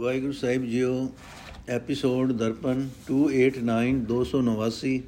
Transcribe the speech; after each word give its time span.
Waheguru 0.00 0.32
Sahib 0.32 0.64
jio, 0.64 1.12
episode 1.68 2.32
Darpan 2.32 2.88
289 3.06 4.00
289 4.04 5.02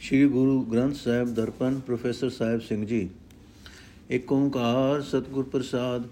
Shri 0.00 0.24
Guru 0.26 0.62
Granth 0.62 0.94
Sahib 0.94 1.34
Darpan, 1.34 1.80
professor 1.80 2.30
Sahib 2.30 2.60
Singh 2.60 2.86
ji. 2.86 3.08
ਏਕ 4.10 4.32
ਓੰਕਾਰ 4.32 5.02
ਸਤਿਗੁਰ 5.02 5.44
ਪ੍ਰਸਾਦ, 5.44 6.02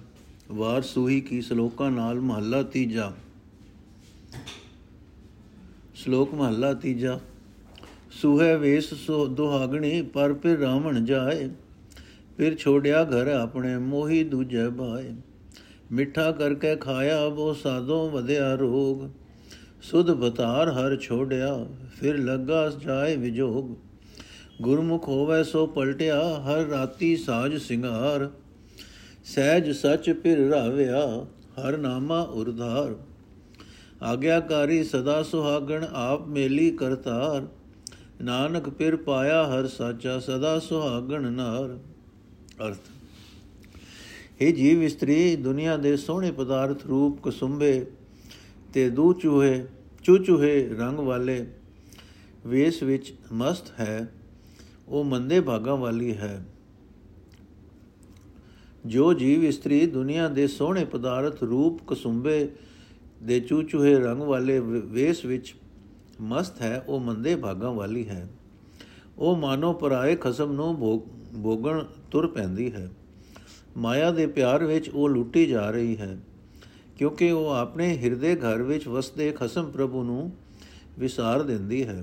ਵਾਰ 0.50 0.82
ਸੂਹੀ 0.82 1.20
ਕੀ 1.20 1.40
ਸ਼ਲੋਕਾਂ 1.40 1.90
ਨਾਲ 1.90 2.20
ਮਹੱਲਾ 2.20 2.62
ਤੀਜਾ। 2.62 3.12
ਸ਼ਲੋਕ 5.94 6.34
ਮਹੱਲਾ 6.34 6.74
ਤੀਜਾ। 6.74 7.20
ਸੁਹੇ 8.10 8.56
ਵੇਸ 8.56 8.94
ਸੋ 8.94 9.26
ਦੁਹਾਗਣੀ, 9.26 10.02
ਪਰ 10.02 10.32
ਫਿਰ 10.32 10.58
ਰਾਵਣ 10.58 11.04
ਜਾਏ, 11.04 11.50
ਫਿਰ 12.36 12.56
ਛੋੜਿਆ 12.56 13.04
ਘਰ 13.04 13.28
ਆਪਣੇ 13.28 13.78
ਮੋਹੀ 13.78 14.24
ਦੂਜੇ 14.24 14.68
ਭਾਏ 14.70 15.12
ਮਿੱਠਾ 15.92 16.32
ਕਰਕੇ 16.32 16.76
ਖਾਇਆ 16.76 17.20
ਉਹ 17.20 17.54
ਸਾਦੋਂ 17.54 18.10
ਵਧਿਆ 18.10 18.54
ਰੋਗ। 18.54 19.10
ਸੁਧ 19.82 20.10
ਬਤਾਰ 20.10 20.68
ਹਰ 20.68 20.96
ਛੋੜਿਆ 20.96 21.66
ਫਿਰ 22.00 22.18
ਲੱਗਾ 22.18 22.68
ਜਾਏ 22.68 23.16
ਵਿਜੋਗ। 23.16 23.76
ਗੁਰਮੁਖ 24.62 25.08
ਹੋਵੇ 25.08 25.44
ਸੋ 25.44 25.66
ਪਲਟਿਆ, 25.66 26.34
ਹਰ 26.34 26.56
ਰਾਤੀ 26.56 27.16
ਸਾਜ 27.16 27.56
ਸਿੰਗਾਰ। 27.56 28.30
ਸਹਿਜ 29.24 29.70
ਸੱਚ 29.70 30.10
ਫਿਰ 30.22 30.38
ਰਾਵਿਆ, 30.38 31.26
ਹਰ 31.60 31.76
ਨਾਮਾ 31.76 32.20
ਉਰਧਾਰ। 32.20 32.94
ਆਗਿਆਕਾਰੀ 34.02 34.84
ਸਦਾ 34.84 35.22
ਸੁਹਾਗਣ, 35.22 35.86
ਆਪ 35.92 36.26
ਮੇਲੀ 36.26 36.70
ਕਰਤਾਰ। 36.70 37.46
ਨਾਨਕ 38.22 38.78
ਫਿਰ 38.78 38.96
ਪਾਇਆ 38.96 39.46
ਹਰ 39.46 39.66
ਸਾਚਾ, 39.66 40.18
ਸਦਾ 40.18 40.58
ਸੁਹਾਗਣ 40.58 41.32
ਨਾਰ। 41.32 41.78
ਅਰਥ 42.66 42.78
ਇਹ 44.40 44.52
ਜੀਵ 44.54 44.82
ਇਸਤਰੀ, 44.82 45.36
ਦੁਨੀਆ 45.36 45.76
ਦੇ 45.76 45.96
ਸੋਹਣੇ 45.96 46.30
ਪਦਾਰਥ 46.30 46.86
ਰੂਪ 46.86 47.18
ਕਸੁੰਬੇ 47.22 47.86
ਤੇ 48.72 48.88
ਦੂ 48.90 49.12
ਚੂਹੇ 49.12 49.64
ਚੂਚੂਹੇ 50.02 50.68
ਰੰਗ 50.68 50.98
ਵਾਲੇ 50.98 51.46
ਵੇਸ 52.46 52.82
ਵਿੱਚ 52.82 53.12
ਮਸਤ 53.32 53.72
ਹੈ, 53.80 54.12
ਉਹ 54.88 55.04
ਮੰਦੇ 55.04 55.40
ਭਾਗਾਂ 55.40 55.76
ਵਾਲੀ 55.76 56.16
ਹੈ। 56.16 56.44
ਜੋ 58.86 59.12
ਜੀਵ 59.14 59.44
ਇਸਤਰੀ, 59.44 59.86
ਦੁਨੀਆ 59.86 60.28
ਦੇ 60.28 60.46
ਸੋਹਣੇ 60.46 60.84
ਪਦਾਰਥ 60.84 61.42
ਰੂਪ 61.42 61.80
ਕਸੁੰਬੇ 61.86 62.48
ਦੇ 63.22 63.40
ਚੂਚੂਹੇ 63.40 63.94
ਰੰਗ 63.98 64.22
ਵਾਲੇ 64.22 64.58
ਵੇਸ 64.60 65.24
ਵਿੱਚ 65.24 65.54
ਮਸਤ 66.20 66.62
ਹੈ, 66.62 66.84
ਉਹ 66.88 67.00
ਮੰਦੇ 67.00 67.36
ਭਾਗਾਂ 67.36 67.72
ਵਾਲੀ 67.72 68.08
ਹੈ। 68.08 68.28
ਉਹ 69.18 69.36
ਮਾਨੋ 69.36 69.72
ਪਰਾਏ 69.72 70.16
ਖਸਮ 70.16 70.52
ਨੂੰ 70.52 70.78
ਭੋਗਣ 71.42 71.84
ਤੁਰ 72.10 72.26
ਪੈਂਦੀ 72.26 72.72
ਹੈ। 72.72 72.88
ਮਾਇਆ 73.76 74.10
ਦੇ 74.10 74.26
ਪਿਆਰ 74.26 74.64
ਵਿੱਚ 74.64 74.88
ਉਹ 74.88 75.08
ਲੁੱਟੀ 75.08 75.46
ਜਾ 75.46 75.70
ਰਹੀ 75.70 75.96
ਹੈ, 75.96 76.16
ਕਿਉਂਕਿ 76.98 77.30
ਉਹ 77.30 77.50
ਆਪਣੇ 77.50 77.96
ਹਿਰਦੇ 77.96 78.34
ਘਰ 78.36 78.62
ਵਿੱਚ 78.62 78.88
ਵਸਦੇ 78.88 79.30
ਖਸਮ 79.32 79.70
ਪ੍ਰਭੂ 79.70 80.02
ਨੂੰ 80.04 80.30
ਵਿਸਾਰ 80.98 81.42
ਦਿੰਦੀ 81.42 81.84
ਹੈ। 81.86 82.02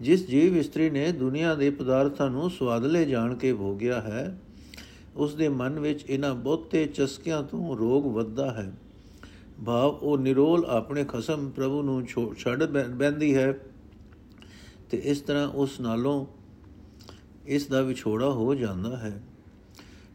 ਜਿਸ 0.00 0.26
ਜੀਵ 0.26 0.56
ਇਸਤਰੀ 0.56 0.90
ਨੇ 0.90 1.10
ਦੁਨੀਆ 1.12 1.54
ਦੇ 1.54 1.70
ਪਦਾਰਥਾਂ 1.70 2.30
ਨੂੰ 2.30 2.50
ਸਵਾਦਲੇ 2.50 3.04
ਜਾਣ 3.04 3.34
ਕੇ 3.34 3.52
ਭੋਗਿਆ 3.52 4.00
ਹੈ 4.00 4.38
ਉਸ 5.16 5.34
ਦੇ 5.34 5.48
ਮਨ 5.48 5.78
ਵਿੱਚ 5.80 6.04
ਇਹਨਾਂ 6.10 6.34
ਬਹੁਤੇ 6.34 6.84
ਚਸਕਿਆਂ 6.86 7.42
ਤੋਂ 7.42 7.76
ਰੋਗ 7.76 8.06
ਵੱਧਦਾ 8.06 8.50
ਹੈ। 8.52 8.72
ਭਾਵ 9.64 9.90
ਉਹ 9.92 10.18
ਨਿਰੋਲ 10.18 10.64
ਆਪਣੇ 10.64 11.04
ਖਸਮ 11.04 11.48
ਪ੍ਰਭੂ 11.50 11.82
ਨੂੰ 11.82 12.04
ਛੱਡ 12.38 12.64
ਬੈੰਦੀ 12.88 13.34
ਹੈ 13.36 13.52
ਤੇ 14.90 15.00
ਇਸ 15.04 15.20
ਤਰ੍ਹਾਂ 15.20 15.48
ਉਸ 15.48 15.80
ਨਾਲੋਂ 15.80 16.24
ਇਸ 17.46 17.66
ਦਾ 17.66 17.82
ਵਿਛੋੜਾ 17.82 18.30
ਹੋ 18.30 18.54
ਜਾਂਦਾ 18.54 18.96
ਹੈ। 18.96 19.20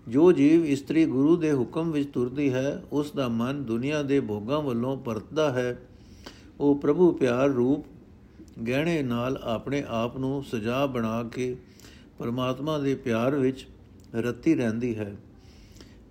ਜੋ 0.08 0.31
ਜੀਵ 0.31 0.66
ਇਸਤਰੀ 0.66 1.06
ਗੁਰੂ 1.06 1.38
ਦੇ 1.38 1.53
ਹੁਕਮ 1.53 1.92
ਵਿੱਚ 1.92 2.09
ਤੁਰਦੀ 2.14 2.53
ਹੈ, 2.53 2.84
ਉਸ 2.92 3.11
ਦਾ 3.11 3.28
ਮਨ 3.28 3.64
ਦੁਨੀਆ 3.64 4.03
ਦੇ 4.03 4.20
ਭੋਗਾਂ 4.20 4.62
ਵੱਲੋਂ 4.62 4.97
ਪਰਤਦਾ 4.97 5.53
ਹੈ। 5.53 5.80
ਉਹ 6.59 6.75
ਪ੍ਰਭੂ 6.75 7.12
ਪਿਆਰ 7.12 7.50
ਰੂਪ 7.50 7.86
ਗਹਿਣੇ 8.67 9.03
ਨਾਲ 9.03 9.39
ਆਪਣੇ 9.44 9.84
ਆਪ 9.88 10.17
ਨੂੰ 10.17 10.44
ਸਜਾ 10.44 10.86
ਬਣਾ 10.86 11.23
ਕੇ 11.23 11.58
ਪਰਮਾਤਮਾ 12.19 12.80
ਦੇ 12.80 12.96
ਪਿਆਰ 12.96 13.35
ਵਿੱਚ 13.35 13.68
ਰਤੀ 14.16 14.56
ਰਹਿੰਦੀ 14.56 14.96
ਹੈ। 14.96 15.16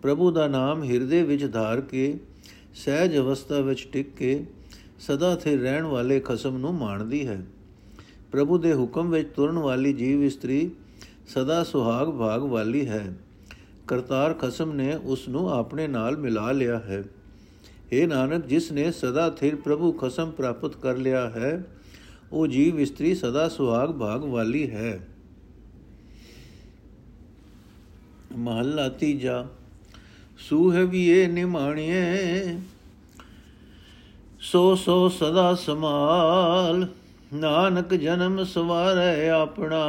ਪ੍ਰਭੂ 0.02 0.30
ਦਾ 0.30 0.48
ਨਾਮ 0.48 0.84
ਹਿਰਦੇ 0.84 1.22
ਵਿੱਚ 1.22 1.52
ਧਾਰ 1.52 1.80
ਕੇ, 1.80 2.19
ਸਹਿਜ 2.74 3.16
ਅਵਸਥਾ 3.16 3.60
ਵਿੱਚ 3.60 3.88
ਟਿਕ 3.92 4.14
ਕੇ 4.14 4.46
ਸਦਾ 4.98 5.36
ਸਥਿਰ 5.36 5.60
ਰਹਿਣ 5.60 5.84
ਵਾਲੇ 5.84 6.20
ਖਸਮ 6.20 6.56
ਨੂੰ 6.56 6.74
ਮਾਣਦੀ 6.74 7.26
ਹੈ। 7.26 7.46
ਪ੍ਰਭੂ 8.32 8.58
ਦੇ 8.58 8.74
ਹੁਕਮ 8.74 9.10
ਵਿੱਚ 9.10 9.28
ਤੁਰਨ 9.36 9.58
ਵਾਲੀ 9.58 9.92
ਜੀਵ 9.92 10.22
ਇਸਤਰੀ 10.22 10.70
ਸਦਾ 11.26 11.64
ਸੁਹਾਗ 11.64 12.08
ਭਾਗ 12.08 12.42
ਵਾਲੀ 12.42 12.86
ਹੈ। 12.86 13.14
ਕਰਤਾਰ 13.88 14.34
ਖਸਮ 14.34 14.72
ਨੇ 14.72 14.94
ਉਸ 14.94 15.28
ਨੂੰ 15.28 15.48
ਆਪਣੇ 15.52 15.86
ਨਾਲ 15.86 16.16
ਮਿਲਾ 16.16 16.52
ਲਿਆ 16.52 16.78
ਹੈ। 16.78 17.02
हे 17.92 18.08
ਨਾਨਕ, 18.08 18.46
ਜਿਸ 18.46 18.72
ਨੇ 18.72 18.90
ਸਦਾ 18.92 19.30
ਸਥਿਰ 19.30 19.56
ਪ੍ਰਭੂ 19.56 19.92
ਖਸਮ 19.92 20.30
ਪ੍ਰਾਪਤ 20.30 20.76
ਕਰ 20.76 20.96
ਲਿਆ 20.96 21.28
ਹੈ, 21.30 21.64
ਉਹ 22.32 22.46
ਜੀਵ 22.46 22.80
ਇਸਤਰੀ 22.80 23.14
ਸਦਾ 23.14 23.48
ਸੁਹਾਗ 23.48 23.90
ਭਾਗ 23.90 24.24
ਵਾਲੀ 24.24 24.70
ਹੈ। 24.70 25.08
ਮਹੱਲਾ 28.36 28.88
ਤੀਜਾ 28.88 29.46
ਸੂਹਵੀਏ 30.38 31.26
ਨਿਮਾਣੀਏ, 31.26 32.58
ਸੋ 34.40 34.74
ਸੋ 34.74 35.08
ਸਦਾ 35.08 35.54
ਸਮਾਲ 35.54 36.86
ਨਾਨਕ 37.34 37.94
ਜਨਮ 37.94 38.44
ਸਵਾਰੈ 38.44 39.28
ਆਪਣਾ 39.28 39.84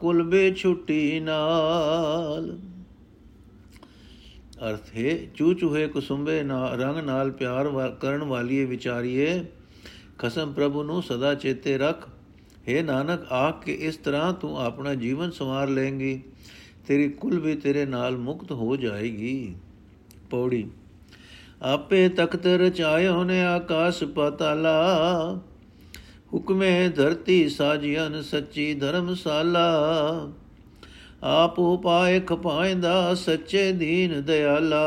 ਕੁਲ 0.00 0.22
ਬੇ 0.22 0.50
ਛੁੱਟੀ 0.54 1.20
ਨਾਲ। 1.20 2.56
ਅਰਥ 4.56 4.94
ਹੈ 4.96 5.16
ਚੂ 5.34 5.52
ਚੂਹੇ 5.54 5.86
ਕੁਸੁੰਬੇ 5.86 6.42
ਨਾ, 6.42 6.74
ਰੰਗ 6.74 6.98
ਨਾਲ 6.98 7.30
ਪਿਆਰ 7.30 7.90
ਕਰਨ 8.00 8.22
ਵਾਲੀਏ 8.22 8.64
ਵਿਚਾਰੀਏ, 8.64 9.44
ਖਸਮ 10.18 10.52
ਪ੍ਰਭੂ 10.52 10.82
ਨੂੰ 10.82 11.02
ਸਦਾ 11.02 11.34
ਚੇਤੇ 11.34 11.78
ਰੱਖ। 11.78 12.08
हे 12.68 12.84
ਨਾਨਕ, 12.84 13.26
ਆਖ 13.32 13.64
ਕੇ 13.64 13.72
ਇਸ 13.72 13.96
ਤਰ੍ਹਾਂ 13.96 14.32
ਤੂੰ 14.32 14.58
ਆਪਣਾ 14.60 14.94
ਜੀਵਨ 14.94 15.30
ਸੰਵਾਰ 15.30 15.68
ਲੇਂਗੀ 15.68 16.20
ਤੇਰੀ 16.86 17.08
ਕੁਲ 17.08 17.38
ਵੀ 17.38 17.54
ਤੇਰੇ 17.54 17.84
ਨਾਲ 17.86 18.16
ਮੁਕਤ 18.16 18.52
ਹੋ 18.52 18.76
ਜਾਏਗੀ। 18.76 19.54
ਪੌੜੀ, 20.30 20.68
ਆਪੇ 21.62 22.08
ਤਖਤ 22.08 22.46
ਰਚਾਇਓ 22.46 23.22
ਨੇ 23.24 23.42
ਆਕਾਸ਼ 23.44 24.02
ਪਤਾਲਾ, 24.04 25.40
ਹੁਕਮੇ 26.32 26.88
ਧਰਤੀ 26.88 27.48
ਸਾਜੀਨ 27.48 28.22
ਸੱਚੀ 28.22 28.74
ਧਰਮਸ਼ਾਲਾ। 28.74 29.66
ਆਪ 31.26 31.58
ਉਪਾਏ 31.58 32.20
ਖਪਾਇਂਦਾ 32.20 33.14
ਸੱਚੇ 33.14 33.72
ਦੀਨ 33.72 34.22
ਦਿਆਲਾ। 34.22 34.84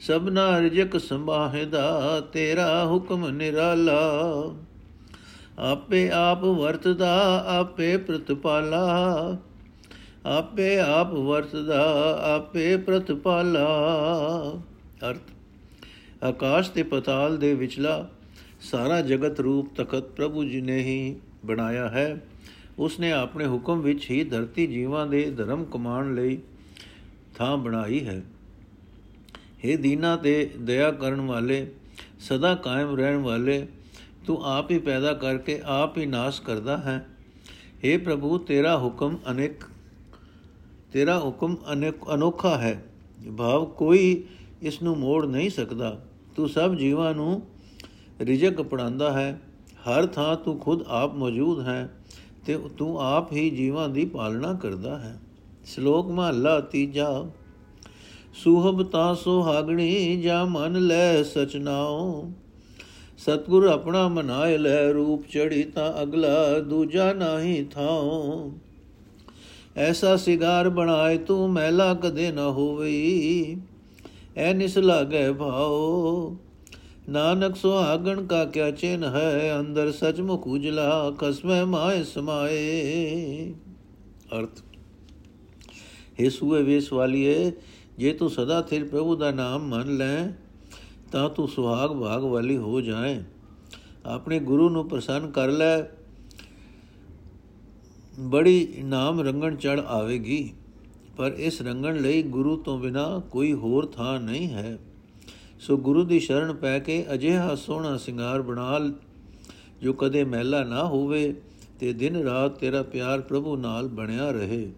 ਸਭਨਾ 0.00 0.58
ਰਜਕ 0.58 1.00
ਸੰਭਾਹਦਾ 1.00 2.20
ਤੇਰਾ 2.32 2.86
ਹੁਕਮ 2.86 3.28
ਨਿਰਾਲਾ। 3.28 4.00
ਆਪੇ 5.58 6.10
ਆਪ 6.10 6.44
ਵਰਤਦਾ, 6.44 7.44
ਆਪੇ 7.46 7.96
ਪ੍ਰਤਪਾਲਾ। 7.96 8.86
ਆਪੇ 10.26 10.78
ਆਪ 10.78 11.12
ਵਰਤਦਾ, 11.12 11.84
ਆਪੇ 12.36 12.76
ਪ੍ਰਤਪਾਲਾ। 12.76 13.66
ਅਰਥ, 15.10 15.30
ਆਕਾਸ਼ 16.24 16.70
ਤੇ 16.70 16.82
ਪਤਾਲ 16.82 17.36
ਦੇ 17.36 17.54
ਵਿਚਲਾ 17.54 18.08
ਸਾਰਾ 18.60 19.00
ਜਗਤ 19.00 19.40
ਰੂਪ 19.40 19.74
ਤਖਤ 19.76 20.02
ਪ੍ਰਭੂ 20.02 20.44
ਜੀ 20.44 20.60
ਨੇ 20.60 20.78
ਹੀ 20.78 21.16
ਬਣਾਇਆ 21.44 21.88
ਹੈ। 21.88 22.20
ਉਸ 22.78 23.00
ਨੇ 23.00 23.12
ਆਪਣੇ 23.12 23.46
ਹੁਕਮ 23.46 23.80
ਵਿੱਚ 23.80 24.10
ਹੀ 24.10 24.24
ਧਰਤੀ 24.24 24.66
ਜੀਵਾਂ 24.66 25.06
ਦੇ 25.06 25.30
ਧਰਮ 25.30 25.64
ਕਮਾਣ 25.64 26.14
ਲਈ 26.14 26.38
ਥਾਂ 27.38 27.56
ਬਣਾਈ 27.56 28.06
ਹੈ। 28.06 28.22
हे 29.66 29.80
ਦੀਨਾ 29.80 30.16
ਤੇ 30.16 30.50
ਦਇਆ 30.60 30.90
ਕਰਨ 30.92 31.20
ਵਾਲੇ, 31.20 31.70
ਸਦਾ 32.20 32.54
ਕਾਇਮ 32.54 32.96
ਰਹਿਣ 32.96 33.16
ਵਾਲੇ, 33.16 33.66
ਤੂੰ 34.26 34.44
ਆਪ 34.44 34.70
ਹੀ 34.70 34.78
ਪੈਦਾ 34.78 35.14
ਕਰਕੇ 35.14 35.60
ਆਪ 35.64 35.98
ਹੀ 35.98 36.06
ਨਾਸ਼ 36.06 36.42
ਕਰਦਾ 36.42 36.76
ਹੈ। 36.76 37.06
हे 37.84 38.02
ਪ੍ਰਭੂ, 38.02 38.38
ਤੇਰਾ 38.38 38.78
ਹੁਕਮ 38.78 39.18
ਅਨੇਕ, 39.30 39.64
ਤੇਰਾ 40.92 41.18
ਹੁਕਮ 41.18 41.56
ਅਨੋਖਾ 42.14 42.58
ਹੈ। 42.58 42.84
ਭਾਵ 43.38 43.64
ਕੋਈ 43.64 44.24
ਇਸ 44.62 44.82
ਨੂੰ 44.82 44.98
ਮੋੜ 44.98 45.26
ਨਹੀਂ 45.26 45.50
ਸਕਦਾ। 45.50 46.04
ਤੂੰ 46.36 46.48
ਸਭ 46.48 46.74
ਜੀਵਾਂ 46.74 47.14
ਨੂੰ 47.14 47.42
ਰਿਜਕ 48.20 48.62
ਪੜਾਉਂਦਾ 48.62 49.12
ਹੈ। 49.12 49.40
ਹਰ 49.74 50.06
ਥਾਂ 50.06 50.36
ਤੂੰ 50.36 50.58
ਖੁਦ 50.58 50.82
ਆਪ 50.82 51.14
ਮੌਜੂਦ 51.14 51.60
ਹੈ। 51.60 51.92
ਤੇ 52.46 52.58
ਤੂੰ 52.78 53.00
ਆਪ 53.00 53.32
ਹੀ 53.32 53.50
ਜੀਵਾਂ 53.50 53.88
ਦੀ 53.88 54.04
ਪਾਲਣਾ 54.04 54.52
ਕਰਦਾ 54.54 54.98
ਹੈ। 54.98 55.20
ਸ਼ਲੋਕ 55.64 56.06
ਮਹਲਾ 56.06 56.60
ਤੀਜਾ। 56.60 57.24
ਸੁਹਬ 58.34 58.82
ਤਾਂ 58.82 59.14
ਸੁਹਾਗਣੀ 59.14 60.20
ਜਾ 60.20 60.44
ਮਨ 60.44 60.86
ਲੈ 60.86 61.22
ਸਚਨਾਓ 61.22 62.30
ਸਤਗੁਰ 63.18 63.66
ਆਪਣਾ 63.66 64.08
ਮਨਾਇ 64.08 64.58
ਲੈ 64.58 64.92
ਰੂਪ 64.92 65.26
ਚੜੀ 65.26 65.62
ਤਾਂ 65.64 66.02
ਅਗਲਾ 66.02 66.58
ਦੂਜਾ 66.58 67.12
ਨਹੀਂ 67.12 67.64
ਥਾਓ 67.64 68.52
ਐਸਾ 69.76 70.16
ਸਿਗਾਰ 70.16 70.68
ਬਣਾਏ 70.68 71.18
ਤੂੰ 71.18 71.50
ਮਹਿਲਾ 71.50 71.94
ਕਦੇ 71.94 72.32
ਨਾ 72.32 72.50
ਹੋਵਈ। 72.50 73.56
ਐ 74.36 74.52
ਨਿਸ 74.52 74.78
ਲਾਗੇ 74.78 75.32
ਭਾਓ 75.32 76.36
ਨਾਨਕ 77.08 77.56
ਸੁਹਾਗਣ 77.56 78.26
ਕਾ 78.26 78.44
ਕਿਆ 78.44 78.70
ਚਿਨ 78.70 79.04
ਹੈ, 79.04 79.56
ਅੰਦਰ 79.60 79.92
ਸਚਮੁਖ 79.92 80.46
ਉਜਲਾ 80.46 81.12
ਕਸਮੇ 81.18 81.64
ਮਾਏ 81.64 82.04
ਸਮਾਏ। 82.04 83.54
ਅਰਥ 84.38 84.60
हे 86.20 86.30
ਸੂਏ 86.30 86.62
ਵੇਸ 86.62 86.92
ਵਾਲੀਏ, 86.92 87.52
ਜੇ 87.98 88.12
ਤੂੰ 88.12 88.30
ਸਦਾ 88.30 88.62
ਥਿਰ 88.62 88.84
ਪ੍ਰਭੂ 88.84 89.16
ਦਾ 89.16 89.30
ਨਾਮ 89.30 89.68
ਮੰਨ 89.68 89.96
ਲੈ, 89.96 90.26
ਤਾਂ 91.12 91.30
ਤੂੰ 91.30 91.48
ਸੁਹਾਗ 91.48 91.90
ਭਾਗ 91.90 92.22
ਵਾਲੀ 92.22 92.56
ਹੋ 92.56 92.80
ਜਾਏ। 92.80 93.22
ਆਪਣੇ 94.06 94.38
ਗੁਰੂ 94.40 94.68
ਨੂੰ 94.68 94.88
ਪ੍ਰਸੰਨ 94.88 95.30
ਕਰ 95.30 95.48
ਲੈ। 95.48 95.82
ਬੜੀ 98.20 98.74
ਨਾਮ 98.84 99.20
ਰੰਗਣ 99.20 99.56
ਚੜ 99.56 99.80
ਆਵੇਗੀ, 99.80 100.54
ਪਰ 101.16 101.32
ਇਸ 101.32 101.62
ਰੰਗਣ 101.62 101.96
ਲਈ 101.96 102.22
ਗੁਰੂ 102.22 102.56
ਤੋਂ 102.56 102.78
ਬਿਨਾ 102.78 103.22
ਕੋਈ 103.30 103.52
ਹੋਰ 103.52 103.86
ਥਾਂ 103.86 104.20
ਨਹੀਂ 104.20 104.48
ਹੈ। 104.48 104.78
ਸੋ 105.62 105.76
ਗੁਰੂ 105.76 106.04
ਦੀ 106.04 106.20
ਸ਼ਰਨ 106.20 106.54
ਪੈ 106.54 106.78
ਕੇ 106.78 107.06
ਅਜਿਹਾ 107.14 107.54
ਸੋਹਣਾ 107.54 107.96
ਸ਼ਿੰਗਾਰ 107.96 108.42
ਬਣਾ 108.42 108.80
ਜੋ 109.82 109.92
ਕਦੇ 109.92 110.24
ਮਹਿਲਾ 110.24 110.64
ਨਾ 110.64 110.84
ਹੋਵੇ 110.84 111.34
ਤੇ 111.80 111.92
ਦਿਨ 111.92 112.16
ਰਾਤ 112.16 112.58
ਤੇਰਾ 112.58 112.82
ਪਿਆਰ 112.82 113.20
ਪ੍ਰਭੂ 113.20 113.56
ਨਾਲ 113.56 113.88
ਬਣਿਆ 113.88 114.30
ਰਹੇ। 114.30 114.72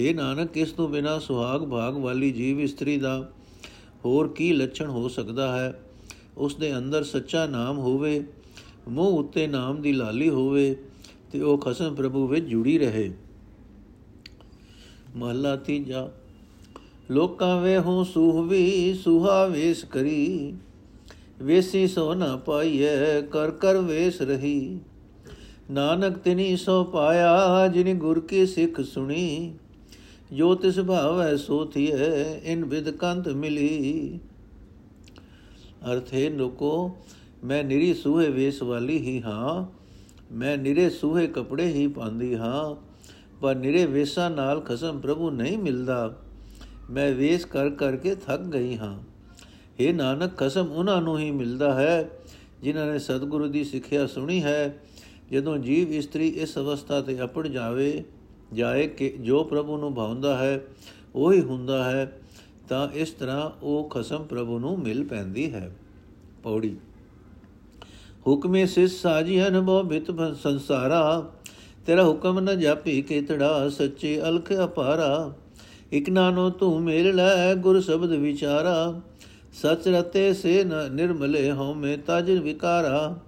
ਏ 0.00 0.14
ਨਾਨਕ, 0.14 0.56
ਇਸ 0.56 0.72
ਤੋਂ 0.72 0.88
ਬਿਨਾ 0.88 1.18
ਸੁਹਾਗ 1.18 1.60
ਭਾਗ 1.60 1.96
ਵਾਲੀ 1.96 2.30
ਜੀਵ 2.32 2.60
ਇਸਤਰੀ 2.60 2.96
ਦਾ 2.96 3.30
ਹੋਰ 4.04 4.28
ਕੀ 4.28 4.52
ਲੱਛਣ 4.52 4.86
ਹੋ 4.86 5.08
ਸਕਦਾ 5.08 5.60
ਹੈ? 5.60 5.80
ਉਸ 6.38 6.54
ਦੇ 6.54 6.76
ਅੰਦਰ 6.78 7.04
ਸੱਚਾ 7.04 7.46
ਨਾਮ 7.46 7.78
ਹੋਵੇ, 7.78 8.24
ਮੂੰਹ 8.88 9.18
ਉੱਤੇ 9.18 9.46
ਨਾਮ 9.46 9.82
ਦੀ 9.82 9.92
ਲਾਲੀ 9.92 10.28
ਹੋਵੇ 10.28 10.76
ਤੇ 11.32 11.40
ਉਹ 11.40 11.58
ਖਸਮ 11.58 11.94
ਪ੍ਰਭੂ 11.94 12.26
ਵਿੱਚ 12.26 12.44
ਜੁੜੀ 12.44 12.78
ਰਹੇ। 12.78 13.12
ਮਹਲਾ 15.16 15.56
ਤੀਜਾ 15.56 16.10
ਲੋਕਾਂ 17.10 17.60
ਵੇ 17.60 17.78
ਹੂੰ 17.78 18.04
ਸੁਹਵੀ 18.04 18.94
ਸੁਹਾ 18.94 19.46
ਵੇਸ 19.46 19.84
ਕਰੀ। 19.84 20.54
ਵੇਸੀ 21.42 21.86
ਸੋ 21.86 22.14
ਨਾ 22.14 22.36
ਪਾਈਐ, 22.36 23.20
ਕਰ 23.20 23.50
ਕਰ 23.50 23.76
ਵੇਸ 23.76 24.20
ਰਹੀ। 24.22 24.80
ਨਾਨਕ 25.70 26.18
ਤਿਨੀ 26.18 26.56
ਸੋ 26.56 26.84
ਪਾਇਆ, 26.84 27.68
ਜਿਨ 27.68 27.98
ਗੁਰ 27.98 28.20
ਕੀ 28.20 28.46
ਸਿੱਖ 28.46 28.80
ਸੁਣੀ। 28.80 29.54
ਜੋ 30.32 30.54
ਤਿਸ 30.54 30.80
ਭਾਵੈ 30.80 31.36
ਸੋ 31.36 31.64
ਥੀਐ, 31.64 32.22
ਇਨ 32.44 32.64
ਵਿਦ 32.64 32.90
ਕੰਤ 32.90 33.28
ਮਿਲੀ। 33.28 34.20
ਅਰਥੇ 35.92 36.28
ਲੋਕੋ 36.30 36.96
ਮੈਂ 37.44 37.64
ਨਿਰੀ 37.64 37.94
ਸੂਹੇ 37.94 38.28
ਵੇਸ 38.30 38.62
ਵਾਲੀ 38.62 38.98
ਹੀ 38.98 39.20
ਹਾਂ। 39.22 39.64
ਮੈਂ 40.34 40.56
ਨਿਰੇ 40.58 40.90
ਸੂਹੇ 40.90 41.26
ਕਪੜੇ 41.26 41.66
ਹੀ 41.66 41.86
ਪਾਉਂਦੀ 41.86 42.34
ਹਾਂ, 42.34 42.74
ਪਰ 43.40 43.54
ਨਿਰੇ 43.54 43.86
ਵੇਸਾਂ 43.86 44.30
ਨਾਲ 44.30 44.60
ਖਸਮ 44.60 45.00
ਪ੍ਰਭੂ 45.00 45.30
ਨਹੀਂ 45.30 45.58
ਮਿਲਦਾ। 45.58 46.14
ਮੈਂ 46.90 47.14
ਵੇਸ 47.14 47.44
ਕਰ 47.44 47.70
ਕਰਕੇ 47.70 48.14
ਥੱਕ 48.14 48.40
ਗਈ 48.40 48.76
ਹਾਂ। 48.76 48.98
ਇਹ 49.80 49.94
ਨਾਨਕ 49.94 50.36
ਖਸਮ 50.36 50.72
ਉਹਨਾਂ 50.72 51.02
ਨੂੰ 51.02 51.18
ਹੀ 51.18 51.30
ਮਿਲਦਾ 51.30 51.74
ਹੈ 51.74 52.10
ਜਿਨ੍ਹਾਂ 52.62 52.86
ਨੇ 52.86 52.98
ਸਤਿਗੁਰੂ 52.98 53.48
ਦੀ 53.48 53.64
ਸਿੱਖਿਆ 53.64 54.06
ਸੁਣੀ 54.06 54.42
ਹੈ। 54.42 54.78
ਜਦੋਂ 55.32 55.58
ਜੀਵ 55.58 55.92
ਇਸਤਰੀ 55.92 56.28
ਇਸ 56.28 56.58
ਅਵਸਥਾ 56.58 57.00
ਤੇ 57.00 57.22
ਅਪੜ 57.24 57.48
ਜਾਵੇ, 57.48 58.04
ਜਾਏ 58.52 58.86
ਕਿ 58.86 59.10
ਜੋ 59.20 59.44
ਪ੍ਰਭੂ 59.44 59.76
ਨੂੰ 59.76 59.94
ਭਾਉਂਦਾ 59.94 60.36
ਹੈ, 60.36 60.60
ਉਹੀ 61.14 61.40
ਹੁੰਦਾ 61.40 61.84
ਹੈ, 61.84 62.20
ਤਾਂ 62.68 62.88
ਇਸ 62.94 63.10
ਤਰ੍ਹਾਂ 63.10 63.50
ਉਹ 63.62 63.88
ਖਸਮ 63.88 64.24
ਪ੍ਰਭੂ 64.24 64.58
ਨੂੰ 64.58 64.78
ਮਿਲ 64.78 65.04
ਪੈਂਦੀ 65.04 65.52
ਹੈ। 65.52 65.76
ਪੌੜੀ। 66.42 66.76
ਹੁਕਮੇ 68.26 68.66
ਸਿਸ 68.66 69.02
ਸਾਜੀ 69.02 69.48
ਅਨਭਵ 69.48 69.82
ਬਿਤ 69.82 70.36
ਸੰਸਾਰਾ, 70.42 71.32
ਤੇਰਾ 71.86 72.04
ਹੁਕਮ 72.04 72.40
ਨ 72.40 72.58
ਜਾਪੀ 72.58 73.02
ਕੇਤੜਾ, 73.02 73.68
ਸੱਚੇ 73.68 74.22
ਅਲਖ 74.22 74.52
ਅਪਾਰਾ। 74.64 75.34
ਇਕ 75.92 76.10
ਨਾਨੋ 76.10 76.50
ਤੂੰ 76.50 76.82
ਮੇਲ 76.82 77.14
ਲੈ 77.16 77.54
ਗੁਰ 77.54 77.80
ਸ਼ਬਦ 77.80 78.12
ਵਿਚਾਰਾ, 78.12 79.00
ਸਚ 79.52 79.88
ਰਤੇ 79.88 80.34
ਸੇ 80.34 80.64
ਨ 80.64 80.72
ਨਿਰਮਲੇ 80.92 81.52
ਹਉਮੈ 81.52 81.96
ਤਜ 81.96 82.30
ਵਿਕਾਰਾ। 82.30 83.18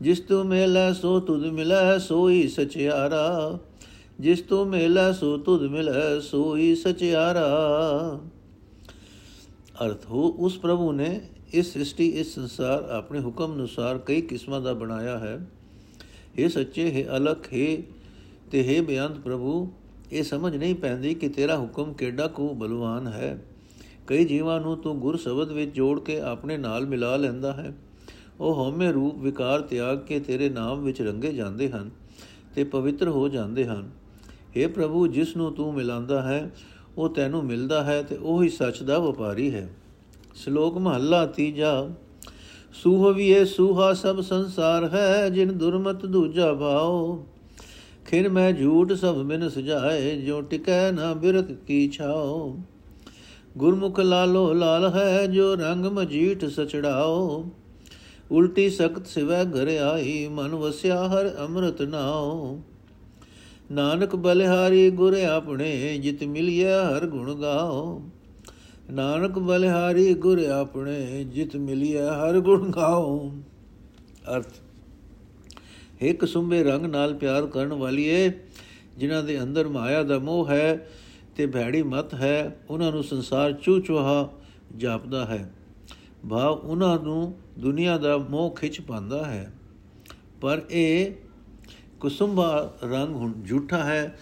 ਜਿਸ 0.00 0.20
ਤੂੰ 0.20 0.46
ਮੇਲਾ 0.46 0.92
ਸੋ 0.92 1.20
ਤੁਧ 1.20 1.44
ਮਿਲੈ 1.44 1.98
ਸੋਈ 1.98 2.48
ਸਚਿਆਰਾ। 2.48 3.58
ਜਿਸ 4.20 4.40
ਤੂੰ 4.40 4.66
ਮੇਲਾ 4.66 5.12
ਸੋ 5.12 5.38
ਤੁਧ 5.38 5.62
ਮਿਲੈ 5.62 6.20
ਸੋਈ 6.20 6.74
ਸਚਿਆਰਾ। 6.74 7.48
ਅਰਥ 9.86 10.06
ਹੋ 10.06 10.28
ਉਸ 10.38 10.58
ਪ੍ਰਭੂ 10.58 10.92
ਨੇ 10.92 11.20
ਇਸ 11.54 11.72
ਸ੍ਰਿਸ਼ਟੀ, 11.72 12.08
ਇਸ 12.08 12.34
ਸੰਸਾਰ 12.34 12.82
ਆਪਣੇ 12.82 13.20
ਹੁਕਮ 13.20 13.54
ਅਨੁਸਾਰ 13.54 13.98
ਕਈ 13.98 14.20
ਕਿਸਮਾਂ 14.20 14.60
ਦਾ 14.60 14.72
ਬਣਾਇਆ 14.72 15.18
ਹੈ। 15.18 15.46
ਇਹ 16.38 16.48
ਸੱਚੇ, 16.48 16.90
ਹੈ 16.90 17.16
ਅਲਖ, 17.16 17.52
ਹੈ 17.54 17.76
ਤੇ 18.50 18.76
ਹੈ 18.76 18.82
ਬਿਆੰਤ 18.82 19.18
ਪ੍ਰਭੂ 19.18 19.72
ਇਹ 20.12 20.22
ਸਮਝ 20.22 20.56
ਨਹੀਂ 20.56 20.74
ਪੈਂਦੀ 20.74 21.14
ਕਿ 21.14 21.28
ਤੇਰਾ 21.28 21.58
ਹੁਕਮ 21.58 21.92
ਕਿਹੜਾ 21.92 22.26
ਕੋ 22.26 22.54
ਬਲਵਾਨ 22.54 23.06
ਹੈ। 23.06 23.44
ਕਈ 24.06 24.24
ਜੀਵਾਂ 24.24 24.60
ਨੂੰ 24.60 24.76
ਤੂੰ 24.76 25.00
ਗੁਰ 25.00 25.16
ਸ਼ਬਦ 25.16 25.52
ਵਿੱਚ 25.52 25.74
ਜੋੜ 25.74 26.00
ਕੇ 26.00 26.20
ਆਪਣੇ 26.20 26.56
ਨਾਲ 26.56 26.86
ਮਿਲਾ 26.86 27.16
ਲੈਂਦਾ 27.16 27.52
ਹੈ। 27.52 27.76
ਉਹ 28.40 28.54
ਹਉਮੈ 28.54 28.92
ਰੂਪ 28.92 29.18
ਵਿਕਾਰ 29.18 29.60
ਤਿਆਗ 29.60 29.98
ਕੇ 29.98 30.20
ਤੇਰੇ 30.20 30.48
ਨਾਮ 30.48 30.84
ਵਿੱਚ 30.84 31.02
ਰੰਗੇ 31.02 31.32
ਜਾਂਦੇ 31.32 31.70
ਹਨ 31.70 31.90
ਤੇ 32.54 32.64
ਪਵਿੱਤਰ 32.64 33.08
ਹੋ 33.08 33.28
ਜਾਂਦੇ 33.28 33.64
ਹਨ। 33.64 33.90
हे 34.56 34.70
ਪ੍ਰਭੂ, 34.72 35.06
ਜਿਸ 35.06 35.36
ਨੂੰ 35.36 35.52
ਤੂੰ 35.52 35.74
ਮਿਲਾਂਦਾ 35.74 36.22
ਹੈ, 36.22 36.50
ਉਹ 36.98 37.08
ਤੈਨੂੰ 37.08 37.44
ਮਿਲਦਾ 37.44 37.84
ਹੈ 37.84 38.02
ਤੇ 38.02 38.16
ਉਹ 38.16 38.42
ਹੀ 38.42 38.48
ਸੱਚ 38.48 38.82
ਦਾ 38.82 38.98
ਵਪਾਰੀ 38.98 39.54
ਹੈ। 39.54 39.70
ਸ਼ਲੋਕ 40.34 40.78
ਮਹੱਲਾ 40.78 41.26
ਤੀਜਾ। 41.26 41.88
ਸੂਹਵੀਏ 42.72 43.44
ਸੂਹਾ 43.44 43.92
ਸਭ 43.94 44.20
ਸੰਸਾਰ 44.20 44.88
ਹੈ, 44.88 45.28
ਜਿਨ 45.28 45.58
ਦੁਰਮਤ 45.58 46.06
ਦੂਜਾ 46.06 46.54
ਭਾਓ 46.54 47.26
ਖਿਰ 48.10 48.28
ਮੈਂ 48.28 48.52
ਝੂਠ 48.52 48.92
ਸਭ 48.92 49.16
ਮਿਨ 49.16 49.48
ਸਜਾਏ 49.48 50.16
ਜੋ 50.16 50.40
ਟਿਕੈ 50.40 50.92
ਨਾ 50.92 51.14
ਬਿਰਖ 51.14 51.50
ਕੀ 51.66 51.88
ਛਾਓ 51.88 52.56
ਗੁਰਮੁਖ 53.58 54.00
ਲਾਲੋ 54.00 54.52
ਲਾਲ 54.52 54.94
ਹੈ, 54.94 55.26
ਜੋ 55.26 55.54
ਰੰਗ 55.54 55.86
ਮਜੀਠ 55.86 56.44
ਸਚੜਾਓ 56.44 57.50
ਉਲਟੀ 58.30 58.70
ਸਖਤ 58.70 59.06
ਸਿਵੈ 59.06 59.44
ਘਰ 59.44 59.68
ਆਈ, 59.68 60.28
ਮਨ 60.28 60.54
ਵਸਿਆ 60.54 61.08
ਹਰ 61.08 61.30
ਅੰਮ੍ਰਿਤ 61.38 61.82
ਨਾਉ। 61.82 62.58
ਨਾਨਕ 63.72 64.16
ਬਲਿਹਾਰੀ 64.16 64.90
ਗੁਰ 64.90 65.14
ਆਪਣੇ, 65.14 65.98
ਜਿਤ 65.98 66.24
ਮਿਲਿਆ 66.24 66.84
ਹਰ 66.84 67.06
ਗੁਣ 67.06 67.34
ਗਾਓ 67.34 68.02
ਨਾਨਕ 68.90 69.38
ਬਲਿਹਾਰੀ 69.38 70.14
ਗੁਰ 70.14 70.44
ਆਪਣੇ, 70.44 71.24
ਜਿਤ 71.24 71.56
ਮਿਲਿਆ 71.56 72.12
ਹਰ 72.14 72.40
ਗੁਣ 72.40 72.70
ਗਾਓ 72.70 73.32
ਅਰਥ 74.36 74.52
ਇੱਕ 76.00 76.24
ਸੁੰਬੇ 76.24 76.62
ਰੰਗ 76.64 76.86
ਨਾਲ 76.86 77.14
ਪਿਆਰ 77.14 77.46
ਕਰਨ 77.46 77.72
ਵਾਲੀਏ 77.72 78.30
ਜਿਨ੍ਹਾਂ 78.96 79.22
ਦੇ 79.22 79.42
ਅੰਦਰ 79.42 79.68
ਮਾਇਆ 79.68 80.02
ਦਾ 80.02 80.18
ਮੋਹ 80.18 80.48
ਹੈ 80.48 80.88
ਤੇ 81.36 81.46
ਭੈੜੀ 81.46 81.82
ਮਤ 81.82 82.14
ਹੈ, 82.14 82.56
ਉਹਨਾਂ 82.70 82.92
ਨੂੰ 82.92 83.04
ਸੰਸਾਰ 83.04 83.52
ਚੂਚੂਹਾ 83.52 84.30
ਜਾਪਦਾ 84.76 85.24
ਹੈ। 85.26 85.50
ਭਾਵ 86.30 86.52
ਉਹਨਾਂ 86.52 86.98
ਨੂੰ 86.98 87.34
ਦੁਨੀਆ 87.58 87.98
ਦਾ 87.98 88.16
ਮੋਹ 88.18 88.54
ਖਿੱਚ 88.56 88.80
ਪਾਉਂਦਾ 88.80 89.24
ਹੈ। 89.24 89.52
ਪਰ 90.40 90.62
ਇਹ 90.70 91.12
ਕੁਸੁੰਭਾ 92.00 92.74
ਰੰਗ 92.84 93.14
ਹੁਣ 93.14 93.32
ਝੂਠਾ 93.48 93.84
ਹੈ। 93.84 94.18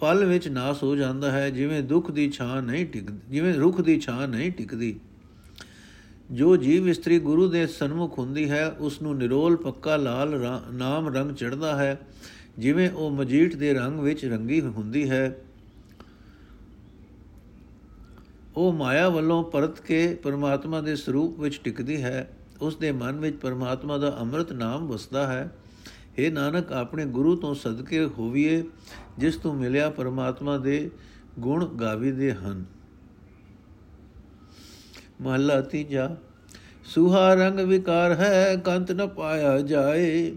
ਪਲ 0.00 0.24
ਵਿੱਚ 0.24 0.48
ਨਾਸ 0.48 0.82
ਹੋ 0.82 0.96
ਜਾਂਦਾ 0.96 1.30
ਹੈ, 1.30 1.50
ਜਿਵੇਂ 1.50 1.82
ਦੁੱਖ 1.82 2.10
ਦੀ 2.10 2.30
ਛਾਂ 2.30 2.62
ਨਹੀਂ 2.62 2.86
ਟਿਕਦੀ 2.86 3.18
ਜਿਵੇਂ 3.30 3.54
ਰੁੱਖ 3.54 3.80
ਦੀ 3.80 4.00
ਛਾਂ 4.00 4.28
ਨਹੀਂ 4.28 4.52
ਟਿਕਦੀ। 4.52 5.00
ਜੋ 6.32 6.56
ਜੀਵ 6.56 6.88
ਇਸਤਰੀ 6.88 7.18
ਗੁਰੂ 7.18 7.48
ਦੇ 7.48 7.66
ਸਨਮੁਖ 7.66 8.18
ਹੁੰਦੀ 8.18 8.50
ਹੈ 8.50 8.68
ਉਸ 8.68 9.02
ਨੂੰ 9.02 9.16
ਨਿਰੋਲ, 9.16 9.56
ਪੱਕਾ, 9.56 9.96
ਲਾਲ 9.96 10.60
ਨਾਮ 10.72 11.08
ਰੰਗ 11.08 11.34
ਚੜਦਾ 11.34 11.76
ਹੈ, 11.76 12.00
ਜਿਵੇਂ 12.58 12.90
ਉਹ 12.90 13.10
ਮਜੀਠ 13.10 13.56
ਦੇ 13.56 13.74
ਰੰਗ 13.74 14.00
ਵਿੱਚ 14.00 14.24
ਰੰਗੀ 14.24 14.60
ਹੁੰਦੀ 14.60 15.10
ਹੈ। 15.10 15.36
ਉਹ 18.56 18.72
ਮਾਇਆ 18.72 19.08
ਵੱਲੋਂ 19.08 19.44
ਪਰਤ 19.44 19.80
ਕੇ 19.80 20.14
ਪਰਮਾਤਮਾ 20.14 20.80
ਦੇ 20.80 20.96
ਸਰੂਪ 20.96 21.40
ਵਿੱਚ 21.40 21.60
ਟਿਕਦੀ 21.64 22.02
ਹੈ 22.02 22.28
ਉਸ 22.60 22.76
ਦੇ 22.76 22.92
ਮਨ 22.92 23.20
ਵਿੱਚ 23.20 23.36
ਪਰਮਾਤਮਾ 23.36 23.98
ਦਾ 23.98 24.16
ਅੰਮ੍ਰਿਤ 24.20 24.52
ਨਾਮ 24.52 24.86
ਵਸਦਾ 24.86 25.26
ਹੈ। 25.26 25.52
हे 26.18 26.32
ਨਾਨਕ, 26.32 26.72
ਆਪਣੇ 26.72 27.04
ਗੁਰੂ 27.06 27.36
ਤੋਂ 27.36 27.54
ਸਦਕੇ 27.54 28.04
ਹੋਵੀਏ, 28.04 28.64
ਜਿਸ 29.18 29.36
ਤੋਂ 29.36 29.54
ਮਿਲਿਆ 29.54 29.90
ਪਰਮਾਤਮਾ 29.90 30.58
ਦੇ 30.58 30.90
ਗੁਣ 31.38 31.66
ਗਾਵੀਦੇ 31.66 32.32
ਹਨ। 32.32 32.64
ਮਹਲਾ 35.22 35.60
ਤੀਜਾ, 35.60 36.16
ਸੁਹਾ 36.84 37.34
ਰੰਗ 37.34 37.60
ਵਿਕਾਰ 37.60 38.12
ਹੈ, 38.12 38.56
ਕੰਤ 38.64 38.92
ਨ 38.92 39.06
ਪਾਇਆ 39.06 39.58
ਜਾਏ। 39.60 40.32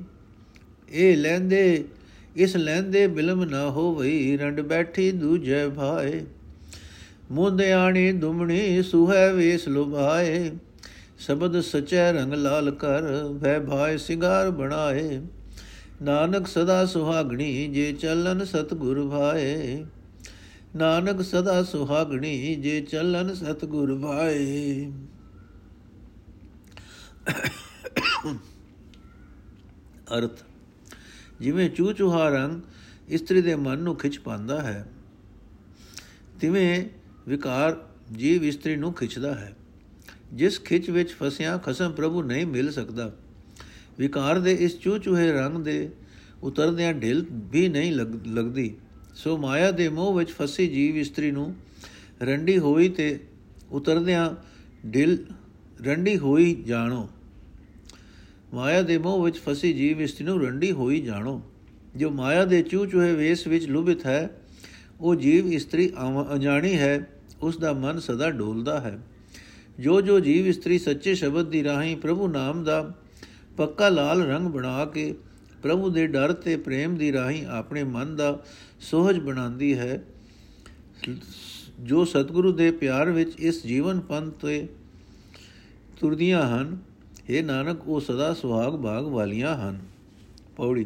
ਇਹ 0.90 1.18
ਲੈਂਦੇ, 1.18 1.84
ਇਸ 2.36 2.56
ਲੈਂਦੇ 2.58 3.08
ਬਿਲਮ 3.08 3.44
ਨਾ 3.44 3.70
ਹੋਵਈ, 3.70 4.38
ਰੰਡ 4.38 4.62
ਬੈਠੀ 4.62 5.12
ਦੂਜੇ 5.12 5.70
ਭਾਏ। 5.70 6.22
ਮੁੰਦਿਆਣੀ 7.32 8.12
ਦੁਮਣੀ, 8.12 8.84
ਸੁਹੈ 8.84 9.34
ਵੇਸ 9.34 9.68
ਲੁਭਾਏ। 9.68 10.52
ਸ਼ਬਦ 11.20 11.60
ਸਚੈ 11.62 12.12
ਰੰਗ 12.14 12.34
ਲਾਲ 12.34 12.72
ਕਰ 12.72 13.02
ਭੈ 13.42 13.60
ਭਾਇ 13.60 13.98
ਸਿਗਾਰ 13.98 14.50
ਬਣਾਏ। 14.52 15.22
ਨਾਨਕ 16.02 16.48
ਸਦਾ 16.48 16.86
ਸੁਹਾਗਣੀ, 16.86 17.68
ਜੇ 17.68 17.92
ਚੱਲਨ 17.94 18.46
ਸਤਗੁਰ 18.46 19.10
ਭਾਏ। 19.10 19.86
ਨਾਨਕ 20.76 21.22
ਸਦਾ 21.22 21.64
ਸੁਹਾਗਣੀ 21.64 22.56
ਜੇ 22.56 22.80
ਚੱਲਨ 22.82 23.34
ਸਤਗੁਰ 23.34 23.96
ਭਾਏ 24.00 24.92
ਅਰਥ, 30.18 30.44
ਜਿਵੇਂ 31.42 31.70
ਚੂਚੂਹਾ 31.70 32.30
ਰੰਗ 32.30 32.62
ਇਸਤਰੀ 33.10 33.42
ਦੇ 33.42 33.56
ਮਨ 33.56 33.80
ਨੂੰ 33.80 33.96
ਖਿੱਚ 33.96 34.20
ਪਾਉਂਦਾ 34.20 34.62
ਹੈ, 34.62 34.86
ਤਿਵੇਂ 36.40 36.86
ਵਿਕਾਰ 37.28 37.78
ਜੀਵ 38.14 38.44
ਇਸਤਰੀ 38.44 38.76
ਨੂੰ 38.76 38.94
ਖਿੱਚਦਾ 38.94 39.34
ਹੈ। 39.36 39.56
ਜਿਸ 40.34 40.60
ਖਿੱਚ 40.62 40.90
ਵਿੱਚ 40.90 41.14
ਫਸਿਆ 41.14 41.58
ਖਸਮ 41.58 41.92
ਪ੍ਰਭੂ 41.92 42.24
ਨਹੀਂ 42.24 42.46
ਮਿਲ 42.46 42.72
ਸਕਦਾ। 42.72 43.12
ਵਿਕਾਰ 44.00 44.40
ਦੇ 44.40 44.54
ਇਸ 44.54 44.80
ਚੂਚੂਹੇ 44.80 45.32
ਰੰਗ 45.32 45.64
ਦੇ 45.64 45.90
ਉਤਰਦਿਆਂ 46.44 46.94
ਢਿਲ 46.94 47.26
ਵੀ 47.32 47.68
ਨਹੀਂ 47.70 47.92
ਲੱਗਦੀ 48.28 48.76
ਸੋ 49.16 49.38
ਮਾਇਆ 49.38 49.72
ਦੇ 49.72 49.90
ਮੋਹ 49.90 50.14
ਵਿੱਚ 50.14 50.32
ਫਸੀ 50.32 50.68
ਜੀਵ 50.68 50.98
ਇਸਤਰੀ 50.98 51.32
ਨੂੰ 51.32 51.56
ਰੰਡੀ 52.22 52.58
ਹੋਈ 52.58 52.90
ਤੇ 52.90 53.20
ਉਤਰਦਿਆਂ 53.72 54.30
ਢਿਲ 54.90 55.26
ਰੰਡੀ 55.86 56.18
ਹੋਈ 56.18 56.64
ਜਾਣੋ। 56.68 57.10
ਮਾਇਆ 58.54 58.82
ਦੇ 58.82 58.98
ਮੋਹ 58.98 59.24
ਵਿੱਚ 59.24 59.38
ਫਸੀ 59.38 59.74
ਜੀਵ 59.74 60.02
ਇਸਤਰੀ 60.02 60.26
ਨੂੰ 60.26 60.46
ਰੰਡੀ 60.46 60.72
ਹੋਈ 60.72 61.02
ਜਾਣੋ। 61.02 61.42
ਜੋ 61.96 62.10
ਮਾਇਆ 62.10 62.46
ਦੇ 62.46 62.62
ਚੂਚੂਹੇ 62.62 63.14
ਵੇਸ 63.14 63.48
ਵਿੱਚ 63.48 63.66
ਲੁਭਿਤ 63.66 64.06
ਹੈ, 64.06 64.30
ਉਹ 65.02 65.16
ਜੀਵ 65.16 65.54
ਇਸਤਰੀ 65.54 65.92
ਅਣਜਾਣੀ 66.34 66.78
ਹੈ 66.78 67.08
ਉਸ 67.42 67.58
ਦਾ 67.58 67.74
ਮਨ 67.74 68.00
ਸਦਾ 68.00 68.30
ਡੋਲਦਾ 68.32 68.80
ਹੈ। 68.80 69.00
ਜੋ 69.80 70.02
ਜੋ 70.02 70.20
ਜੀਵ 70.20 70.48
ਇਸਤਰੀ 70.48 70.80
ਸੱਚੇ 70.80 71.16
ਸ਼ਬਦ 71.16 71.50
ਦੀ 71.50 71.64
ਰਾਹੀਂ 71.64 71.98
ਪ੍ਰਭੂ 71.98 72.28
ਨਾਮ 72.28 72.64
ਦਾ 72.64 72.94
ਪੱਕਾ 73.58 73.90
ਲਾਲ 73.90 74.22
ਰੰਗ 74.22 74.48
ਬਣਾ 74.48 74.86
ਕੇ 74.86 75.16
ਪ੍ਰਭੂ 75.64 75.90
ਦੇ 75.90 76.08
ਡਰ 76.08 76.34
ਤੇ 76.34 76.58
ਪ੍ਰੇਮ 76.58 76.96
ਦੀ 76.96 77.12
ਰਾਹੀਂ 77.14 77.46
ਆਪਣੇ 77.46 77.84
ਮਨ 77.84 78.16
ਦਾ 78.16 78.44
ਸੋਹਜ 78.86 79.20
ਬਣਾਉਂਦੀ 79.20 79.78
ਹੈ, 79.78 80.04
ਜੋ 81.80 82.04
ਸਤਿਗੁਰੂ 82.06 82.52
ਦੇ 82.52 82.70
ਪਿਆਰ 82.72 83.10
ਵਿੱਚ 83.10 83.40
ਇਸ 83.40 83.66
ਜੀਵਨ 83.66 84.00
ਪੰਥ 84.00 84.34
ਤੇ 84.36 84.68
ਤੁਰਦੀਆਂ 86.00 86.42
ਹਨ। 86.48 86.78
ਇਹ 87.30 87.44
ਨਾਨਕ, 87.44 87.88
ਉਹ 87.88 88.00
ਸਦਾ 88.00 88.34
ਸੁਹਾਗ 88.34 88.74
ਭਾਗ 88.74 89.06
ਵਾਲੀਆਂ 89.06 89.56
ਹਨ। 89.58 89.80
ਪੌੜੀ, 90.56 90.86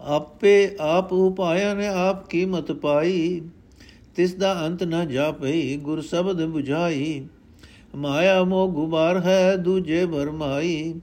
ਆਪੇ 0.00 0.76
ਆਪ 0.80 1.12
ਉਪਾਇਆ 1.12 1.74
ਨੇ 1.74 1.86
ਆਪ 1.86 2.28
ਕੀਮਤ 2.28 2.72
ਪਾਈ, 2.72 3.40
ਤਿਸ 4.16 4.34
ਦਾ 4.34 4.52
ਅੰਤ 4.66 4.82
ਨ 4.82 5.08
ਜਾਪਈ 5.08 5.76
ਗੁਰ 5.76 6.00
ਸ਼ਬਦ 6.02 6.42
부ਝਾਈ 6.46 7.26
ਮਾਇਆ 7.94 8.42
ਮੋਹ 8.44 8.72
ਗੁਬਾਰ 8.72 9.20
ਹੈ, 9.20 9.56
ਦੂਜੇ 9.56 10.06
ਭਰਮਾਈ 10.06 10.94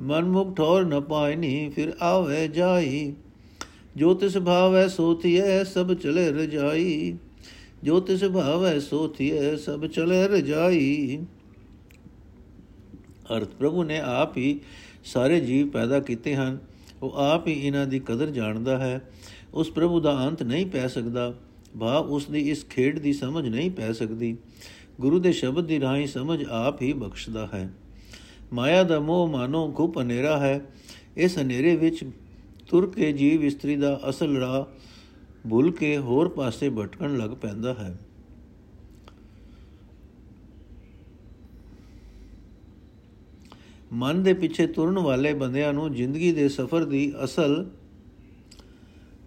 ਮਨ 0.00 0.24
ਮੁਖ 0.24 0.56
ਠੋਰ 0.56 0.84
ਨ 0.84 1.00
ਪਾਇਨੀ, 1.00 1.68
ਫਿਰ 1.68 1.92
ਆਵੇ 2.00 2.46
ਜਾਈ। 2.48 3.14
ਜੋ 3.96 4.14
ਤਿਸ 4.14 4.38
ਭਾਵੈ 4.38 4.88
ਸੋਥੀਐ 4.88 5.64
ਸਭ 5.64 5.94
ਚਲੇ 5.94 6.30
ਰਜਾਈ। 6.30 7.18
ਜੋ 7.82 8.00
ਤਿਸ 8.00 8.24
ਭਾਵੈ 8.24 8.78
ਸੋਥੀਐ 8.78 9.56
ਸਭ 9.56 9.86
ਚਲੇ 9.86 10.28
ਰਜਾਈ। 10.28 11.18
ਅਰਥ 13.36 13.48
ਪ੍ਰਭੂ 13.48 13.84
ਨੇ 13.84 13.98
ਆਪ 13.98 14.36
ਹੀ 14.36 14.60
ਸਾਰੇ 15.04 15.40
ਜੀਵ 15.40 15.68
ਪੈਦਾ 15.68 16.00
ਕੀਤੇ 16.00 16.34
ਹਨ। 16.34 16.58
ਉਹ 17.02 17.10
ਆਪ 17.10 17.46
ਹੀ 17.46 17.52
ਇਹਨਾਂ 17.52 17.86
ਦੀ 17.86 17.98
ਕਦਰ 17.98 18.26
ਜਾਣਦਾ 18.26 18.78
ਹੈ। 18.78 19.10
ਉਸ 19.54 19.70
ਪ੍ਰਭੂ 19.70 20.00
ਦਾ 20.00 20.28
ਅੰਤ 20.28 20.42
ਨਹੀਂ 20.42 20.66
ਪੈ 20.66 20.86
ਸਕਦਾ। 20.86 21.34
ਭਾ 21.80 21.96
ਉਸ 21.96 22.26
ਦੀ 22.26 22.50
ਇਸ 22.50 22.66
ਖੇਡ 22.66 22.98
ਦੀ 22.98 23.12
ਸਮਝ 23.12 23.48
ਨਹੀਂ 23.48 23.70
ਪੈ 23.70 23.92
ਸਕਦੀ। 23.92 24.36
ਗੁਰੂ 25.00 25.18
ਦੇ 25.18 25.32
ਸ਼ਬਦ 25.32 25.66
ਦੀ 25.66 25.80
ਰਾਹੀਂ 25.80 26.06
ਸਮਝ 26.06 26.44
ਆਪ 26.50 26.82
ਹੀ 26.82 26.92
ਬਖਸ਼ਦਾ 26.92 27.48
ਹੈ। 27.54 27.74
ਮਾਇਆ 28.52 28.82
ਦਾ 28.82 29.00
ਮੋਹ 29.00 29.28
ਮਾਨੋ 29.28 29.72
ਖੂਬ 29.72 29.98
ਹਨੇਰਾ 30.02 30.38
ਹੈ। 30.38 30.60
ਇਸ 31.16 31.38
ਹਨੇਰੇ 31.38 31.76
ਵਿੱਚ 31.76 32.04
ਤੁਰ 32.68 32.90
ਕੇ 32.90 33.12
ਜੀਵ 33.12 33.44
ਇਸਤਰੀ 33.44 33.76
ਦਾ 33.76 34.00
ਅਸਲ 34.08 34.36
ਰਾਹ 34.36 34.64
ਭੁੱਲ 35.48 35.70
ਕੇ 35.70 35.98
ਹੋਰ 35.98 36.28
ਪਾਸੇ 36.28 36.70
ਭਟਕਣ 36.70 37.16
ਲੱਗ 37.18 37.30
ਪੈਂਦਾ 37.30 37.74
ਹੈ। 37.74 37.98
ਮਨ 43.92 44.22
ਦੇ 44.22 44.34
ਪਿੱਛੇ 44.34 44.66
ਤੁਰਨ 44.66 44.98
ਵਾਲੇ 44.98 45.34
ਬੰਦਿਆਂ 45.34 45.72
ਨੂੰ 45.72 45.94
ਜ਼ਿੰਦਗੀ 45.94 46.32
ਦੇ 46.32 46.48
ਸਫ਼ਰ 46.48 46.84
ਦੀ 46.84 47.12
ਅਸਲ 47.24 47.70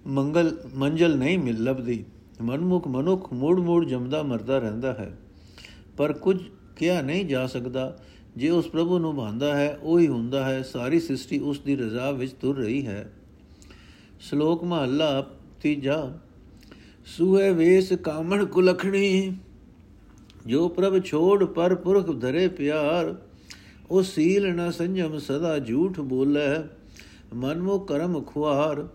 ਮੰਗਲ, 0.08 0.58
ਮੰਜ਼ਲ 0.76 1.18
ਨਹੀਂ 1.18 1.40
ਮਿਲ 1.40 1.64
ਲਬਦੀ 1.64 2.06
ਮਨਮੁਖ 2.42 2.88
ਮਨੁੱਖ 2.88 3.34
ਮੂੜ-ਮੂੜ 3.34 3.86
ਜਮਦਾ 3.86 4.24
ਮਰਦਾ 4.24 4.60
ਰਹਿੰਦਾ 4.60 4.94
ਹੈ। 4.94 5.20
ਪਰ 5.98 6.14
ਕੁਝ 6.14 6.44
ਕਿਹਾ 6.76 7.02
ਨਹੀਂ 7.02 7.26
ਜਾ 7.26 7.48
ਸਕਦਾ। 7.48 8.04
ਜੇ 8.38 8.50
ਉਸ 8.50 8.68
ਪ੍ਰਭੂ 8.68 9.00
ਨੂੰ 9.00 9.16
ਭਾਂਦਾ 9.16 9.58
ਹੈ, 9.58 9.80
ਉਹੀ 9.82 10.08
ਹੁੰਦਾ 10.08 10.46
ਹੈ, 10.46 10.62
ਸਾਰੀ 10.62 11.00
ਸ੍ਰਿਸ਼ਟੀ 11.00 11.40
ਉਸ 11.40 11.60
ਦੀ 11.60 11.76
ਰਜ਼ਾ 11.76 12.12
ਵਿੱਚ 12.12 12.32
ਤੁਰ 12.32 12.58
ਰਹੀ 12.58 12.88
ਹੈ। 12.88 13.14
ਸ਼ਲੋਕ 14.20 14.64
ਮਹੱਲਾ 14.64 15.22
ਤੀਜਾ, 15.62 16.14
ਸੂਹੇ 17.06 17.52
ਵੇਸ 17.52 17.94
ਕਾਮਣ 17.94 18.46
ਕੁਲਖਣੀ, 18.46 19.38
ਜੋ 20.48 20.68
ਪ੍ਰਭ 20.70 21.04
ਛੋੜ 21.04 21.44
ਪਰ 21.44 21.76
ਪੁਰਖ 21.76 22.10
ਧਰੇ 22.12 22.48
ਪਿਆਰ, 22.48 23.16
ਉਹ 23.92 24.04
ਸੀਲ 24.04 24.56
ਨ 24.56 24.72
ਸੰਜਮ 24.72 25.18
ਸਦਾ 25.18 25.60
ਝੂਠ 25.60 26.00
ਬੋਲੇ 26.00 26.48
ਮਨਮੁ 27.34 27.80
ਕਰਮ 27.80 28.22
ਖੁਆਰ, 28.22 28.88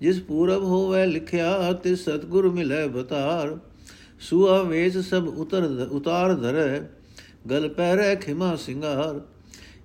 ਜਿਸ 0.00 0.20
ਪੂਰਬ 0.20 0.64
ਹੋਵੇ 0.64 1.06
ਲਿਖਿਆ 1.06 1.72
ਤੇ 1.72 1.94
ਸਤਗੁਰ 1.96 2.48
ਮਿਲੇ 2.48 2.86
ਬਤਾਰ 2.88 3.58
ਸੁਆ 4.20 4.62
ਵੇਸ 4.62 4.98
ਸਭ 4.98 5.28
ਉਤਰ, 5.28 5.88
ਉਤਾਰ 5.90 6.34
ਧਰੇ, 6.34 6.80
ਗਲ 7.50 7.68
ਪਹਿਰੇ 7.68 8.16
ਖਿਮਾ 8.16 8.54
ਸਿੰਗਾਰ 8.56 9.20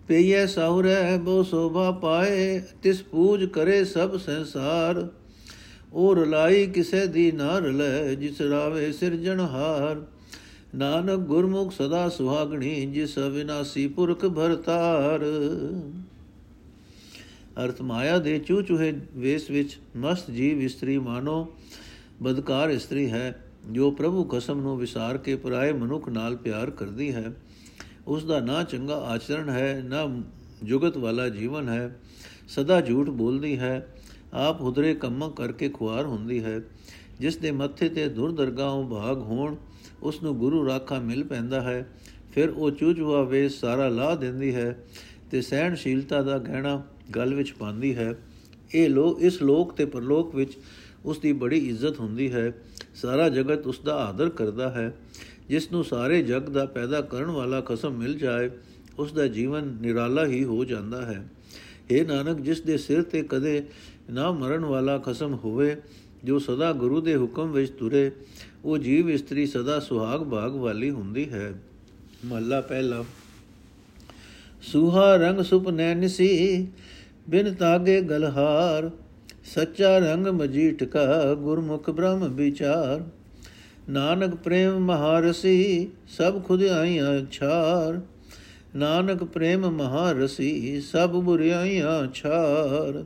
ਪਈਏ 0.08 0.46
ਸਾਹੁਰੇ 0.48 1.18
ਬੋ 1.18 1.44
ਸੋਭਾ 1.44 1.92
ਪਾਏ, 1.92 2.62
ਤਿਸ 2.84 3.02
ਪੂਜ 3.02 3.46
ਕਰੇ 3.46 3.84
ਸਭ 3.86 4.18
ਸੰਸਾਰ। 4.18 5.08
ਉਹ 5.94 6.16
ਰਲਾਈ 6.16 6.66
ਕਿਸੇ 6.66 7.06
ਦੀ 7.08 7.32
ਨਾ 7.32 7.58
ਰਲੇ 7.60 8.16
ਜਿਸ 8.16 8.42
ਰਾਵੇ 8.42 8.92
ਸਿਰਜਣਹਾਰ 8.92 10.02
ਨਾਨਕ 10.76 11.20
ਗੁਰਮੁਖ 11.20 11.72
ਸਦਾ 11.72 12.10
ਸੁਹਾਗਣੀ, 12.10 12.86
ਜਿਸ 12.86 13.18
ਅਵਿਨਾਸੀ 13.20 13.88
ਪੁਰਖ 13.88 14.26
ਭਰਤਾਰ। 14.26 15.24
ਅਰਥ 17.64 17.82
ਮਾਇਆ 17.82 18.18
ਦੇ 18.18 18.38
ਚੂਚੂਹੇ 18.40 18.94
ਵੇਸ 19.16 19.50
ਵਿੱਚ 19.52 19.78
ਮਸਤ 19.98 20.32
ਜੀਵ 20.32 20.62
ਇਸਤਰੀ 20.62 20.98
ਮਾਨੋ, 20.98 21.48
ਬਦਕਾਰ 22.24 22.70
ਇਸਤਰੀ 22.70 23.10
ਹੈ, 23.10 23.40
ਜੋ 23.72 23.92
ਪ੍ਰਭੂ 23.92 24.24
ਕਸਮ 24.24 24.62
ਨੂੰ 24.62 24.78
ਵਿਸਾਰ 24.78 25.18
ਕੇ 25.18 25.36
ਪਰਾਏ 25.36 25.72
ਮਨੁੱਖ 25.72 26.10
ਨਾਲ 26.10 26.36
ਪਿਆਰ 26.36 26.70
ਕਰਦੀ 26.72 27.14
ਹੈ। 27.14 27.32
ਉਸ 28.08 28.26
ਦਾ 28.26 28.40
ਨਾ 28.40 28.64
ਚੰਗਾ 28.64 28.96
ਆਚਰਣ 28.96 29.50
ਹੈ, 29.50 29.82
ਨਾ 29.86 30.22
ਜੁਗਤ 30.64 30.98
ਵਾਲਾ 30.98 31.30
ਜੀਵਨ 31.30 31.70
ਹੈ। 31.70 32.00
ਸਦਾ 32.48 32.82
ਝੂਠ 32.82 33.10
ਬੋਲਦੀ 33.10 33.60
ਹੈ, 33.60 33.88
ਆਪ 34.34 34.62
ਹੁਦਰੇ 34.62 34.96
ਕੰਮਾਂ 34.96 35.30
ਕਰਕੇ 35.30 35.70
ਖੁਆਰ 35.70 36.06
ਹੁੰਦੀ 36.06 36.44
ਹੈ। 36.44 36.62
ਜਿਸ 37.20 37.38
ਦੇ 37.38 37.52
ਮੱਥੇ 37.52 37.90
ਤੇ 37.90 38.10
ਦੁਰਦਰਗਾਹੋਂ 38.10 38.90
ਭਾਗ 38.90 39.18
ਹੋਣ 39.18 39.56
ਉਸ 40.04 40.24
ਨੂੰ 40.24 40.38
ਗੁਰੂ 40.38 40.68
ਰਾਖਾ 40.68 41.00
ਮਿਲ 41.00 41.24
ਪੈਂਦਾ 41.24 41.62
ਹੈ। 41.62 41.90
ਫਿਰ 42.32 42.50
ਉਹ 42.50 42.72
ਚੂਚੂਆ 42.72 43.24
ਵੇ 43.24 43.50
ਸਾਰਾ 43.50 43.88
ਲਾ 43.88 44.16
ਦਿੰਦੀ 44.16 44.56
ਹੈ 44.56 44.84
ਤੇ 45.32 45.42
ਸਹਿਣਸ਼ੀਲਤਾ 45.42 46.22
ਦਾ 46.22 46.38
ਗਹਿਣਾ 46.38 46.84
ਗਲ 47.16 47.34
ਵਿੱਚ 47.34 47.52
ਪਾਉਂਦੀ 47.52 47.96
ਹੈ। 47.96 48.16
ਇਹ 48.76 48.90
ਲੋਕ 48.90 49.22
ਇਸ 49.22 49.42
ਲੋਕ 49.42 49.74
ਤੇ 49.74 49.86
ਪਰਲੋਕ 49.86 50.36
ਵਿੱਚ 50.36 50.58
ਉਸ 51.06 51.20
ਦੀ 51.20 51.34
ਬੜੀ 51.34 51.70
ਇੱਜ਼ਤ 51.70 52.00
ਹੁੰਦੀ 52.00 52.32
ਹੈ। 52.32 52.54
ਸਾਰਾ 52.96 53.30
ਜਗਤ 53.30 53.68
ਉਸ 53.68 53.80
ਦਾ 53.80 54.06
ਆਦਰ 54.06 54.30
ਕਰਦਾ 54.30 54.72
ਹੈ। 54.72 54.98
ਜਿਸ 55.50 55.72
ਨੂੰ 55.72 55.84
ਸਾਰੇ 55.84 56.22
ਜਗ 56.22 56.42
ਦਾ 56.42 56.66
ਪੈਦਾ 56.66 57.02
ਕਰਨ 57.02 57.26
ਵਾਲਾ 57.26 57.62
ਖਸਮ 57.62 57.98
ਮਿਲ 57.98 58.18
ਜਾਏ, 58.18 58.50
ਉਸ 59.00 59.14
ਦਾ 59.14 59.28
ਜੀਵਨ 59.28 59.78
ਨਿਰਾਲਾ 59.82 60.26
ਹੀ 60.26 60.44
ਹੋ 60.44 60.66
ਜਾਂਦਾ 60.66 61.06
ਹੈ। 61.06 61.28
ਇਹ 61.92 62.06
ਨਾਨਕ, 62.06 62.40
ਜਿਸ 62.40 62.62
ਦੇ 62.62 62.78
ਸਿਰ 62.78 63.02
ਤੇ 63.02 63.24
ਕਦੇ 63.24 63.64
ਨਾ 64.12 64.32
ਮਰਨ 64.32 64.66
ਵਾਲਾ 64.66 64.98
ਖਸਮ 64.98 65.34
ਹੋਵੇ, 65.34 65.78
ਜੋ 66.24 66.40
ਸਦਾ 66.40 66.72
ਗੁਰੂ 66.74 67.02
ਦੇ 67.02 67.16
ਹੁਕਮ 67.16 67.52
ਵਿੱਚ 67.52 67.72
ਤੁਰੇ, 67.72 68.12
ਉਹ 68.66 68.78
ਜੀਵ 68.78 69.10
ਇਸਤਰੀ 69.10 69.46
ਸਦਾ 69.46 69.80
ਸੁਹਾਗ 69.80 70.24
ਭਾਗ 70.24 70.56
ਵਾਲੀ 70.56 70.90
ਹੁੰਦੀ 70.90 71.30
ਹੈ। 71.30 71.54
ਮਹੱਲਾ 72.26 72.62
ਪਹਿਲਾ। 72.62 73.04
ਸੁਹਾ 74.62 75.16
ਰੰਗ 75.16 75.42
ਸੁਪਨੈ 75.42 75.96
ਨਿਸੀ, 75.96 76.68
ਬਿਨ 77.30 77.54
ਤਾਗੇ 77.54 78.02
ਗਲਹਾਰ, 78.02 78.92
ਸੱਚਾ 79.44 79.98
ਰੰਗ 79.98 80.28
ਮਜੀਠ 80.28 80.84
ਕਾ 80.84 81.34
ਗੁਰਮੁਖ 81.34 81.90
ਬ੍ਰਹਮ 81.90 82.36
ਵਿਚਾਰ। 82.36 83.23
ਨਾਨਕ 83.90 84.36
ਪ੍ਰੇਮ 84.36 84.80
ਮਹਾਰਸੀ, 84.80 85.90
ਸਭ 86.08 86.44
ਖੁਦ 86.44 86.64
ਆਈਆਂ 86.64 87.26
ਛਾਰ। 87.32 88.02
ਨਾਨਕ 88.76 89.24
ਪ੍ਰੇਮ 89.24 89.70
ਮਹਾਰਸੀ, 89.70 90.82
ਸਭ 90.82 91.10
ਬੁਰੀਆਈਆਂ 91.10 92.12
ਛਾਰ। 92.14 93.06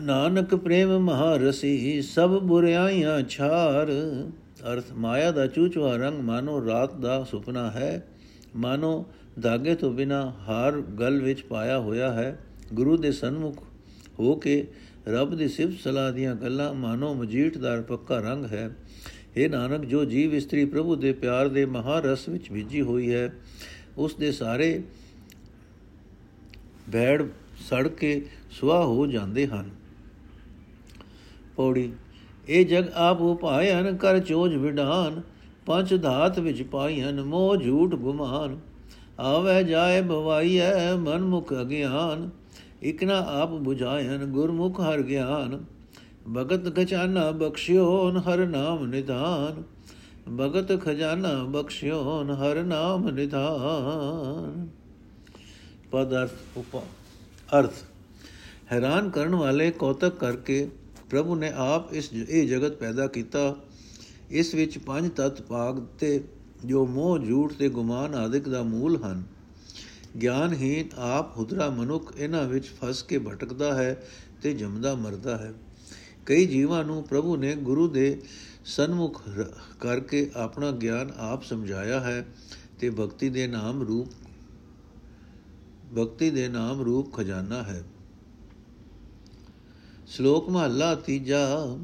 ਨਾਨਕ 0.00 0.54
ਪ੍ਰੇਮ 0.54 0.98
ਮਹਾਰਸੀ, 0.98 2.02
ਸਭ 2.02 2.40
ਬੁਰੀਆਈਆਂ 2.42 3.22
ਛਾਰ। 3.22 3.86
ਅਰਥ 4.72 4.84
ਮਾਇਆ 4.92 5.30
ਦਾ 5.30 5.46
ਚੂਚਵਾ 5.46 5.96
ਰੰਗ 5.96 6.20
ਮਾਨੋ 6.20 6.66
ਰਾਤ 6.66 6.96
ਦਾ 6.96 7.24
ਸੁਪਨਾ 7.24 7.70
ਹੈ। 7.70 8.06
ਮਾਨੋ 8.56 9.06
ਧਾਗੇ 9.42 9.74
ਤੋਂ 9.74 9.92
ਬਿਨਾ 9.92 10.32
ਹਾਰ 10.48 10.72
ਗਲ 10.72 11.22
ਵਿੱਚ 11.22 11.42
ਪਾਇਆ 11.42 11.78
ਹੋਇਆ 11.78 12.12
ਹੈ। 12.12 12.38
ਗੁਰੂ 12.74 12.96
ਦੇ 12.96 13.12
ਸਨਮੁਖ 13.12 13.64
ਹੋ 14.20 14.34
ਕੇ 14.34 14.68
ਰੱਬ 15.08 15.34
ਦੀ 15.34 15.48
ਸਿਫਤ 15.48 15.80
ਸਲਾਹ 15.80 16.12
ਦੀਆਂ 16.12 16.34
ਗੱਲਾਂ 16.34 16.74
ਮਾਨੋ 16.74 17.14
ਮਜੀਠਦਾਰ 17.14 17.82
ਪੱਕਾ 17.82 18.20
ਰੰਗ 18.20 18.44
ਹੈ। 18.44 18.76
ਇਹ 19.36 19.50
ਨਾਨਕ, 19.50 19.84
ਜੋ 19.84 20.04
ਜੀਵ 20.04 20.34
ਇਸਤਰੀ 20.34 20.64
ਪ੍ਰਭੂ 20.64 20.96
ਦੇ 20.96 21.12
ਪਿਆਰ 21.12 21.48
ਦੇ 21.48 21.66
ਮਹਾਰਸ 21.66 22.28
ਵਿੱਚ 22.28 22.50
ਵਿਜੀ 22.50 22.80
ਹੋਈ 22.80 23.14
ਹੈ, 23.14 23.32
ਉਸ 23.98 24.14
ਦੇ 24.14 24.32
ਸਾਰੇ 24.32 24.82
ਬੈੜ 26.88 27.22
ਸੜ 27.68 27.88
ਕੇ 27.88 28.26
ਸੁਆਹ 28.50 28.84
ਹੋ 28.84 29.06
ਜਾਂਦੇ 29.06 29.46
ਹਨ। 29.46 29.70
ਪੌੜੀ, 31.56 31.92
ਇਹ 32.48 32.66
ਜਗ 32.66 32.88
ਆਪ 32.94 33.20
ਉਪਾਇਨ 33.20 33.96
ਕਰ 33.96 34.18
ਚੋਜ 34.18 34.54
ਵਿਡਾਨ, 34.54 35.22
ਪੰਜ 35.66 36.02
ਧਾਤ 36.02 36.38
ਵਿੱਚ 36.38 36.62
ਪਾਈਨ 36.62 37.22
ਮੋਹ 37.22 37.56
ਝੂਠ 37.56 37.94
ਗੁਮਾਨ। 37.94 38.60
ਆਵੇ 39.20 39.64
ਜਾਏ 39.64 40.02
ਭਵਾਈਐ 40.02 40.94
ਮਨ 40.94 41.22
ਮੁਖ 41.22 41.52
ਅਗਿਆਨ। 41.52 42.30
ਇਕਨਾ 42.82 43.18
ਆਪ 43.18 43.50
부ਝਾਇਨ 43.68 44.24
ਗੁਰਮੁਖ 44.24 44.80
ਹਰ 44.80 45.02
ਗਿਆਨ। 45.02 45.64
ਭਗਤ 46.32 46.76
ਖਜ਼ਾਨਾ 46.76 47.30
ਬਖਸ਼ਿਓਨ 47.30 48.16
ਹਰ 48.16 48.46
ਨਾਮ 48.46 48.86
ਨਿਧਾਨ। 48.86 49.62
ਭਗਤ 50.36 50.84
ਖਜ਼ਾਨਾ 50.84 51.44
ਬਖਸ਼ਿਓਨ 51.44 52.30
ਹਰ 52.30 52.62
ਨਾਮ 52.62 53.10
ਨਿਧਾਨ। 53.10 54.68
ਪਦ 55.90 56.14
ਅਰਥ, 56.14 56.30
ਉਪ 56.56 56.76
ਅਰਥ। 57.58 57.72
ਹੈਰਾਨ 58.72 59.10
ਕਰਨ 59.10 59.34
ਵਾਲੇ 59.34 59.70
ਕੌਤਕ 59.70 60.14
ਕਰਕੇ 60.14 60.70
ਪ੍ਰਭੂ 61.10 61.34
ਨੇ 61.34 61.52
ਆਪ 61.56 61.94
ਇਸ 61.94 62.12
ਇਹ 62.12 62.48
ਜਗਤ 62.48 62.76
ਪੈਦਾ 62.76 63.06
ਕੀਤਾ। 63.06 63.56
ਇਸ 64.30 64.54
ਵਿੱਚ 64.54 64.78
ਪੰਜ 64.78 65.10
ਤਤ 65.10 65.42
ਭਾਗ 65.42 65.86
ਤੇ 65.98 66.24
ਜੋ 66.64 66.86
ਮੋਹ, 66.86 67.18
ਝੂਠ 67.18 67.52
ਤੇ 67.52 67.68
ਗੁਮਾਨ 67.68 68.14
ਆਦਿਕ 68.14 68.48
ਦਾ 68.48 68.62
ਮੂਲ 68.62 69.02
ਹਨ। 69.02 69.22
ਗਿਆਨਹੀਨ 70.22 70.88
ਆਪ 70.96 71.36
ਹੁਦਰਾ 71.36 71.70
ਮਨੁੱਖ 71.70 72.12
ਇਹਨਾਂ 72.16 72.44
ਵਿੱਚ 72.44 72.66
ਫਸ 72.66 73.02
ਕੇ 73.02 73.18
ਭਟਕਦਾ 73.18 73.74
ਹੈ 73.74 74.02
ਤੇ 74.42 74.52
ਜਮਦਾ 74.54 74.94
ਮਰਦਾ 74.94 75.36
ਹੈ। 75.38 75.52
ਕਈ 76.26 76.46
ਜੀਵਾਂ 76.46 76.84
ਨੂੰ 76.84 77.02
ਪ੍ਰਭੂ 77.02 77.36
ਨੇ 77.36 77.56
ਗੁਰੂ 77.56 77.88
ਦੇ 77.88 78.22
ਸਨਮੁਖ 78.64 79.22
ਕਰਕੇ 79.80 80.30
ਆਪਣਾ 80.36 80.70
ਗਿਆਨ 80.70 81.12
ਆਪ 81.16 81.42
ਸਮਝਾਇਆ 81.42 82.00
ਹੈ 82.00 82.26
ਤੇ 82.80 82.90
ਭਗਤੀ 82.90 83.28
ਦੇ 83.28 83.46
ਨਾਮ 83.46 83.82
ਰੂਪ, 83.82 84.08
ਭਗਤੀ 85.98 86.30
ਦੇ 86.30 86.48
ਨਾਮ 86.48 86.82
ਰੂਪ 86.82 87.12
ਖਜ਼ਾਨਾ 87.16 87.62
ਹੈ। 87.62 87.84
ਸ਼ਲੋਕ 90.06 90.50
ਮਹਲਾ 90.50 90.94
ਤੀਜਾ। 90.94 91.76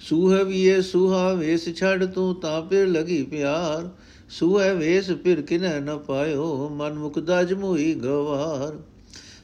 ਸੂਹ 0.00 0.44
ਵੀਏ 0.44 0.80
ਸੁਹਾ 0.82 1.32
ਵੇਸ 1.32 1.76
ਛੱਡ 1.76 2.04
ਤੂੰ 2.04 2.40
ਤਾਂ 2.40 2.62
ਫਿਰ 2.62 2.86
ਲਗੀ 2.86 3.22
ਪਿਆਰ 3.22 3.90
ਸੂਹ 4.30 4.60
ਵੇਸ 4.74 5.10
ਫਿਰ 5.10 5.42
ਕਿਨੈ 5.42 5.80
ਨ 5.80 5.98
ਪਾਇਓ, 5.98 6.68
ਮਨ 6.68 6.92
ਮੁਕਦਾ 6.92 7.42
ਜਮੋਈ 7.42 7.94
ਗਵਾਰ। 7.94 8.76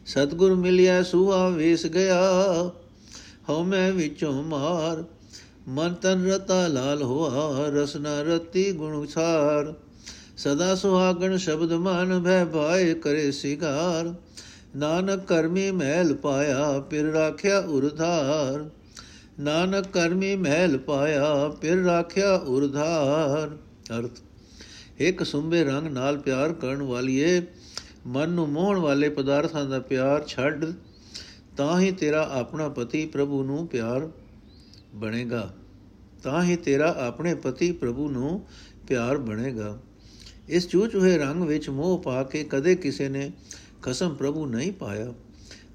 ਸਤਗੁਰ 0.07 0.55
ਮਿਲਿਆ, 0.55 1.03
ਸੁਹਾ 1.03 1.49
ਵੇਸ 1.49 1.87
ਗਿਆ, 1.87 2.21
ਹਉ 3.49 3.62
ਮੈਂ 3.64 3.93
ਵਿੱਚੋਂ 3.93 4.43
ਮਾਰ। 4.43 5.05
ਮਨ 5.69 5.95
ਤਨ 5.95 6.26
ਰਤਾ 6.26 6.67
ਲਾਲ 6.67 7.03
ਹੋਆ 7.03 7.69
ਰਸਨਾ 7.69 8.23
ਰਤੀ 8.23 8.73
ਗੁਣ 8.73 9.07
ਸਾਰ 9.07 9.75
ਸਦਾ 10.37 10.75
ਸੁਹਾਗਣ 10.75 11.37
ਸ਼ਬਦ 11.37 11.73
ਮਨ 11.73 12.23
ਭੈ 12.23 12.45
ਭਾਏ 12.45 12.95
ਕਰੇ 12.95 13.31
ਸਿਗਾਰ 13.31 14.14
ਨਾਨਕ 14.76 15.25
ਕਰਮੀ 15.25 15.71
ਮਹਿਲ 15.71 16.14
ਪਾਇਆ 16.14 16.81
ਫਿਰ 16.91 17.05
ਰਾਖਿਆ 17.05 17.59
ਉਰਧਾਰ 17.59 18.71
ਨਾਨਕ 19.41 19.87
ਕਰਮੀ 19.93 20.37
ਮਹਿਲ 20.37 20.79
ਪਾਇਆ 20.79 21.49
ਫਿਰ 21.49 21.76
ਰਾਖਿਆ 21.76 22.35
ਉਰਧਾਰ 22.37 23.57
ਅਰਥ। 23.99 24.21
ਇੱਕ 24.98 25.22
ਸੁੰਬੇ 25.22 25.64
ਰੰਗ 25.64 25.86
ਨਾਲ 25.86 26.18
ਪਿਆਰ 26.18 26.52
ਕਰਨ 26.52 26.82
ਵਾਲੀਏ, 26.82 27.42
ਮਨ 28.06 28.30
ਨੂੰ 28.30 28.48
ਮੋਹਣ 28.48 28.78
ਵਾਲੇ 28.78 29.08
ਪਦਾਰਥਾਂ 29.08 29.66
ਦਾ 29.66 29.78
ਪਿਆਰ 29.78 30.24
ਛੱਡ, 30.26 30.64
ਤਾਂ 31.56 31.80
ਹੀ 31.80 31.92
ਤੇਰਾ 31.92 32.28
ਆਪਣਾ 32.32 32.68
ਪਤੀ 32.68 33.06
ਪ੍ਰਭੂ 33.06 33.42
ਨੂੰ 33.42 33.66
ਪਿਆਰ 33.66 34.10
ਬਣੇਗਾ। 34.94 35.54
ਤਾਂ 36.22 36.42
ਹੀ 36.42 36.56
ਤੇਰਾ 36.56 36.96
ਆਪਣੇ 36.98 37.34
ਪਤੀ 37.34 37.72
ਪ੍ਰਭੂ 37.72 38.10
ਨੂੰ 38.10 38.46
ਪਿਆਰ 38.88 39.18
ਬਣੇਗਾ। 39.18 39.78
ਇਸ 40.48 40.68
ਚੂਚੂਹੇ 40.68 41.18
ਰੰਗ 41.18 41.42
ਵਿੱਚ 41.42 41.70
ਮੋਹ 41.70 41.98
ਪਾ 41.98 42.22
ਕੇ 42.22 42.44
ਕਦੇ 42.44 42.74
ਕਿਸੇ 42.74 43.08
ਨੇ 43.08 43.32
ਖਸਮ 43.82 44.14
ਪ੍ਰਭੂ 44.14 44.46
ਨਹੀਂ 44.46 44.72
ਪਾਇਆ। 44.72 45.14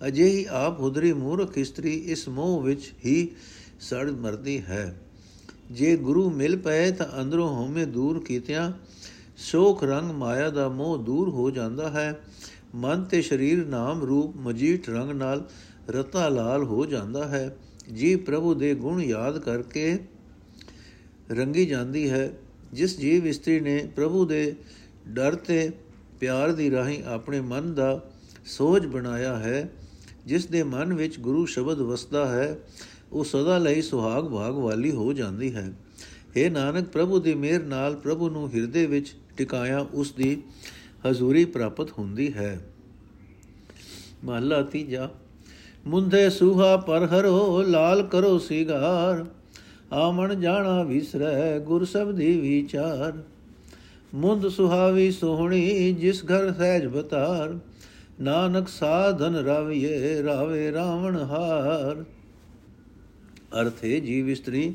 ਅਜੇ 0.07 0.29
ਹੀ 0.29 0.45
ਆਪ 0.49 0.79
ਹੁਦਰੀ 0.79 1.13
ਮੂਰਖ 1.13 1.57
ਇਸਤਰੀ 1.57 1.93
ਇਸ 1.93 2.29
ਮੋਹ 2.29 2.61
ਵਿੱਚ 2.61 2.93
ਹੀ 3.05 3.29
ਸੜ 3.79 4.09
ਮਰਦੀ 4.09 4.61
ਹੈ। 4.61 5.01
ਜੇ 5.71 5.97
ਗੁਰੂ 5.97 6.29
ਮਿਲ 6.29 6.57
ਪਏ 6.57 6.91
ਤਾਂ 6.91 7.21
ਅੰਦਰੋਂ 7.21 7.49
ਹਉਮੈ 7.49 7.85
ਦੂਰ 7.85 8.23
ਕੀਤਿਆਂ 8.23 8.71
ਸ਼ੋਕ 9.39 9.83
ਰੰਗ 9.83 10.11
ਮਾਇਆ 10.11 10.49
ਦਾ 10.49 10.69
ਮੋਹ 10.69 10.97
ਦੂਰ 10.97 11.29
ਹੋ 11.29 11.51
ਜਾਂਦਾ 11.51 11.89
ਹੈ। 11.89 12.21
ਮਨ 12.75 13.03
ਤੇ 13.03 13.21
ਸਰੀਰ 13.21 13.65
ਨਾਮ 13.65 14.01
ਰੂਪ 14.01 14.37
ਮਜੀਠ 14.37 14.89
ਰੰਗ 14.89 15.11
ਨਾਲ 15.11 15.49
ਰਤਾ 15.89 16.29
ਲਾਲ 16.29 16.63
ਹੋ 16.63 16.85
ਜਾਂਦਾ 16.85 17.27
ਹੈ। 17.27 17.57
ਜੀ 17.93 18.15
ਪ੍ਰਭੂ 18.15 18.53
ਦੇ 18.53 18.75
ਗੁਣ 18.75 19.01
ਯਾਦ 19.01 19.39
ਕਰਕੇ 19.39 19.99
ਰੰਗੀ 21.31 21.65
ਜਾਂਦੀ 21.65 22.09
ਹੈ। 22.09 22.31
ਜਿਸ 22.73 22.99
ਜੀਵ 22.99 23.27
ਇਸਤਰੀ 23.27 23.59
ਨੇ 23.59 23.89
ਪ੍ਰਭੂ 23.95 24.25
ਦੇ 24.25 24.55
ਡਰ 25.07 25.35
ਤੇ 25.35 25.71
ਪਿਆਰ 26.19 26.51
ਦੀ 26.51 26.71
ਰਾਹੀਂ 26.71 27.03
ਆਪਣੇ 27.03 27.41
ਮਨ 27.41 27.73
ਦਾ 27.73 28.11
ਸੋਝ 28.45 28.85
ਬਣਾਇਆ 28.85 29.37
ਹੈ, 29.37 29.71
ਜਿਸ 30.25 30.45
ਦੇ 30.45 30.63
ਮਨ 30.63 30.93
ਵਿੱਚ 30.93 31.19
ਗੁਰੂ 31.19 31.45
ਸ਼ਬਦ 31.45 31.77
ਵਸਦਾ 31.77 32.27
ਹੈ, 32.27 32.57
ਉਹ 33.11 33.23
ਸਦਾ 33.23 33.57
ਲਈ 33.57 33.81
ਸੁਹਾਗ 33.81 34.23
ਭਾਗ 34.23 34.53
ਵਾਲੀ 34.53 34.91
ਹੋ 34.91 35.13
ਜਾਂਦੀ 35.13 35.55
ਹੈ। 35.55 35.73
हे 36.37 36.51
ਨਾਨਕ, 36.51 36.87
ਪ੍ਰਭੂ 36.87 37.19
ਦੀ 37.19 37.33
ਮਿਹਰ 37.35 37.63
ਨਾਲ 37.63 37.95
ਪ੍ਰਭੂ 37.95 38.29
ਨੂੰ 38.29 38.49
ਹਿਰਦੇ 38.49 38.85
ਵਿੱਚ 38.85 39.15
ਟਿਕਾਇਆ 39.39 39.79
ਉਸ 39.93 40.11
ਦੀ 40.11 40.41
ਹਜ਼ੂਰੀ 41.05 41.45
ਪ੍ਰਾਪਤ 41.45 41.91
ਹੁੰਦੀ 41.91 42.33
ਹੈ। 42.33 42.59
ਮਹਲਾ 44.23 44.61
ਤੀਜਾ 44.61 45.09
ਮੁੰਦੇ 45.87 46.29
ਸੁਹਾ 46.29 46.75
ਪਰ 46.77 47.05
ਹਰੋ 47.05 47.61
ਲਾਲ 47.61 48.03
ਕਰੋ 48.03 48.37
ਸਿਗਾਰ 48.37 49.25
ਆਮਣ 49.93 50.35
ਜਾਣਾ 50.35 50.83
ਵਿਸਰੈ 50.83 51.59
ਗੁਰ 51.59 51.85
ਸਬਦੀ 51.85 52.39
ਵਿਚਾਰ। 52.39 53.17
ਮੁੰਦ 54.13 54.47
ਸੁਹਾਵੀ 54.47 55.11
ਸੋਹਣੀ 55.11 55.93
ਜਿਸ 55.93 56.23
ਘਰ 56.23 56.53
ਸਹਿਜ 56.53 56.85
ਬਤਾਰ 56.87 57.57
ਨਾਨਕ 58.21 58.67
ਸਾਧਨ 58.67 59.35
ਰਵਿਏ 59.35 60.23
ਰਾਵੇ 60.23 60.71
ਰਾਵਣ 60.71 61.17
ਹਾਰ। 61.23 62.05
ਅਰਥੇ 63.61 63.99
ਜੀਵ 63.99 64.29
ਇਸਤਰੀ 64.29 64.73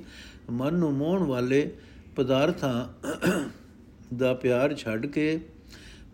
ਮਨ 0.50 0.74
ਨੂੰ 0.74 0.92
ਮੋਹਣ 0.92 1.22
ਵਾਲੇ 1.22 1.70
ਪਦਾਰਥਾਂ 2.16 2.76
ਦਾ 4.16 4.34
ਪਿਆਰ 4.34 4.74
ਛੱਡ 4.74 5.06
ਕੇ 5.06 5.40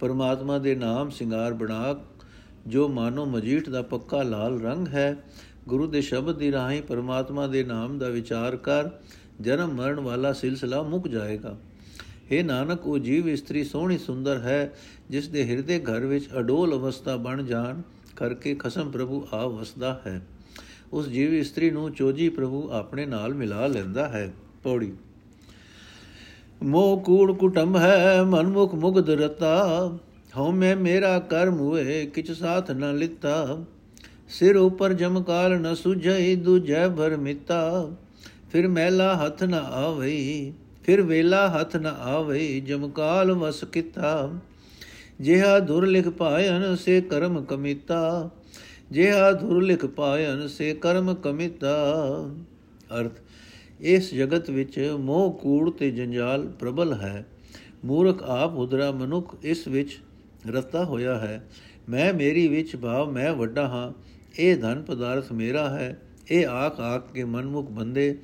ਪਰਮਾਤਮਾ 0.01 0.59
ਦੇ 0.59 0.75
ਨਾਮ 0.75 1.11
ਸਿੰਗਾਰ 1.11 1.53
ਬਣਾ 1.53 2.01
ਜੋ 2.67 2.89
ਮਾਨੋ 2.89 3.27
ਮਜੀਠ 3.27 3.69
ਦਾ 3.69 3.83
ਪੱਕਾ 3.83 4.23
ਲਾਲ 4.23 4.61
ਰੰਗ 4.61 4.89
ਹੈ, 4.89 5.17
ਗੁਰੂ 5.69 5.87
ਦੇ 5.87 6.01
ਸ਼ਬਦ 6.01 6.37
ਦੀ 6.37 6.53
ਰਾਹੀਂ 6.53 6.83
ਪਰਮਾਤਮਾ 6.83 7.47
ਦੇ 7.47 7.65
ਨਾਮ 7.65 7.99
ਦਾ 7.99 8.09
ਵਿਚਾਰ 8.09 8.57
ਕਰ, 8.57 8.91
ਜਨਮ 9.41 9.71
ਮਰਨ 9.73 10.01
ਵਾਲਾ 10.01 10.33
ਸਿਲਸਿਲਾ 10.33 10.83
ਮੁੱਕ 10.83 11.09
ਜਾਏਗਾ। 11.09 11.59
हे 12.33 12.45
ਨਾਨਕ, 12.45 12.87
ਉਹ 12.87 12.99
ਜੀਵ 12.99 13.29
ਇਸਤਰੀ 13.29 13.65
ਸੋਹਣੀ 13.65 13.99
ਸੁੰਦਰ 13.99 14.39
ਹੈ, 14.39 14.75
ਜਿਸ 15.11 15.29
ਦੇ 15.29 15.45
ਹਿਰਦੇ 15.45 15.81
ਘਰ 15.81 16.01
ਵਿੱਚ 16.01 16.29
ਅਡੋਲ 16.39 16.73
ਅਵਸਥਾ 16.73 17.17
ਬਣ 17.17 17.43
ਜਾਣ 17.43 17.83
ਕਰਕੇ 18.17 18.55
ਖਸਮ 18.55 18.91
ਪ੍ਰਭੂ 18.91 19.29
ਆ 19.33 19.47
ਵਸਦਾ 19.47 20.03
ਹੈ। 20.07 20.27
ਉਸ 20.93 21.09
ਜੀਵ 21.09 21.35
ਇਸਤਰੀ 21.35 21.71
ਨੂੰ 21.71 21.93
ਚੋਜੀ 21.93 22.29
ਪ੍ਰਭੂ 22.29 22.71
ਆਪਣੇ 22.71 23.07
ਨਾਲ 23.07 23.35
ਮਿਲਾ 23.35 23.67
ਲੈਂਦਾ 23.67 24.09
ਹੈ। 24.09 24.33
ਪੌੜੀ 24.63 24.93
ਮੋਹ 26.63 27.01
ਕੂੜ 27.01 27.33
ਕੁਟੰਬ 27.33 27.77
ਹੈ, 27.77 28.23
ਮਨਮੁਖ 28.23 28.75
ਮੁਗਧ 28.75 29.11
ਰਤਾ। 29.11 29.91
ਹਉ 30.39 30.51
ਮੈਂ 30.51 30.77
ਮੇਰਾ 30.77 31.19
ਕਰਮ 31.19 31.61
ਹੋਏ, 31.61 32.07
ਕਿਛ 32.07 32.31
ਸਾਥ 32.31 32.71
ਨ 32.71 32.97
ਲਿੱਤਾ। 32.97 33.65
ਸਿਰ 34.29 34.57
ਉਪਰ 34.57 34.93
ਜਮਕਾਲ 34.93 35.61
ਨ 35.61 35.75
ਸੁਝਈ, 35.75 36.35
ਦੂਜੈ 36.37 36.89
ਭਰ 36.89 37.17
ਮਿਤਾ। 37.17 37.91
ਫਿਰ 38.53 38.69
ਮੈਲਾ 38.69 39.17
ਹੱਥ 39.17 39.45
ਨ 39.45 39.55
ਆਵਈ, 39.55 40.53
ਫਿਰ 40.85 41.03
ਵੇਲਾ 41.03 41.49
ਹੱਥ 41.49 41.77
ਨ 41.77 41.87
ਆਵਈ 41.87 42.61
ਜਮਕਾਲ 42.61 43.33
ਵਸ 43.33 43.65
ਕੀਤਾ। 43.65 44.31
ਜਿਹਾ 45.21 45.59
ਦੁਰ 45.59 45.87
ਲਿਖ 45.87 46.09
ਪਾਇਨ, 46.09 46.77
ਸੇ 46.77 47.01
ਕਰਮ 47.01 47.45
ਕਮਿਤਾ। 47.45 48.31
ਜਿਹਾ 48.91 49.33
ਦੁਰ 49.33 49.63
ਲਿਖ 49.63 49.87
ਪਾਇਨ, 49.87 50.49
ਸੇ 50.49 50.75
ਕਰਮ 50.75 51.15
ਕਮਿਤਾ। 51.15 51.95
ਅਰਥ 53.01 53.13
ਇਸ 53.81 54.15
ਜਗਤ 54.15 54.51
ਵਿੱਚ 54.51 54.95
ਮੋਹ, 54.99 55.39
ਕੂੜ 55.43 55.71
ਤੇ 55.71 55.91
ਜੰਜਾਲ 55.91 56.49
ਪ੍ਰਬਲ 56.49 56.95
ਹੈ। 56.95 57.27
ਮੂਰਖ 57.85 58.23
ਆਪ 58.23 58.55
ਉਦਰਾ 58.55 58.91
ਮਨੁੱਖ 58.91 59.37
ਇਸ 59.43 59.69
ਵਿੱਚ 59.69 59.99
ਰਤਾ 60.51 60.85
ਹੋਇਆ 60.85 61.19
ਹੈ। 61.19 61.49
ਮੈਂ 61.89 62.15
ਮੇਰੀ 62.15 62.49
ਵਿੱਚ 62.49 62.77
ਭਾਵ 62.77 63.13
ਮੈਂ 63.13 63.33
ਵੱਡਾ 63.33 63.69
ਹਾਂ। 63.69 63.93
ਇਹ 64.39 64.57
ਧਨ 64.57 64.83
ਪਦਾਰਥ 64.83 65.33
ਮੇਰਾ 65.33 65.71
ਹੈ। 65.71 66.03
ਇਹ 66.31 66.47
ਆਖ 66.47 66.81
ਆਖ 66.81 67.13
ਕੇ 67.13 67.25
ਮਨਮੁਖ 67.25 67.71
ਬੰਦੇ 67.71 68.19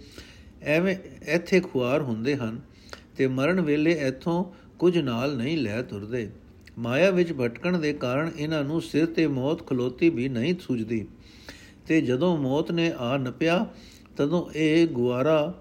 ਐਵੇਂ 0.63 0.97
ਇੱਥੇ 1.29 1.61
ਖੁਆਰ 1.61 2.03
ਹੁੰਦੇ 2.03 2.37
ਹਨ 2.37 2.61
ਤੇ 3.17 3.27
ਮਰਨ 3.27 3.61
ਵੇਲੇ 3.61 3.93
ਇੱਥੋਂ 3.93 4.45
ਕੁਝ 4.79 4.99
ਨਾਲ 4.99 5.37
ਨਹੀਂ 5.37 5.59
ਲੈ 5.59 5.83
ਤੁਰਦੇ। 5.83 6.31
ਮਾਇਆ 6.79 7.11
ਵਿੱਚ 7.11 7.33
ਭਟਕਣ 7.33 7.79
ਦੇ 7.79 7.93
ਕਾਰਨ 7.93 8.31
ਇਹਨਾਂ 8.39 8.65
ਨੂੰ 8.65 8.83
ਸਿਰ 8.83 9.07
ਤੇ 9.07 9.27
ਮੌਤ 9.27 9.67
ਖਲੋਤੀ 9.67 10.11
ਵੀ 10.11 10.29
ਨਹੀਂ 10.29 10.55
ਸੁਝਦੀ। 10.61 11.07
ਤੇ 11.87 12.01
ਜਦੋਂ 12.01 12.37
ਮੌਤ 12.37 12.73
ਨੇ 12.73 12.93
ਆ 12.99 13.17
ਨਪਿਆ 13.17 13.67
ਤਦੋਂ 14.17 14.47
ਇਹ 14.57 14.87
ਗੁਆਰਾ 14.87 15.55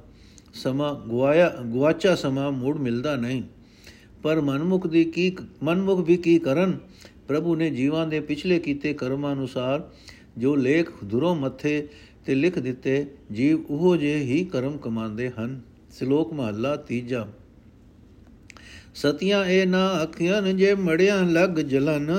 ਸਮਾ, 0.53 1.03
ਗੁਆਇਆ 1.07 1.55
ਗੁਆਚਾ 1.65 2.15
ਸਮਾ 2.15 2.49
ਮੂੜ 2.49 2.77
ਮਿਲਦਾ 2.77 3.15
ਨਹੀਂ। 3.15 3.43
ਪਰ 4.23 4.41
ਮਨਮੁਖ 4.41 4.87
ਦੀ 4.87 5.05
ਕੀ, 5.05 5.37
ਮਨਮੁਖ 5.63 6.07
ਵੀ 6.07 6.17
ਕੀ 6.17 6.39
ਕਰਨ? 6.39 6.77
ਪ੍ਰਭੂ 7.27 7.55
ਨੇ 7.55 7.69
ਜੀਵਾਂ 7.69 8.07
ਦੇ 8.07 8.19
ਪਿਛਲੇ 8.19 8.59
ਕੀਤੇ 8.59 8.93
ਕਰਮਾਂ 8.93 9.33
ਅਨੁਸਾਰ 9.33 9.89
ਜੋ 10.37 10.55
ਲੇਖ 10.55 10.91
ਦੁਰੋਂ 11.05 11.35
ਮੱਥੇ 11.35 11.87
ਤੇ 12.25 12.35
ਲਿਖ 12.35 12.59
ਦਿੱਤੇ, 12.59 13.07
ਜੀਵ 13.31 13.65
ਉਹੋ 13.69 13.95
ਜੇ 13.95 14.17
ਹੀ 14.17 14.45
ਕਰਮ 14.45 14.77
ਕਮਾਉਂਦੇ 14.77 15.29
ਹਨ। 15.29 15.61
ਸ਼ਲੋਕ 15.97 16.33
ਮਹੱਲਾ 16.33 16.75
ਤੀਜਾ। 16.75 17.27
ਸਤਿਆਂ 18.95 19.45
ਇਹ 19.45 19.67
ਨਾ 19.67 20.03
ਅੱਖੀਆਂ 20.03 20.41
ਜੇ 20.41 20.75
ਮੜਿਆਂ 20.75 21.23
ਲੱਗ 21.23 21.49
ਜਲਨ 21.49 22.11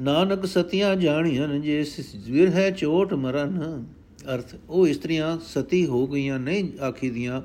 ਨਾਨਕ 0.00 0.46
ਸਤਿਆਂ 0.46 0.96
ਜਾਣੀਆਂ 0.96 1.48
ਜੇ 1.48 1.84
ਸਿਰ 1.84 2.50
ਹੈ 2.50 2.70
ਚੋਟ 2.70 3.14
ਮਰਨ। 3.14 3.84
ਅਰਥ, 4.34 4.54
ਉਹ 4.68 4.88
ਇਸਤਰੀਆਂ 4.88 5.38
ਸਤੀ 5.38 5.86
ਹੋ 5.86 6.06
ਗਈਆਂ 6.06 6.38
ਨਹੀਂ 6.38 6.82
ਆਖੀਦੀਆਂ 6.82 7.42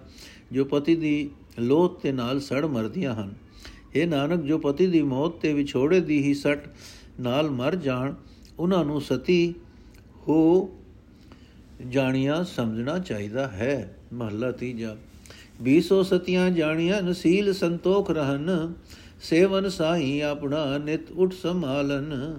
ਜੋ 0.52 0.66
ਪਤੀ 0.66 0.96
ਦੀ 0.96 1.30
ਲੋਥ 1.60 2.02
ਤੇ 2.02 2.12
ਨਾਲ 2.12 2.40
ਸੜ 2.40 2.66
ਮਰਦੀਆਂ 2.66 3.16
ਹਨ। 3.16 3.34
ਇਹ 3.96 4.08
ਨਾਨਕ, 4.08 4.44
ਜੋ 4.44 4.58
ਪਤੀ 4.58 4.88
ਦੀ 4.88 5.02
ਮੌਤ 5.02 5.32
ਤੇ 5.32 5.54
ਵਿਛੋੜੇ 5.54 6.02
ਦੀ 6.02 6.24
ਹੀ 6.24 6.34
ਸੱਟ 6.34 6.66
ਨਾਲ 7.20 7.50
ਮਰ 7.50 7.76
ਜਾਣ, 7.76 8.14
ਉਹਨਾਂ 8.60 8.86
ਨੂੰ 8.86 9.02
ਸਤੀ 9.02 9.54
ਹੋ 10.28 10.70
ਜਾਣੀਆਂ 11.90 12.44
ਸਮਝਣਾ 12.44 13.00
ਚਾਹੀਦਾ 13.00 13.48
ਹੈ। 13.48 13.98
ਮਹੱਲਾ 14.14 14.52
ਤੀਜਾ 14.52 14.98
200 15.62 16.04
ਸਤੀਆਂ 16.04 16.50
ਜਾਣੀਆਂ 16.50 17.02
ਨਸੀਲ 17.02 17.54
ਸੰਤੋਖ 17.54 18.12
ਰਹਨ 18.12 18.74
ਸੇਵਨ 19.22 19.70
ਸਾਈ 19.70 20.20
ਆਪਣਾ 20.20 20.78
ਨਿਤ 20.78 21.12
ਉਠ 21.12 21.34
ਸੰਭਾਲਨ। 21.34 22.36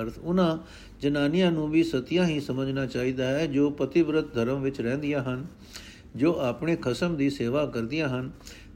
ਅਰਥ, 0.00 0.18
ਉਹਨਾਂ 0.18 0.58
ਜਨਾਨੀਆਂ 1.00 1.52
ਨੂੰ 1.52 1.70
ਵੀ 1.70 1.82
ਸਤੀਆਂ 1.82 2.26
ਹੀ 2.26 2.40
ਸਮਝਣਾ 2.40 2.86
ਚਾਹੀਦਾ 2.86 3.26
ਹੈ, 3.26 3.46
ਜੋ 3.46 3.70
ਪਤਿਵਰਤ 3.70 4.34
ਧਰਮ 4.34 4.62
ਵਿੱਚ 4.62 4.80
ਰਹਿੰਦੀਆਂ 4.80 5.22
ਹਨ, 5.22 5.46
ਜੋ 6.16 6.32
ਆਪਣੇ 6.40 6.76
ਖਸਮ 6.76 7.16
ਦੀ 7.16 7.30
ਸੇਵਾ 7.30 7.66
ਕਰਦੀਆਂ 7.66 8.08
ਹਨ 8.08 8.30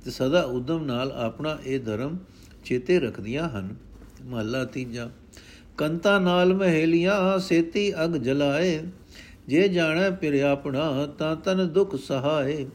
ਤੇ 0.04 0.10
ਸਦਾ 0.10 0.42
ਉਦਮ 0.42 0.84
ਨਾਲ 0.84 1.12
ਆਪਣਾ 1.12 1.58
ਇਹ 1.66 1.80
ਧਰਮ 1.80 2.18
ਚੇਤੇ 2.64 3.00
ਰੱਖਦੀਆਂ 3.00 3.48
ਹਨ। 3.48 3.74
ਮਹੱਲਾ 4.24 4.64
ਤੀਜਾ, 4.64 5.10
ਕੰਤਾ 5.78 6.18
ਨਾਲ 6.18 6.54
ਮਹਿਲੀਆਂ, 6.54 7.38
ਸੇਤੀ 7.38 7.92
ਅਗ 8.04 8.16
ਜਲਾਏ, 8.16 8.80
ਜੇ 9.48 9.68
ਜਾਣੈ 9.68 10.10
ਪਿਰ 10.10 10.42
ਆਪਣਾ 10.42 11.06
ਤਾਂ 11.18 11.36
ਤਨ 11.36 11.68
ਦੁਖ 11.68 11.96
ਸਹਾਏ। 11.96 12.66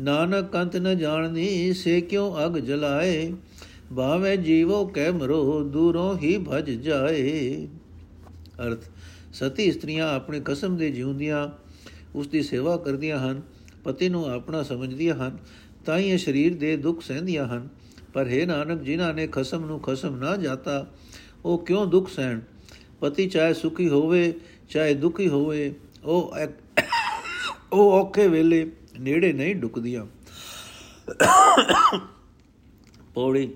ਨਾਨਕ 0.00 0.50
ਕੰਤ 0.52 0.76
ਨ 0.76 0.98
ਜਾਣਨੀ 0.98 1.72
ਸੇ 1.72 2.00
ਕਿਉ 2.00 2.36
ਅਗ 2.46 2.58
ਜਲਾਏ? 2.58 3.32
ਭਾਵੇਂ 3.94 4.36
ਜੀਵੋ 4.36 4.84
ਕਹਿ 4.86 5.12
ਮਰੋ, 5.12 5.62
ਦੂਰੋਂ 5.64 6.16
ਹੀ 6.18 6.36
ਭਜ 6.38 6.70
ਜਾਏ। 6.70 7.68
ਅਰਥ, 8.66 8.84
ਸਤੀ 9.32 9.64
ਇਸਤਰੀਆਂ 9.64 10.08
ਆਪਣੇ 10.14 10.40
ਕਸਮ 10.44 10.76
ਦੇ 10.76 10.90
ਜਿਉਂਦੀਆਂ 10.90 11.48
ਉਸ 12.14 12.28
ਦੀ 12.28 12.42
ਸੇਵਾ 12.42 12.76
ਕਰਦੀਆਂ 12.76 13.18
ਹਨ, 13.18 13.42
ਪਤੀ 13.84 14.08
ਨੂੰ 14.08 14.24
ਆਪਣਾ 14.26 14.62
ਸਮਝਦੀਆਂ 14.62 15.14
ਹਨ 15.14 15.36
ਤਾਂ 15.86 15.98
ਹੀ 15.98 16.08
ਇਹ 16.08 16.18
ਸਰੀਰ 16.18 16.54
ਦੇ 16.54 16.76
ਦੁੱਖ 16.76 17.02
ਸਹਿੰਦੀਆਂ 17.02 17.46
ਹਨ। 17.46 17.68
ਪਰ 18.12 18.28
ਹੈ 18.28 18.46
ਨਾਨਕ, 18.46 18.82
ਜਿਨ੍ਹਾਂ 18.82 19.14
ਨੇ 19.14 19.26
ਖਸਮ 19.26 19.64
ਨੂੰ 19.64 19.80
ਖਸਮ 19.80 20.16
ਨਾ 20.16 20.36
ਜਾਤਾ, 20.36 20.86
ਉਹ 21.44 21.58
ਕਿਉਂ 21.58 21.86
ਦੁੱਖ 21.86 22.08
ਸਹਿਣ? 22.10 22.40
ਪਤੀ 23.00 23.28
ਚਾਹੇ 23.28 23.54
ਸੁਖੀ 23.54 23.88
ਹੋਵੇ, 23.88 24.32
ਚਾਹੇ 24.68 24.94
ਦੁਖੀ 24.94 25.28
ਹੋਵੇ, 25.28 25.74
ਉਹ 26.04 26.34
ਉਹ 27.72 27.92
ਔਖੇ 27.92 28.28
ਵੇਲੇ 28.28 28.70
ਨੇੜੇ 29.00 29.32
ਨਹੀਂ 29.32 29.54
ਡੁਕਦੀਆਂ। 29.54 30.06
ਪੌੜੀ 33.14 33.48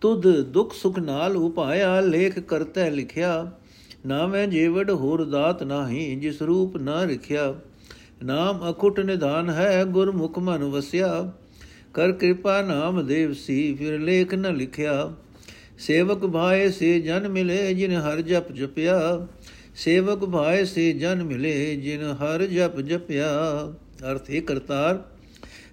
ਤੁਧ 0.00 0.40
ਦੁਖ 0.40 0.74
ਸੁਖ 0.74 0.98
ਨਾਲ 0.98 1.36
ਉਪਾਇਆ, 1.36 2.00
ਲੇਖ 2.00 2.38
ਕਰਤਾ 2.38 2.88
ਲਿਖਿਆ। 2.88 3.52
ਨਾਮੈ 4.06 4.46
ਜੀਵੜ 4.46 4.90
ਹੋਰ 4.90 5.24
ਦਾਤ 5.24 5.62
ਨਾਹੀ, 5.62 6.16
ਜਿਸ 6.16 6.42
ਰੂਪ 6.42 6.76
ਨਾ 6.76 7.04
ਰਖਿਆ। 7.04 7.54
ਨਾਮ 8.24 8.72
ਅਖੁੱਟ 8.72 9.00
ਨਿਧਾਨ 9.00 9.50
ਹੈ, 9.50 9.84
ਗੁਰਮੁਖ 9.84 10.38
ਮਨ 10.38 10.64
ਵਸਿਆ। 10.64 11.32
ਕਰ 11.94 12.12
ਕਿਰਪਾ 12.12 12.62
ਨਾਮ 12.62 13.06
ਦੇਵ 13.06 13.32
ਸੀ, 13.32 13.74
ਫਿਰ 13.74 14.00
ਲੇਖ 14.00 14.34
ਨ 14.34 14.56
ਲਿਖਿਆ। 14.56 15.12
ਸੇਵਕ 15.78 16.26
ਭਾਏ 16.26 16.70
ਸੇ 16.70 17.00
ਜਨ 17.00 17.28
ਮਿਲੇ, 17.28 17.74
ਜਿਨ 17.74 17.92
ਹਰ 17.92 18.20
ਜਪ 18.20 18.52
ਜਪਿਆ। 18.52 19.26
ਸੇਵਕ 19.76 20.24
ਭਾਏ 20.24 20.64
ਸੇ 20.64 20.92
ਜਨ 20.92 21.22
ਮਿਲੇ, 21.22 21.76
ਜਿਨ 21.76 22.02
ਹਰ 22.02 22.46
ਜਪ 22.46 22.80
ਜਪਿਆ। 22.80 23.28
ਅਰਥ 24.10 24.30
ਇਹ 24.30 24.42
ਕਰਤਾਰ, 24.42 25.04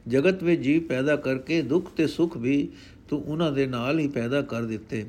ਜਗਤ 0.08 0.44
ਵਿੱਚ 0.44 0.62
ਜੀਵ 0.62 0.82
ਪੈਦਾ 0.82 1.16
ਕਰਕੇ 1.16 1.62
ਦੁੱਖ 1.62 1.92
ਤੇ 1.98 2.08
ਸੁਖ 2.08 2.38
ਵੀ 2.38 2.70
ਤੂੰ 3.10 3.24
ਉਹਨਾਂ 3.24 3.52
ਦੇ 3.52 3.68
ਨਾਲ 3.68 4.00
ਹੀ 4.00 4.08
ਪੈਦਾ 4.08 4.42
ਕਰ 4.42 4.64
ਦਿੱਤੇ। 4.64 5.06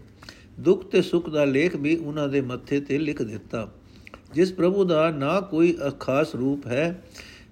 ਦੁੱਖ 0.61 0.85
ਤੇ 0.85 1.03
ਸੁਖ 1.03 1.29
ਦਾ 1.31 1.45
ਲੇਖ 1.45 1.77
ਵੀ 1.77 1.97
ਉਹਨਾਂ 1.97 2.29
ਦੇ 2.29 2.41
ਮੱਥੇ 2.41 2.81
ਤੇ 2.81 2.99
ਲਿਖ 2.99 3.23
ਦਿੱਤਾ। 3.23 3.73
ਜਿਸ 4.35 4.53
ਪ੍ਰਭੂ 4.53 4.85
ਦਾ 4.85 5.11
ਨਾ 5.11 5.41
ਕੋਈ 5.41 5.77
ਖਾਸ 6.01 6.35
ਰੂਪ 6.35 6.67
ਹੈ 6.67 7.03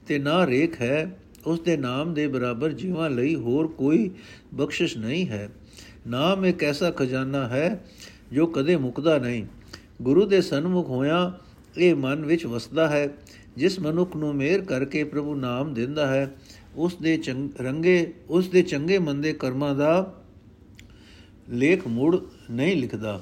ਤੇ 0.07 0.19
ਨਾ 0.19 0.47
ਰੇਖ 0.47 0.81
ਹੈ, 0.81 1.19
ਉਸ 1.47 1.61
ਦੇ 1.61 1.77
ਨਾਮ 1.77 2.15
ਦੇ 2.15 2.27
ਬਰਾਬਰ 2.27 2.73
ਜੀਵਾਂ 2.73 3.11
ਲਈ 3.11 3.35
ਹੋਰ 3.35 3.67
ਕੋਈ 3.67 4.11
ਬਖਸ਼ਿਸ਼ 4.55 4.97
ਨਹੀਂ 4.99 5.29
ਹੈ। 5.29 5.49
ਨਾਮ 6.07 6.47
ਇੱਕ 6.47 6.65
ਐਸਾ 6.65 6.91
ਖਜ਼ਾਨਾ 6.91 7.49
ਹੈ 7.49 7.85
ਜੋ 8.33 8.47
ਕਦੇ 8.47 8.77
ਮੁਕਦਾ 8.77 9.19
ਨਹੀਂ। 9.19 9.45
ਗੁਰੂ 10.03 10.27
ਦੇ 10.27 10.41
ਸਨਮੁਖ 10.41 10.89
ਹੋਇਆ 10.89 11.33
ਇਹ 11.77 11.95
ਮਨ 11.95 12.25
ਵਿੱਚ 12.25 12.47
ਵਸਦਾ 12.47 12.89
ਹੈ। 12.89 13.09
ਜਿਸ 13.57 13.79
ਮਨੁੱਖ 13.81 14.17
ਨੂੰ 14.17 14.35
ਮੇਰ 14.35 14.61
ਕਰਕੇ 14.61 15.05
ਪ੍ਰਭੂ 15.05 15.35
ਨਾਮ 15.35 15.75
ਦਿੰਦਾ 15.75 16.07
ਹੈ, 16.07 16.35
ਉਸ 16.77 16.97
ਦੇ 16.97 17.23
ਰੰਗੇ 17.61 18.15
ਉਸ 18.29 18.49
ਦੇ 18.49 18.63
ਚੰਗੇ 18.63 18.99
ਮੰਦੇ 18.99 19.33
ਕਰਮਾਂ 19.33 19.75
ਦਾ 19.75 20.24
ਲੇਖ 21.49 21.87
ਮੁੜ 21.87 22.17
ਨਹੀਂ 22.51 22.77
ਲਿਖਦਾ, 22.77 23.21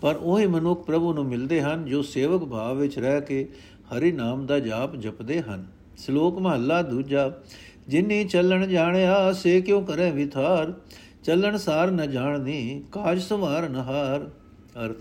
ਪਰ 0.00 0.16
ਉਹੀ 0.16 0.46
ਮਨੁੱਖ 0.46 0.84
ਪ੍ਰਭੂ 0.84 1.12
ਨੂੰ 1.12 1.24
ਮਿਲਦੇ 1.26 1.60
ਹਨ 1.62 1.84
ਜੋ 1.84 2.02
ਸੇਵਕ 2.02 2.44
ਭਾਵ 2.44 2.78
ਵਿੱਚ 2.78 2.98
ਰਹਿ 2.98 3.20
ਕੇ 3.20 3.46
ਹਰੀ 3.88 4.12
ਨਾਮ 4.12 4.46
ਦਾ 4.46 4.58
ਜਾਪ 4.58 4.96
ਜਪਦੇ 4.96 5.40
ਹਨ। 5.40 5.66
ਸ਼ਲੋਕ 5.98 6.38
ਮਹੱਲਾ 6.38 6.80
ਦੂਜਾ, 6.82 7.30
ਜਿਨੀ 7.88 8.24
ਚੱਲਣ 8.24 8.66
ਜਾਣਿਆ 8.66 9.32
ਸੇ 9.32 9.60
ਕਿਉ 9.60 9.80
ਕਰੇ 9.80 10.10
ਵਿਥਾਰ, 10.10 10.72
ਚੱਲਣ 11.24 11.56
ਸਾਰ 11.56 11.90
ਨ 11.90 12.10
ਜਾਣਦੀ 12.10 12.82
ਕਾਜ 12.92 13.20
ਸਵਾਰ 13.22 13.68
ਨਹਾਰ 13.68 14.28
ਅਰਥ, 14.84 14.96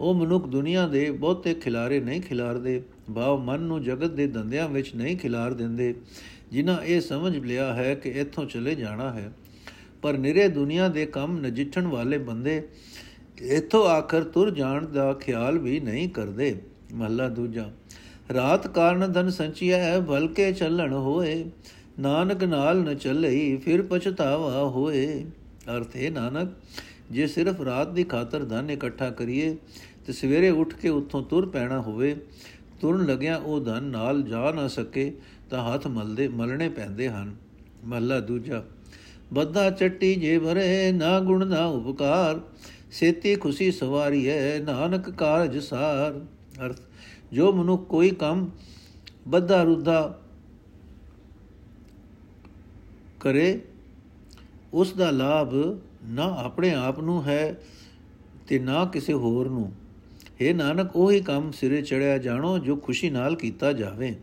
ਉਹ 0.00 0.14
ਮਨੁੱਖ 0.14 0.46
ਦੁਨੀਆ 0.46 0.86
ਦੇ 0.88 1.10
ਬਹੁਤੇ 1.10 1.54
ਖਿਲਾਰੇ 1.54 2.00
ਨਹੀਂ 2.00 2.20
ਖਿਲਾਰਦੇ, 2.20 2.82
ਭਾਵ 3.14 3.40
ਮਨ 3.40 3.60
ਨੂੰ 3.60 3.82
ਜਗਤ 3.82 4.10
ਦੇ 4.10 4.26
ਦੰਦਿਆਂ 4.26 4.68
ਵਿੱਚ 4.68 4.94
ਨਹੀਂ 4.94 5.16
ਖਿਲਾਰ 5.16 5.54
ਦਿੰਦੇ, 5.54 5.94
ਜਿਨ੍ਹਾਂ 6.52 6.80
ਇਹ 6.82 7.00
ਸਮਝ 7.00 7.36
ਲਿਆ 7.36 7.72
ਹੈ 7.74 7.94
ਕਿ 7.94 8.10
ਇੱਥੋਂ 8.10 8.44
ਚਲੇ 8.44 8.74
ਜਾਣਾ 8.74 9.10
ਹੈ। 9.10 9.30
ਪਰ 10.02 10.18
ਨਿਰੇ 10.18 10.48
ਦੁਨੀਆ 10.48 10.88
ਦੇ 10.88 11.06
ਕੰਮ 11.06 11.38
ਨਜਿੱਠਣ 11.40 11.86
ਵਾਲੇ 11.86 12.18
ਬੰਦੇ 12.18 12.62
ਇੱਥੋਂ 13.42 13.86
ਆਖਰ 13.88 14.24
ਤੁਰ 14.24 14.50
ਜਾਣ 14.50 14.86
ਦਾ 14.86 15.12
ਖਿਆਲ 15.12 15.58
ਵੀ 15.58 15.78
ਨਹੀਂ 15.80 16.08
ਕਰਦੇ। 16.08 16.54
ਮਹੱਲਾ 16.94 17.28
ਦੂਜਾ, 17.28 17.70
ਰਾਤ 18.34 18.66
ਕਾਰਨ 18.66 19.12
ਧਨ 19.12 19.30
ਸੰਚਿਆ 19.30 20.00
ਭਲਕੇ 20.00 20.52
ਚੱਲਣ 20.52 20.92
ਹੋਏ। 20.92 21.44
ਨਾਨਕ 22.00 22.44
ਨਾਲ 22.44 22.82
ਨ 22.82 22.94
ਚੱਲਈ, 22.94 23.56
ਫਿਰ 23.56 23.82
ਪਛਤਾਵਾ 23.82 24.64
ਹੋਏ। 24.64 25.24
ਅਰਥ 25.76 25.96
ਹੈ 25.96 26.10
ਨਾਨਕ, 26.10 26.50
ਜੇ 27.10 27.26
ਸਿਰਫ 27.26 27.60
ਰਾਤ 27.60 27.92
ਦੀ 27.92 28.04
ਖਾਤਰ 28.04 28.44
ਧਨ 28.44 28.70
ਇਕੱਠਾ 28.70 29.10
ਕਰੀਏ, 29.10 29.56
ਤੇ 30.06 30.12
ਸਵੇਰੇ 30.12 30.50
ਉੱਠ 30.50 30.74
ਕੇ 30.74 30.88
ਉੱਥੋਂ 30.88 31.22
ਤੁਰ 31.22 31.48
ਪੈਣਾ 31.48 31.80
ਹੋਵੇ, 31.80 32.16
ਤੁਰਨ 32.80 33.06
ਲੱਗਿਆ 33.06 33.36
ਉਹ 33.36 33.60
ਧਨ 33.60 33.82
ਨਾਲ 33.82 34.22
ਜਾ 34.22 34.50
ਨਾ 34.52 34.68
ਸਕੇ, 34.68 35.12
ਤਾਂ 35.50 35.62
ਹੱਥ 35.64 35.86
ਮਲਦੇ, 35.86 36.28
ਮਲਣੇ 36.28 36.68
ਪੈਂਦੇ 36.68 37.08
ਹਨ। 37.08 37.34
ਮਹੱਲਾ 37.84 38.20
ਦੂਜਾ 38.20 38.62
ਬੱਦਾ 39.32 39.70
ਚੱਟੀ 39.70 40.14
ਜੇ 40.14 40.38
ਭਰੇ, 40.38 40.92
ਨਾ 40.92 41.20
ਗੁਣ, 41.20 41.46
ਨਾ 41.46 41.66
ਉਪਕਾਰ। 41.66 42.40
ਸੇਤੀ 42.92 43.34
ਖੁਸ਼ੀ 43.34 43.72
ਸਵਾਰੀ 43.72 44.28
ਹੈ, 44.28 44.60
ਨਾਨਕ 44.64 45.10
ਕਾਰਜ 45.10 45.58
ਸਾਰ। 45.58 46.26
ਅਰਥ, 46.66 46.80
ਜੋ 47.32 47.52
ਮਨੁ 47.52 47.76
ਕੋਈ 47.76 48.10
ਕੰਮ 48.10 48.50
ਬੱਦਾ 49.28 49.62
ਰੁੱਧਾ 49.62 50.20
ਕਰੇ 53.20 53.60
ਉਸ 54.72 54.92
ਦਾ 54.92 55.10
ਲਾਭ 55.10 55.54
ਨਾ 56.04 56.34
ਆਪਣੇ 56.38 56.74
ਆਪ 56.74 57.00
ਨੂੰ 57.00 57.24
ਹੈ 57.24 57.60
ਤੇ 58.48 58.58
ਨਾ 58.58 58.84
ਕਿਸੇ 58.84 59.12
ਹੋਰ 59.12 59.48
ਨੂੰ। 59.48 59.72
हे 60.40 60.56
ਨਾਨਕ, 60.56 60.96
ਉਹੀ 60.96 61.20
ਕੰਮ 61.20 61.50
ਸਿਰੇ 61.50 61.82
ਚੜਿਆ 61.82 62.18
ਜਾਣੋ, 62.18 62.58
ਜੋ 62.58 62.76
ਖੁਸ਼ੀ 62.76 63.10
ਨਾਲ 63.10 63.36
ਕੀਤਾ 63.36 63.72
ਜਾਵੇ। 63.72 64.16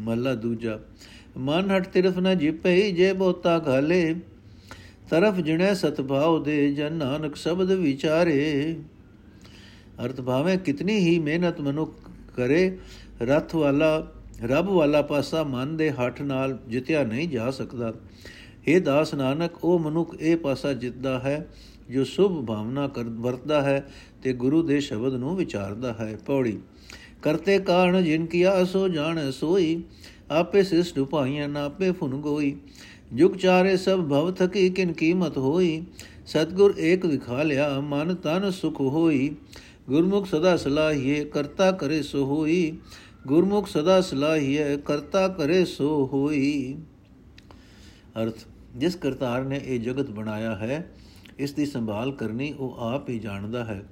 ਮੱਲਾ 0.00 0.34
ਦੂਜਾ 0.34 0.78
ਮਨ 1.36 1.70
ਹਟ 1.70 1.88
ਤਿਰਫ 1.88 2.18
ਨ 2.18 2.38
ਜਿਪਈ 2.38 2.92
ਜੇ 2.92 3.12
ਬੋਤਾ 3.12 3.64
ਘਾਲੇ। 3.68 4.14
ਤਰਫ 5.10 5.36
ਜਿਣੈ 5.36 5.74
ਸਤਭਾਉ 5.74 6.42
ਦੇ, 6.42 6.72
ਜਨ 6.72 6.92
ਨਾਨਕ 6.92 7.36
ਸ਼ਬਦ 7.36 7.72
ਵਿਚਾਰੇ। 7.72 8.76
ਅਰਥ 10.04 10.20
ਭਾਵੇਂ 10.20 10.58
ਕਿਤਨੀ 10.58 10.96
ਹੀ 10.98 11.18
ਮਿਹਨਤ 11.18 11.60
ਮਨੁੱਖ 11.60 12.10
ਕਰੇ, 12.36 12.78
ਰਥ 13.22 13.54
ਵਾਲਾ, 13.54 14.12
ਰੱਬ 14.44 14.66
ਵਾਲਾ 14.66 15.02
ਪਾਸਾ 15.02 15.42
ਮਨ 15.42 15.76
ਦੇ 15.76 15.90
ਹੱਠ 15.90 16.22
ਨਾਲ 16.22 16.58
ਜਿੱਤਿਆ 16.68 17.04
ਨਹੀਂ 17.04 17.28
ਜਾ 17.28 17.50
ਸਕਦਾ। 17.50 17.94
ਇਹ 18.66 18.80
ਦਾਸ 18.80 19.14
ਨਾਨਕ, 19.14 19.64
ਉਹ 19.64 19.78
ਮਨੁੱਖ 19.78 20.16
ਇਹ 20.20 20.36
ਪਾਸਾ 20.36 20.72
ਜਿੱਤਦਾ 20.72 21.18
ਹੈ, 21.18 21.46
ਜੋ 21.90 22.04
ਸੁਭ 22.04 22.46
ਭਾਵਨਾ 22.46 22.88
ਕਰ, 22.88 23.02
ਵਰਤਦਾ 23.02 23.62
ਹੈ 23.62 23.92
ਤੇ 24.22 24.32
ਗੁਰੂ 24.32 24.62
ਦੇ 24.62 24.80
ਸ਼ਬਦ 24.80 25.14
ਨੂੰ 25.14 25.36
ਵਿਚਾਰਦਾ 25.36 25.92
ਹੈ। 25.92 26.16
ਪੌੜੀ, 26.26 26.58
ਕਰਤੇ 27.22 27.58
ਕਾਰਨ 27.58 28.04
ਜਿਨ 28.04 28.26
ਕੀਆ, 28.26 28.64
ਸੋ 28.64 28.88
ਜਾਣ 28.88 29.30
ਸੋਈ। 29.30 29.82
ਆਪੇ 30.30 30.62
ਸਿਸ਼ਟ 30.62 30.98
ਉਪਾਈਆਂ 30.98 31.48
ਨਾਪੇ 31.48 31.92
ਫੁਨ 31.92 32.20
ਗੋਈ। 32.20 32.56
ਜੁਗ 33.12 33.32
ਚਾਰੇ 33.32 33.76
ਸਭ 33.76 33.98
ਭਵ 33.98 34.32
ਥਕੀ 34.32 34.70
ਕਿਨ 34.70 34.92
ਕੀਮਤ 34.92 35.38
ਹੋਈ। 35.38 35.82
ਸਤਗੁਰ 36.26 36.74
ਏਕ 36.78 37.06
ਵਿਖਾ 37.06 37.42
ਲਿਆ, 37.42 37.80
ਮਨ 37.80 38.14
ਤਨ 38.14 38.50
ਸੁਖ 38.50 38.80
ਹੋਈ। 38.80 39.36
ਗੁਰਮੁਖ 39.88 40.26
ਸਦਾ 40.26 40.56
ਸਲਾਹੀਏ, 40.56 41.24
ਕਰਤਾ 41.24 41.72
ਕਰੇ 41.72 42.02
ਸੋ 42.02 42.24
ਹੋਈ। 42.24 42.78
ਗੁਰਮੁਖ 43.26 43.68
ਸਦਾ 43.68 44.00
ਸਲਾਹੀਏ, 44.00 44.76
ਕਰਤਾ 44.76 45.28
ਕਰੇ 45.28 45.64
ਸੋ 45.64 46.10
ਹੋਈ। 46.12 46.76
ਅਰਥ, 48.22 48.34
ਜਿਸ 48.76 48.94
ਕਰਤਾਰ 48.94 49.44
ਨੇ 49.44 49.60
ਇਹ 49.64 49.80
ਜਗਤ 49.80 50.10
ਬਣਾਇਆ 50.10 50.56
ਹੈ, 50.56 50.92
ਇਸ 51.38 51.52
ਦੀ 51.52 51.66
ਸੰਭਾਲ 51.66 52.12
ਕਰਨੀ 52.12 52.52
ਉਹ 52.52 52.76
ਆਪ 52.78 53.08
ਹੀ 53.08 53.18
ਜਾਣਦਾ 53.18 53.64
ਹੈ। 53.64 53.84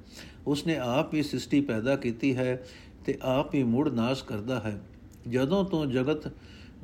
ਉਸਨੇ 0.46 0.76
ਆਪ 0.76 1.14
ਹੀ 1.14 1.22
ਸ੍ਰਿਸ਼ਟੀ 1.22 1.60
ਪੈਦਾ 1.60 1.96
ਕੀਤੀ 1.96 2.36
ਹੈ 2.36 2.66
ਤੇ 3.04 3.18
ਆਪ 3.22 3.54
ਹੀ 3.54 3.62
ਮੁੜ 3.62 3.88
ਨਾਸ਼ 3.88 4.24
ਕਰਦਾ 4.24 4.60
ਹੈ। 4.60 4.80
ਜਦੋਂ 5.28 5.64
ਤੋਂ 5.64 5.86
ਜਗਤ 5.86 6.32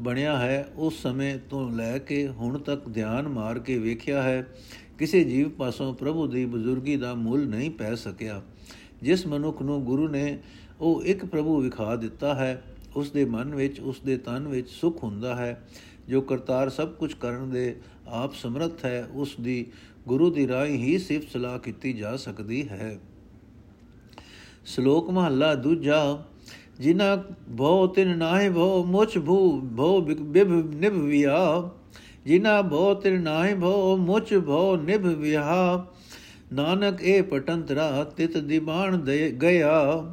ਬਣਿਆ 0.01 0.39
ਹੈ, 0.39 0.69
ਉਸ 0.77 1.03
ਸਮੇਂ 1.03 1.39
ਤੋਂ 1.51 1.71
ਲੈ 1.71 1.99
ਕੇ 1.99 2.29
ਹੁਣ 2.29 2.59
ਤੱਕ 2.59 2.89
ਧਿਆਨ 2.89 3.29
ਮਾਰ 3.29 3.59
ਕੇ 3.59 3.79
ਵੇਖਿਆ 3.79 4.23
ਹੈ, 4.23 4.47
ਕਿਸੇ 4.99 5.25
ਜੀਵ 5.25 5.49
ਪਾਸੋਂ 5.49 5.95
ਪ੍ਰਭੂ 5.95 6.27
ਦੀ 6.27 6.47
ਬਜ਼ੁਰਗੀ 6.47 6.97
ਦਾ 6.97 7.15
ਮੁੱਲ 7.15 7.49
ਨਹੀਂ 7.49 7.71
ਪੈ 7.71 7.95
ਸਕਿਆ। 7.95 8.43
ਜਿਸ 9.03 9.27
ਮਨੁੱਖ 9.27 9.63
ਨੂੰ 9.63 9.85
ਗੁਰੂ 9.85 10.09
ਨੇ 10.09 10.39
ਉਹ 10.81 11.03
ਇੱਕ 11.03 11.25
ਪ੍ਰਭੂ 11.25 11.61
ਵਿਖਾ 11.61 11.97
ਦਿੱਤਾ 11.97 12.35
ਹੈ, 12.35 12.63
ਉਸ 12.97 13.11
ਦੇ 13.11 13.25
ਮਨ 13.25 13.55
ਵਿੱਚ, 13.55 13.81
ਉਸ 13.81 14.01
ਦੇ 14.01 14.17
ਤਨ 14.17 14.49
ਵਿੱਚ 14.49 14.69
ਸੁਖ 14.69 15.05
ਹੁੰਦਾ 15.05 15.37
ਹੈ। 15.37 15.69
ਜੋ 16.09 16.21
ਕਰਤਾਰ 16.21 16.69
ਸਭ 16.69 16.89
ਕੁਝ 16.89 17.15
ਕਰਨ 17.15 17.51
ਦੇ 17.51 17.77
ਆਪ 18.07 18.35
ਸਮਰੱਥ 18.35 18.85
ਹੈ, 18.85 19.09
ਉਸ 19.13 19.37
ਦੀ 19.41 19.67
ਗੁਰੂ 20.09 20.31
ਦੀ 20.31 20.49
ਰਾਹ 20.49 20.67
ਹੀ 20.67 20.99
ਸਿਫਤ 20.99 21.31
ਸਲਾਹ 21.33 21.59
ਕੀਤੀ 21.59 21.93
ਜਾ 21.93 22.17
ਸਕਦੀ 22.17 22.69
ਹੈ। 22.69 22.99
ਸ਼ਲੋਕ 24.67 25.11
ਮਹੱਲਾ 25.11 25.55
ਦੂਜਾ 25.55 26.25
ਜਿਨਾ 26.81 27.17
ਭਉ 27.59 27.87
ਤਿਨ 27.87 28.19
ਨਾਹਿ 28.19 28.51
ਭਉ 28.51 28.85
ਮੁਚ 28.85 29.19
ਭੂ 29.19 29.61
ਭਉ 29.61 30.01
ਬਿਭ 30.01 30.53
ਨਿਭ 30.53 30.93
ਵਿਆ। 30.93 31.71
ਜਿਨਾ 32.27 32.63
ਭਉ 32.63 32.95
ਤਿਨ 32.95 33.23
ਨਾਹਿ 33.23 33.55
ਭਉ 33.55 33.97
ਮੁਚ 33.97 34.35
ਭਉ 34.35 34.77
ਨਿਭ 34.77 35.01
ਵਿਆ। 35.01 35.87
ਨਾਨਕ 36.53 37.03
ਇਹ 37.03 37.23
ਪਟੰਤਰਾ 37.23 38.05
ਤਿਤ 38.05 38.39
ਦੀਬਾਨ 38.39 39.05
ਦੇ 39.05 39.33
ਗਿਆ। 39.43 40.05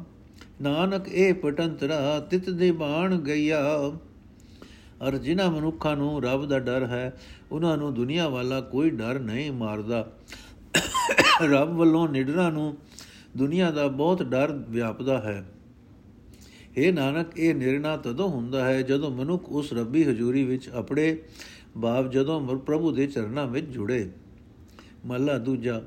ਨਾਨਕ 0.62 1.08
ਇਹ 1.08 1.34
ਪਟੰਤਰਾ 1.34 2.20
ਤਿਤ 2.20 2.50
ਦੀਬਾਨ 2.50 3.18
ਗਿਆ। 3.18 3.62
ਅਰ 5.08 5.16
ਜਿਨ੍ਹਾਂ 5.16 5.50
ਮਨੁੱਖਾਂ 5.50 5.96
ਨੂੰ 5.96 6.22
ਰੱਬ 6.22 6.46
ਦਾ 6.46 6.58
ਡਰ 6.58 6.86
ਹੈ, 6.86 7.20
ਉਹਨਾਂ 7.52 7.76
ਨੂੰ 7.76 7.94
ਦੁਨੀਆ 7.94 8.28
ਵਾਲਾ 8.28 8.60
ਕੋਈ 8.60 8.90
ਡਰ 8.90 9.18
ਨਹੀਂ 9.18 9.52
ਮਾਰਦਾ। 9.52 10.12
ਰੱਬ 11.42 11.68
ਵੱਲੋਂ 11.68 12.08
ਨਿਡਰਾਂ 12.08 12.52
ਨੂੰ 12.52 12.76
ਦੁਨੀਆ 13.36 13.70
ਦਾ 13.70 13.86
ਬਹੁਤ 13.86 14.22
ਡਰ 14.22 14.64
ਵਿਆਪਦਾ 14.70 15.18
ਹੈ। 15.18 15.48
ਇਹ 16.76 16.92
ਨਾਨਕ, 16.92 17.38
ਇਹ 17.38 17.54
ਨਿਰਣਾ 17.54 17.96
ਤਦੋਂ 17.96 18.28
ਹੁੰਦਾ 18.28 18.64
ਹੈ 18.64 18.82
ਜਦੋਂ 18.82 19.10
ਮਨੁੱਖ 19.10 19.48
ਉਸ 19.48 19.72
ਰੱਬੀ 19.72 20.04
ਹਜ਼ੂਰੀ 20.04 20.44
ਵਿੱਚ 20.44 20.68
ਆਪਣੇ 20.68 21.16
ਬਾਪ 21.76 22.10
ਜਦੋਂ 22.10 22.56
ਪ੍ਰਭੂ 22.56 22.92
ਦੇ 22.92 23.06
ਚਰਨਾਂ 23.06 23.46
ਵਿੱਚ 23.46 23.66
ਜੁੜੇ। 23.66 24.10
ਮੱਲਾ 25.06 25.38
ਦੂਜਾ, 25.38 25.82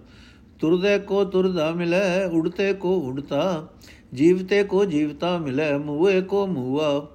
ਤੁਰਦੇ 0.59 0.99
ਕੋ 0.99 1.23
ਤੁਰਦਾ 1.25 1.71
ਮਿਲੇ, 1.71 2.25
ਉੜਤੇ 2.31 2.73
ਕੋ 2.73 2.99
ਉੜਤਾ, 2.99 3.67
ਜੀਵਤੇ 4.13 4.63
ਕੋ 4.63 4.85
ਜੀਵਤਾ 4.85 5.37
ਮਿਲੇ, 5.37 5.77
ਮੂਏ 5.77 6.21
ਕੋ 6.21 6.47
ਮੂਆ। 6.47 7.07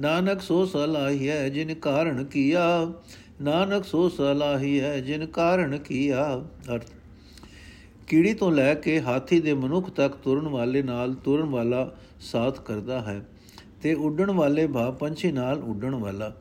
ਨਾਨਕ 0.00 0.40
ਸੋ 0.40 0.64
ਸਲਾਹੀ 0.66 1.28
ਹੈ 1.28 1.48
ਜਿਨ 1.48 1.74
ਕਾਰਨ 1.74 2.24
ਕੀਆ, 2.24 2.92
ਨਾਨਕ 3.42 3.84
ਸੋ 3.84 4.08
ਸਲਾਹੀ 4.08 4.80
ਹੈ 4.80 5.00
ਜਿਨ 5.00 5.26
ਕਾਰਨ 5.26 5.78
ਕੀਆ। 5.78 6.44
ਅਰਥ 6.74 6.90
ਕੀੜੀ 8.08 8.32
ਤੋਂ 8.34 8.52
ਲੈ 8.52 8.74
ਕੇ 8.74 9.00
ਹਾਥੀ 9.00 9.40
ਦੇ 9.40 9.54
ਮਨੁੱਖ 9.54 9.90
ਤੱਕ 9.90 10.14
ਤੁਰਨ 10.14 10.48
ਵਾਲੇ 10.48 10.82
ਨਾਲ 10.82 11.14
ਤੁਰਨ 11.14 11.48
ਵਾਲਾ 11.48 11.96
ਸਾਥ 12.20 12.60
ਕਰਦਾ 12.60 13.00
ਹੈ 13.00 13.26
ਤੇ 13.82 13.94
ਉੱਡਣ 13.94 14.30
ਵਾਲੇ 14.30 14.66
ਭਾ 14.66 14.90
ਪੰਛੀ 14.90 15.32
ਨਾਲ 15.32 15.62
ਉੱਡਣ 15.62 15.94
ਵਾਲਾ। 15.94 16.36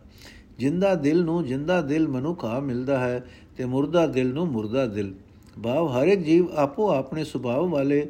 ਜਿੰਦਾ 0.59 0.95
ਦਿਲ 0.95 1.23
ਨੂੰ 1.23 1.43
ਜਿੰਦਾ 1.45 1.81
ਦਿਲ 1.81 2.07
ਮਨੁੱਖ 2.07 2.45
ਆ 2.45 2.59
ਮਿਲਦਾ 2.59 2.99
ਹੈ 2.99 3.25
ਤੇ 3.57 3.65
ਮੁਰਦਾ 3.65 4.05
ਦਿਲ 4.07 4.33
ਨੂੰ 4.33 4.47
ਮੁਰਦਾ 4.47 4.85
ਦਿਲ। 4.85 5.13
ਭਾਵ 5.63 5.87
ਹਰ 5.87 6.07
ਇੱਕ 6.07 6.21
ਜੀਵ 6.21 6.47
ਆਪੋ 6.51 6.89
ਆਪਣੇ 6.91 7.23
ਸੁਭਾਅ 7.23 7.59
ਵਾਲੇ 7.59 8.07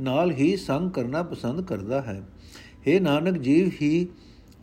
ਨਾਲ 0.00 0.30
ਹੀ 0.30 0.56
ਸੰਗ 0.56 0.90
ਕਰਨਾ 0.90 1.22
ਪਸੰਦ 1.22 1.60
ਕਰਦਾ 1.60 2.02
ਹੈ। 2.02 2.22
ਇਹ 2.86 3.00
ਨਾਨਕ, 3.00 3.38
ਜੀਵ 3.38 3.70
ਹੀ, 3.82 4.06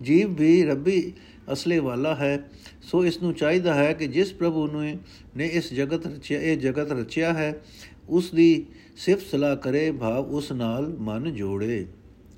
ਜੀਵ 0.01 0.35
ਵੀ 0.35 0.63
ਰੱਬੀ 0.63 1.13
ਅਸਲੇ 1.53 1.79
ਵਾਲਾ 1.79 2.15
ਹੈ। 2.15 2.49
ਸੋ 2.81 3.05
ਇਸ 3.05 3.21
ਨੂੰ 3.21 3.33
ਚਾਹੀਦਾ 3.33 3.73
ਹੈ 3.73 3.93
ਕਿ 3.93 4.07
ਜਿਸ 4.07 4.33
ਪ੍ਰਭੂ 4.33 4.67
ਨੇ 4.67 4.97
ਨੇ 5.37 5.47
ਇਸ 5.47 5.73
ਜਗਤ 5.73 6.07
ਰਚਿਆ, 6.07 6.41
ਇਹ 6.41 6.57
ਜਗਤ 6.57 6.91
ਰਚਿਆ 6.91 7.33
ਹੈ 7.33 7.61
ਉਸ 8.09 8.31
ਦੀ 8.31 8.65
ਸਿਫਤ 8.97 9.25
ਸਲਾਹ 9.31 9.55
ਕਰੇ, 9.55 9.91
ਭਾਵ 9.91 10.25
ਉਸ 10.27 10.51
ਨਾਲ 10.51 10.87
ਮਨ 10.99 11.33
ਜੋੜੇ। 11.33 11.85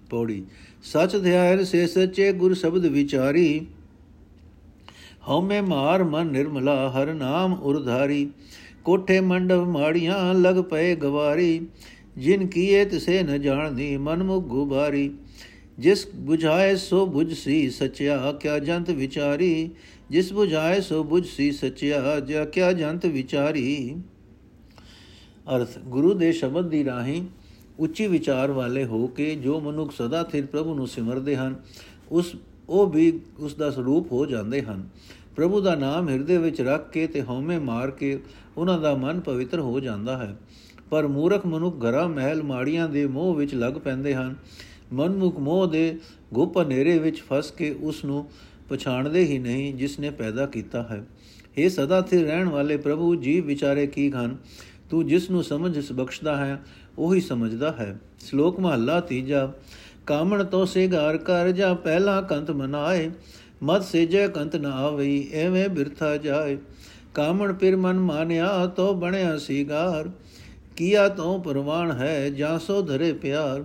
ਪੌੜੀ, 0.09 0.43
ਸਚ 0.83 1.15
ਧਿਆਇਰ 1.23 1.63
ਸੇ 1.63 1.85
ਸੱਚੇ 1.87 2.31
ਗੁਰ 2.33 2.53
ਸ਼ਬਦ 2.53 2.85
ਵਿਚਾਰੀ। 2.85 3.65
ਹਉਮੈ 5.29 5.61
ਮਾਰ 5.61 6.03
ਮਨ 6.03 6.27
ਨਿਰਮਲਾ, 6.27 6.89
ਹਰ 6.89 7.13
ਨਾਮ 7.13 7.53
ਉਰਧਾਰੀ 7.53 8.29
ਕੋਠੇ 8.83 9.19
ਮੰਡਪ 9.19 9.65
ਮਾੜੀਆਂ 9.67 10.33
ਲਗ 10.33 10.63
ਪਏ 10.63 10.95
ਗਵਾਰੀ। 10.95 11.61
ਜਿਨ 12.17 12.47
ਕੀਏ 12.47 12.83
ਤਿਸੇ 12.85 13.21
ਨ 13.23 13.41
ਜਾਣਦੀ, 13.41 13.95
ਮਨ 13.97 14.23
ਮੁਖ 14.23 14.43
ਗੁਬਾਰੀ 14.43 15.09
ਜਿਸ 15.79 16.05
부ਝਾਏ 16.27 16.75
ਸੋ 16.75 17.05
부ਝਸੀ 17.07 17.69
ਸਚਿਆ, 17.69 18.31
ਕਿਆ 18.31 18.59
ਜੰਤ 18.59 18.89
ਵਿਚਾਰੀ। 18.89 19.69
ਜਿਸ 20.11 20.31
부ਝਾਏ 20.33 20.81
ਸੋ 20.81 21.01
부ਝਸੀ 21.03 21.51
ਸਚਿਆ, 21.51 22.19
ਜਿਆ 22.19 22.45
ਕਿਆ 22.45 22.71
ਜੰਤ 22.73 23.05
ਵਿਚਾਰੀ। 23.05 23.95
ਅਰਥ 25.55 25.79
ਗੁਰੂ 25.79 26.13
ਦੇ 26.13 26.31
ਸ਼ਬਦ 26.31 26.69
ਦੀ 26.69 26.85
ਰਾਹੀਂ 26.85 27.23
ਉੱਚੀ 27.79 28.07
ਵਿਚਾਰ 28.07 28.51
ਵਾਲੇ 28.51 28.85
ਹੋ 28.85 29.07
ਕੇ 29.07 29.35
ਜੋ 29.35 29.59
ਮਨੁੱਖ 29.59 29.91
ਸਦਾ 29.91 30.23
ਥਿਰ 30.23 30.45
ਪ੍ਰਭੂ 30.45 30.75
ਨੂੰ 30.75 30.87
ਸਿਮਰਦੇ 30.87 31.35
ਹਨ, 31.35 31.55
ਉਸ, 32.11 32.35
ਉਹ 32.69 32.87
ਵੀ 32.87 33.19
ਉਸ 33.39 33.55
ਦਾ 33.55 33.71
ਸਰੂਪ 33.71 34.11
ਹੋ 34.11 34.25
ਜਾਂਦੇ 34.25 34.61
ਹਨ। 34.61 34.89
ਪ੍ਰਭੂ 35.35 35.61
ਦਾ 35.61 35.75
ਨਾਮ 35.75 36.09
ਹਿਰਦੇ 36.09 36.37
ਵਿੱਚ 36.37 36.61
ਰੱਖ 36.61 36.91
ਕੇ 36.91 37.07
ਤੇ 37.07 37.21
ਹਉਮੈ 37.21 37.59
ਮਾਰ 37.59 37.91
ਕੇ 37.91 38.19
ਉਹਨਾਂ 38.57 38.79
ਦਾ 38.79 38.95
ਮਨ 38.95 39.19
ਪਵਿੱਤਰ 39.19 39.59
ਹੋ 39.59 39.79
ਜਾਂਦਾ 39.79 40.17
ਹੈ। 40.17 40.37
ਪਰ 40.89 41.07
ਮੂਰਖ 41.07 41.45
ਮਨੁੱਖ 41.45 41.75
ਘਰਾਂ, 41.75 42.09
ਮਹਿਲ 42.09 42.43
ਮਾੜੀਆਂ 42.43 42.89
ਦੇ 42.89 43.07
ਮੋਹ 43.07 43.35
ਵਿੱਚ 43.35 43.55
ਲੱਗ 43.55 43.73
ਪੈਂਦੇ 43.73 44.15
ਹਨ। 44.15 44.35
ਮਨਮੁਖ 44.93 45.39
ਮੋਹ 45.39 45.67
ਦੇ 45.67 45.99
ਗੁਪ 46.33 46.57
ਹਨੇਰੇ 46.57 46.99
ਵਿੱਚ 46.99 47.21
ਫਸ 47.21 47.51
ਕੇ 47.51 47.75
ਉਸ 47.81 48.05
ਨੂੰ 48.05 48.29
ਪਛਾਣਦੇ 48.69 49.25
ਹੀ 49.25 49.39
ਨਹੀਂ, 49.39 49.73
ਜਿਸ 49.73 49.99
ਨੇ 49.99 50.09
ਪੈਦਾ 50.09 50.45
ਕੀਤਾ 50.45 50.83
ਹੈ। 50.83 51.07
ਇਹ 51.57 51.69
ਸਦਾ 51.69 52.01
ਸਥਿਰ 52.01 52.25
ਰਹਿਣ 52.25 52.49
ਵਾਲੇ 52.49 52.77
ਪ੍ਰਭੂ 52.77 53.15
ਜੀ 53.15 53.39
ਵਿਚਾਰੇ 53.41 53.87
ਕੀ 53.87 54.11
ਹਨ? 54.11 54.37
ਤੂੰ 54.95 55.07
ਜਿਸ 55.07 55.29
ਨੂੰ 55.29 55.43
ਸਮਝ 55.43 55.91
ਬਖਸ਼ਦਾ 55.91 56.35
ਹੈ, 56.37 56.63
ਉਹੀ 56.97 57.21
ਸਮਝਦਾ 57.21 57.71
ਹੈ। 57.71 57.99
ਸ਼ਲੋਕ 58.27 58.59
ਮਹੱਲਾ 58.59 58.99
ਤੀਜਾ, 58.99 59.51
ਕਾਮਣ 60.05 60.43
ਤੋਂ 60.43 60.65
ਸਿਗਾਰ 60.65 61.17
ਕਰ 61.17 61.51
ਜਾ 61.51 61.73
ਪਹਿਲਾ 61.73 62.21
ਕੰਤ 62.21 62.51
ਮਨਾਏ, 62.51 63.11
ਮਤ 63.63 63.83
ਸੇਜੇ 63.83 64.27
ਕੰਤ 64.27 64.55
ਨਾ 64.55 64.69
ਆਵਈ, 64.69 65.27
ਐਵੇਂ 65.33 65.69
ਬਿਰਥਾ 65.69 66.17
ਜਾਏ। 66.17 66.57
ਕਾਮਣ 67.13 67.53
ਪਿਰ 67.53 67.75
ਮਨ 67.75 67.99
ਮਾਨਿਆ, 67.99 68.65
ਤੋ 68.65 68.93
ਬਣਿਆ 68.93 69.37
ਸਿਗਾਰ 69.37 70.09
ਕੀਆ 70.75 71.07
ਤੋ 71.09 71.37
ਪਰਵਾਨ 71.39 71.91
ਹੈ, 71.91 72.29
ਜਾਂ 72.29 72.59
ਸੋ 72.59 72.81
ਧਰੇ 72.81 73.13
ਪਿਆਰ। 73.13 73.63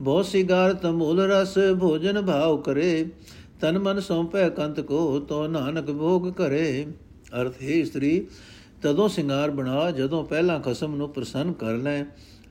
ਬਹੁ 0.00 0.22
ਸਿਗਾਰ 0.22 0.74
ਤਮੂਲ 0.74 1.20
ਰਸ, 1.20 1.54
ਭੋਜਨ 1.80 2.26
ਭਾਵ 2.26 2.56
ਕਰੇ। 2.56 3.08
ਤਨ 3.60 3.78
ਮਨ 3.78 4.00
ਸੌਂਪੈ 4.00 4.48
ਕੰਤ 4.48 4.80
ਕੋ, 4.80 5.20
ਤੋ 5.20 5.46
ਨਾਨਕ 5.46 5.90
ਭੋਗ 5.90 6.32
ਕਰੇ। 6.32 6.86
ਅਰਥ 7.40 7.62
ਹੈ, 7.62 7.68
ਇਸਤਰੀ 7.68 8.26
ਤਦੋਂ 8.82 9.08
ਸਿੰਗਾਰ 9.08 9.50
ਬਣਾ, 9.50 9.90
ਜਦੋਂ 9.90 10.24
ਪਹਿਲਾਂ 10.24 10.60
ਖਸਮ 10.60 10.96
ਨੂੰ 10.96 11.08
ਪ੍ਰਸੰਨ 11.08 11.52
ਕਰ 11.52 11.72
ਲੈ। 11.72 12.04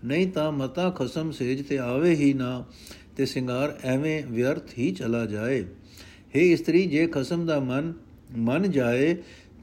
ਨਹੀਂ 0.05 0.27
ਤਾਂ 0.27 0.51
ਮਤਾ 0.51 0.89
ਖਸਮ 0.89 1.31
ਸੇਜ 1.31 1.67
ਤੇ 1.67 1.77
ਆਵੇ 1.77 2.15
ਹੀ 2.15 2.33
ਨਾ, 2.33 2.65
ਤੇ 3.17 3.25
ਸਿੰਗਾਰ 3.25 3.79
ਐਵੇਂ 3.83 4.23
ਵਿਅਰਥ 4.27 4.69
ਹੀ 4.77 4.91
ਚਲਾ 4.91 5.25
ਜਾਏ। 5.25 5.61
हे 6.35 6.41
ਇਸਤਰੀ, 6.41 6.85
ਜੇ 6.85 7.07
ਖਸਮ 7.07 7.45
ਦਾ 7.45 7.59
ਮਨ 7.59 7.93
ਮਨ 8.37 8.71
ਜਾਏ, 8.71 9.15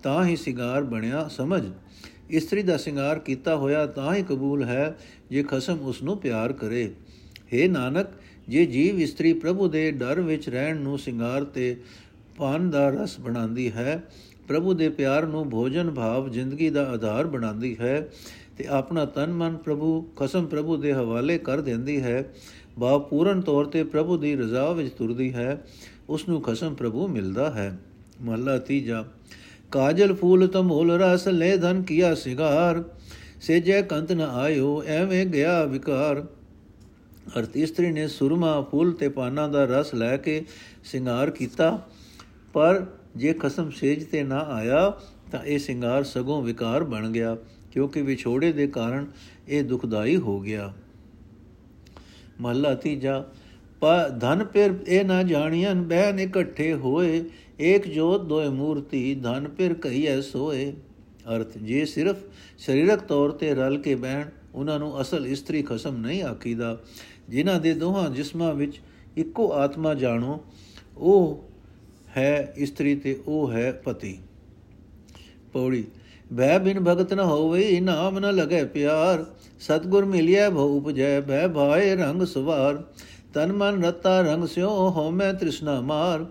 ਤਾਂ 0.02 0.24
ਹੀ 0.24 0.36
ਸਿੰਗਾਰ 0.36 0.82
ਬਣਿਆ 0.82 1.28
ਸਮਝ। 1.28 1.62
ਇਸਤਰੀ 2.30 2.62
ਦਾ 2.62 2.76
ਸਿੰਗਾਰ 2.76 3.18
ਕੀਤਾ 3.18 3.56
ਹੋਇਆ 3.56 3.86
ਤਾਂ 3.86 4.14
ਹੀ 4.14 4.22
ਕਬੂਲ 4.22 4.64
ਹੈ, 4.64 4.98
ਜੇ 5.30 5.42
ਖਸਮ 5.42 5.78
ਉਸ 5.78 6.02
ਨੂੰ 6.02 6.18
ਪਿਆਰ 6.18 6.52
ਕਰੇ। 6.52 6.90
हे 7.54 7.70
ਨਾਨਕ, 7.70 8.06
ਜੇ 8.48 8.66
ਜੀਵ 8.66 9.00
ਇਸਤਰੀ 9.00 9.32
ਪ੍ਰਭੂ 9.32 9.68
ਦੇ 9.68 9.90
ਡਰ 9.90 10.20
ਵਿੱਚ 10.20 10.48
ਰਹਿਣ 10.48 10.76
ਨੂੰ 10.76 10.98
ਸਿੰਗਾਰ 10.98 11.44
ਤੇ 11.44 11.76
ਪਾਨ 12.36 12.70
ਦਾ 12.70 12.88
ਰਸ 12.88 13.20
ਬਣਾਉਂਦੀ 13.20 13.72
ਹੈ 13.72 14.02
ਪ੍ਰਭੂ 14.52 14.72
ਦੇ 14.74 14.88
ਪਿਆਰ 14.88 15.26
ਨੂੰ 15.26 15.48
ਭੋਜਨ 15.50 15.90
ਭਾਵ 15.90 16.28
ਜ਼ਿੰਦਗੀ 16.28 16.68
ਦਾ 16.70 16.82
ਆਧਾਰ 16.90 17.26
ਬਣਾਉਂਦੀ 17.26 17.76
ਹੈ 17.80 18.08
ਤੇ 18.58 18.66
ਆਪਣਾ 18.68 19.04
ਤਨ 19.04 19.32
ਮਨ 19.32 19.56
ਪ੍ਰਭੂ, 19.56 20.00
ਕਸਮ 20.16 20.46
ਪ੍ਰਭੂ 20.46 20.76
ਦੇ 20.76 20.92
ਹਵਾਲੇ 20.92 21.38
ਕਰ 21.38 21.60
ਦਿੰਦੀ 21.60 22.00
ਹੈ। 22.02 22.24
ਬਾ 22.78 22.96
ਪੂਰਨ 22.98 23.40
ਤੌਰ 23.40 23.64
ਤੇ 23.64 23.84
ਪ੍ਰਭੂ 23.84 24.16
ਦੀ 24.16 24.34
ਰਜ਼ਾ 24.36 24.70
ਵਿੱਚ 24.72 24.92
ਤੁਰਦੀ 24.92 25.32
ਹੈ 25.34 25.64
ਉਸ 26.08 26.28
ਨੂੰ 26.28 26.40
ਖਸਮ 26.42 26.74
ਪ੍ਰਭੂ 26.74 27.06
ਮਿਲਦਾ 27.08 27.50
ਹੈ। 27.50 27.78
ਮਹਲਾ 28.22 28.58
ਤੀਜਾ, 28.58 29.04
ਕਾਜਲ 29.70 30.14
ਫੂਲ 30.14 30.46
ਤਮੋਲ 30.48 30.90
ਰਸ 31.00 31.26
ਲੈ 31.28 31.56
ਧਨ 31.56 31.82
ਕੀਆ 31.82 32.14
ਸਿਗਾਰ, 32.14 32.82
ਸੇਜੇ 33.40 33.82
ਕੰਤ 33.82 34.12
ਨ 34.12 34.20
ਆਇਓ, 34.20 34.82
ਐਵੇਂ 34.82 35.26
ਗਿਆ 35.26 35.64
ਵਿਕਾਰ। 35.64 36.24
ਅਰਥ, 37.38 37.56
ਇਸਤਰੀ 37.56 37.92
ਨੇ 37.92 38.08
ਸੁਰਮਾ 38.08 38.60
ਫੁੱਲ 38.62 38.92
ਤੇ 38.92 39.08
ਪਾਨਾ 39.08 39.48
ਦਾ 39.48 39.64
ਰਸ 39.64 39.94
ਲੈ 39.94 40.16
ਕੇ 40.16 40.44
ਸ਼ਿੰਗਾਰ 40.84 41.30
ਕੀਤਾ, 41.30 41.78
ਪਰ 42.52 42.84
ਜੇ 43.16 43.32
ਖਸਮ 43.32 43.70
ਸੇਜ 43.70 44.04
ਤੇ 44.04 44.22
ਨਾ 44.22 44.38
ਆਇਆ, 44.38 45.00
ਤਾਂ 45.32 45.44
ਇਹ 45.44 45.58
ਸ਼ਿੰਗਾਰ 45.58 46.04
ਸਗੋਂ 46.04 46.42
ਵਿਕਾਰ 46.42 46.84
ਬਣ 46.84 47.10
ਗਿਆ, 47.10 47.36
ਕਿਉਂਕਿ 47.72 48.02
ਵਿਛੋੜੇ 48.02 48.52
ਦੇ 48.52 48.66
ਕਾਰਨ 48.66 49.06
ਇਹ 49.48 49.64
ਦੁਖਦਾਈ 49.64 50.16
ਹੋ 50.16 50.40
ਗਿਆ। 50.40 50.72
ਮਹਲਾ 52.40 52.74
ਤੀਜਾ, 52.74 53.24
ਪਾ, 53.80 54.08
ਧਨ 54.08 54.44
ਪਿਰ 54.44 54.74
ਇਹ 54.86 55.04
ਨਾ 55.04 55.22
ਜਾਣੀਆਂ 55.22 55.74
ਬਹਿਨ 55.74 56.20
ਇਕੱਠੇ 56.20 56.72
ਹੋਏ, 56.74 57.24
ਏਕ 57.60 57.86
ਜੋਤ 57.88 58.20
ਦੋਏ 58.20 58.48
ਮੂਰਤੀ, 58.48 59.14
ਧਨ 59.14 59.48
ਪਿਰ 59.48 59.74
ਕਹੀਐ 59.74 60.20
ਸੋਏ। 60.20 60.72
ਅਰਥ, 61.34 61.58
ਜੇ 61.58 61.84
ਸਿਰਫ 61.84 62.16
ਸਰੀਰਕ 62.58 63.00
ਤੌਰ 63.00 63.30
ਤੇ 63.30 63.54
ਰਲ 63.54 63.78
ਕੇ 63.78 63.94
ਬਹਿਣ, 63.94 64.28
ਉਹਨਾਂ 64.54 64.78
ਨੂੰ 64.78 65.00
ਅਸਲ 65.00 65.26
ਇਸਤਰੀ 65.26 65.62
ਖਸਮ 65.62 65.96
ਨਹੀਂ 65.96 66.22
ਆਕੀਦਾ 66.22 66.76
ਜਿਨ੍ਹਾਂ 67.28 67.60
ਦੇ 67.60 67.74
ਦੋਹਾਂ 67.74 68.08
ਜਿਸਮਾਂ 68.10 68.52
ਵਿੱਚ 68.54 68.80
ਇੱਕੋ 69.16 69.52
ਆਤਮਾ 69.52 69.94
ਜਾਣੋ, 69.94 70.38
ਉਹ 70.96 71.44
ਹੈ 72.16 72.54
ਇਸਤਰੀ 72.56 72.94
ਤੇ 72.94 73.20
ਉਹ 73.26 73.52
ਹੈ 73.52 73.72
ਪਤੀ। 73.72 74.18
ਪੌੜੀ 75.52 75.84
ਬੈ 76.32 76.58
ਬਿਨ 76.58 76.80
ਭਗਤ 76.80 77.14
ਨ 77.14 77.20
ਹੋਵੇ 77.20 77.80
ਨਾਮ 77.80 78.18
ਨ 78.18 78.30
ਲਗੇ 78.30 78.64
ਪਿਆਰ। 78.64 79.24
ਸਤਗੁਰ 79.60 80.04
ਮਿਲਿਆ 80.04 80.50
ਭਉ 80.50 80.76
ਉਪਜੈ 80.76 81.20
ਬੈ 81.20 81.48
ਭਾਏ 81.48 81.94
ਰੰਗ 81.96 82.22
ਸਵਾਰ। 82.22 82.82
ਤਨ 83.34 83.52
ਮਨ 83.52 83.84
ਰਤਾ 83.84 84.20
ਰੰਗ 84.20 84.44
ਸਿਓ 84.44 84.68
ਹਉਮੈ 84.68 85.32
ਤ੍ਰਿਸ਼ਨਾ 85.32 85.80
ਮਾਰ। 85.80 86.26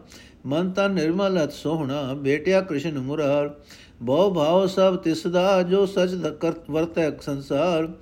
ਮਨ 0.45 0.71
ਤਨ 0.71 0.91
ਨਿਰਮਲ 0.91 1.43
ਅਤ 1.43 1.51
ਸੋਹਣਾ, 1.51 2.13
ਬੇਟਿਆ 2.13 2.61
ਕ੍ਰਿਸ਼ਨ 2.61 2.99
ਮੁਰਾਰ। 2.99 3.55
ਬਹੁ 4.01 4.33
ਭਾਉ 4.33 4.67
ਸਭ 4.67 4.95
ਤਿਸ 4.95 5.27
ਦਾ 5.27 5.61
ਜੋ 5.61 5.85
ਸਚ 5.85 6.27
ਕਰਤ 6.39 6.69
ਵਰਤੈ 6.69 7.11
ਸੰਸਾਰ। 7.21 7.93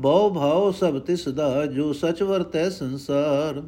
ਬਹੁ 0.00 0.34
ਭਾਉ 0.34 0.72
ਸਭ 0.72 0.98
ਤਿਸ 0.98 1.28
ਦਾ 1.28 1.66
ਜੋ 1.66 1.92
ਸਚ 1.92 2.22
ਵਰਤੈ 2.22 2.68
ਸੰਸਾਰ। 2.70 3.62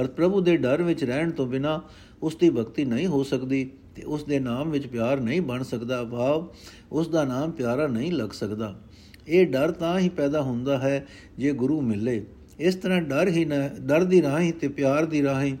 ਅਰ 0.00 0.06
ਪ੍ਰਭੂ 0.06 0.40
ਦੇ 0.40 0.56
ਡਰ 0.56 0.82
ਵਿੱਚ 0.82 1.04
ਰਹਿਣ 1.04 1.30
ਤੋਂ 1.30 1.46
ਬਿਨਾ 1.46 1.82
ਉਸ 2.22 2.36
ਦੀ 2.36 2.50
ਭਗਤੀ 2.50 2.84
ਨਹੀਂ 2.84 3.06
ਹੋ 3.06 3.22
ਸਕਦੀ 3.22 3.70
ਤੇ 3.94 4.02
ਉਸ 4.02 4.24
ਦੇ 4.24 4.38
ਨਾਮ 4.38 4.70
ਵਿੱਚ 4.70 4.86
ਪਿਆਰ 4.86 5.20
ਨਹੀਂ 5.20 5.40
ਬਣ 5.40 5.62
ਸਕਦਾ 5.62 6.04
ਭਾਵ 6.04 6.46
ਉਸ 6.92 7.08
ਦਾ 7.08 7.24
ਨਾਮ 7.24 7.50
ਪਿਆਰਾ 7.50 7.86
ਨਹੀਂ 7.86 8.12
ਲੱਗ 8.12 8.30
ਸਕਦਾ। 8.30 8.80
ਇਹ 9.28 9.46
ਡਰ 9.46 9.70
ਤਾਂ 9.70 9.98
ਹੀ 9.98 10.08
ਪੈਦਾ 10.08 10.42
ਹੁੰਦਾ 10.42 10.78
ਹੈ 10.78 11.06
ਜੇ 11.38 11.52
ਗੁਰੂ 11.52 11.80
ਮਿਲੇ। 11.80 12.24
ਇਸ 12.58 12.74
ਤਰ੍ਹਾਂ 12.74 13.02
ਡਰ 13.02 13.28
ਹੀ 13.28 13.44
ਨਾ, 13.44 13.68
ਡਰ 13.80 14.04
ਦੀ 14.04 14.22
ਰਾਹੀਂ 14.22 14.52
ਤੇ 14.52 14.68
ਪਿਆਰ 14.68 15.04
ਦੀ 15.04 15.22
ਰਾਹੀਂ 15.22 15.56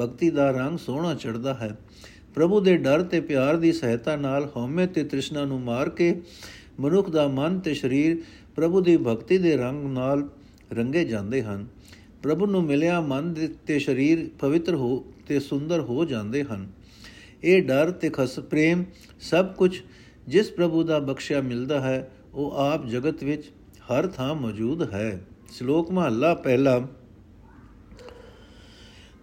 ਭਗਤੀ 0.00 0.30
ਦਾ 0.30 0.50
ਰੰਗ 0.50 0.78
ਸੋਹਣਾ 0.78 1.14
ਚੜਦਾ 1.14 1.54
ਹੈ। 1.54 1.78
ਪ੍ਰਭੂ 2.34 2.60
ਦੇ 2.60 2.76
ਡਰ 2.76 3.02
ਤੇ 3.02 3.20
ਪਿਆਰ 3.20 3.56
ਦੀ 3.56 3.72
ਸਹਾਇਤਾ 3.72 4.16
ਨਾਲ 4.16 4.50
ਹਉਮੈ 4.56 4.86
ਤੇ 4.86 5.04
ਤ੍ਰਿਸ਼ਨਾ 5.04 5.44
ਨੂੰ 5.44 5.60
ਮਾਰ 5.60 5.88
ਕੇ 5.88 6.22
ਮਨੁੱਖ 6.80 7.10
ਦਾ 7.10 7.28
ਮਨ 7.28 7.60
ਤੇ 7.60 7.74
ਸਰੀਰ 7.74 8.22
ਪ੍ਰਭੂ 8.56 8.80
ਦੀ 8.80 8.96
ਭਗਤੀ 8.96 9.38
ਦੇ 9.38 9.56
ਰੰਗ 9.56 9.84
ਨਾਲ 9.92 10.28
ਰੰਗੇ 10.72 11.04
ਜਾਂਦੇ 11.04 11.42
ਹਨ। 11.42 11.66
ਪ੍ਰਭੂ 12.22 12.46
ਨੂੰ 12.46 12.62
ਮਿਲਿਆ 12.64 13.00
ਮਨ 13.00 13.34
ਤੇ 13.66 13.78
ਸਰੀਰ 13.78 14.30
ਪਵਿੱਤਰ 14.38 14.74
ਹੋ 14.74 15.04
ਤੇ 15.26 15.40
ਸੁੰਦਰ 15.40 15.80
ਹੋ 15.80 16.04
ਜਾਂਦੇ 16.04 16.44
ਹਨ। 16.44 16.68
ਇਹ 17.44 17.62
ਡਰ 17.62 17.90
ਤੇ 17.90 18.10
ਖਸ, 18.10 18.38
ਪ੍ਰੇਮ 18.40 18.84
ਸਭ 19.20 19.46
ਕੁਝ 19.46 19.80
ਜਿਸ 20.28 20.50
ਪ੍ਰਭੂ 20.50 20.82
ਦਾ 20.82 20.98
ਬਖਸ਼ਿਆ 20.98 21.40
ਮਿਲਦਾ 21.40 21.80
ਹੈ, 21.80 22.10
ਉਹ 22.34 22.52
ਆਪ 22.52 22.86
ਜਗਤ 22.86 23.22
ਵਿੱਚ 23.22 23.44
ਹਰ 23.82 24.06
ਥਾਂ 24.06 24.34
ਮੌਜੂਦ 24.34 24.82
ਹੈ। 24.94 25.20
ਸ਼ਲੋਕ 25.52 25.90
ਮਹੱਲਾ 25.90 26.34
ਪਹਿਲਾ। 26.34 26.80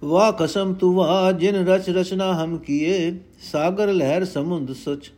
ਵਾ 0.04 0.32
ਕਸਮ 0.32 0.74
ਤੂ 0.74 0.94
ਵਾ 0.94 1.32
ਜਿਨ 1.32 1.56
ਰਚ 1.56 1.90
ਰਚਨਾ 1.90 2.44
ਹਮ 2.44 2.58
ਕੀਏ, 2.58 3.20
ਸਾਗਰ 3.52 3.88
ਲਹਿਰ 3.88 4.26
ਸਮੁੰਦ 4.26 4.74
ਸਚ, 4.74 5.12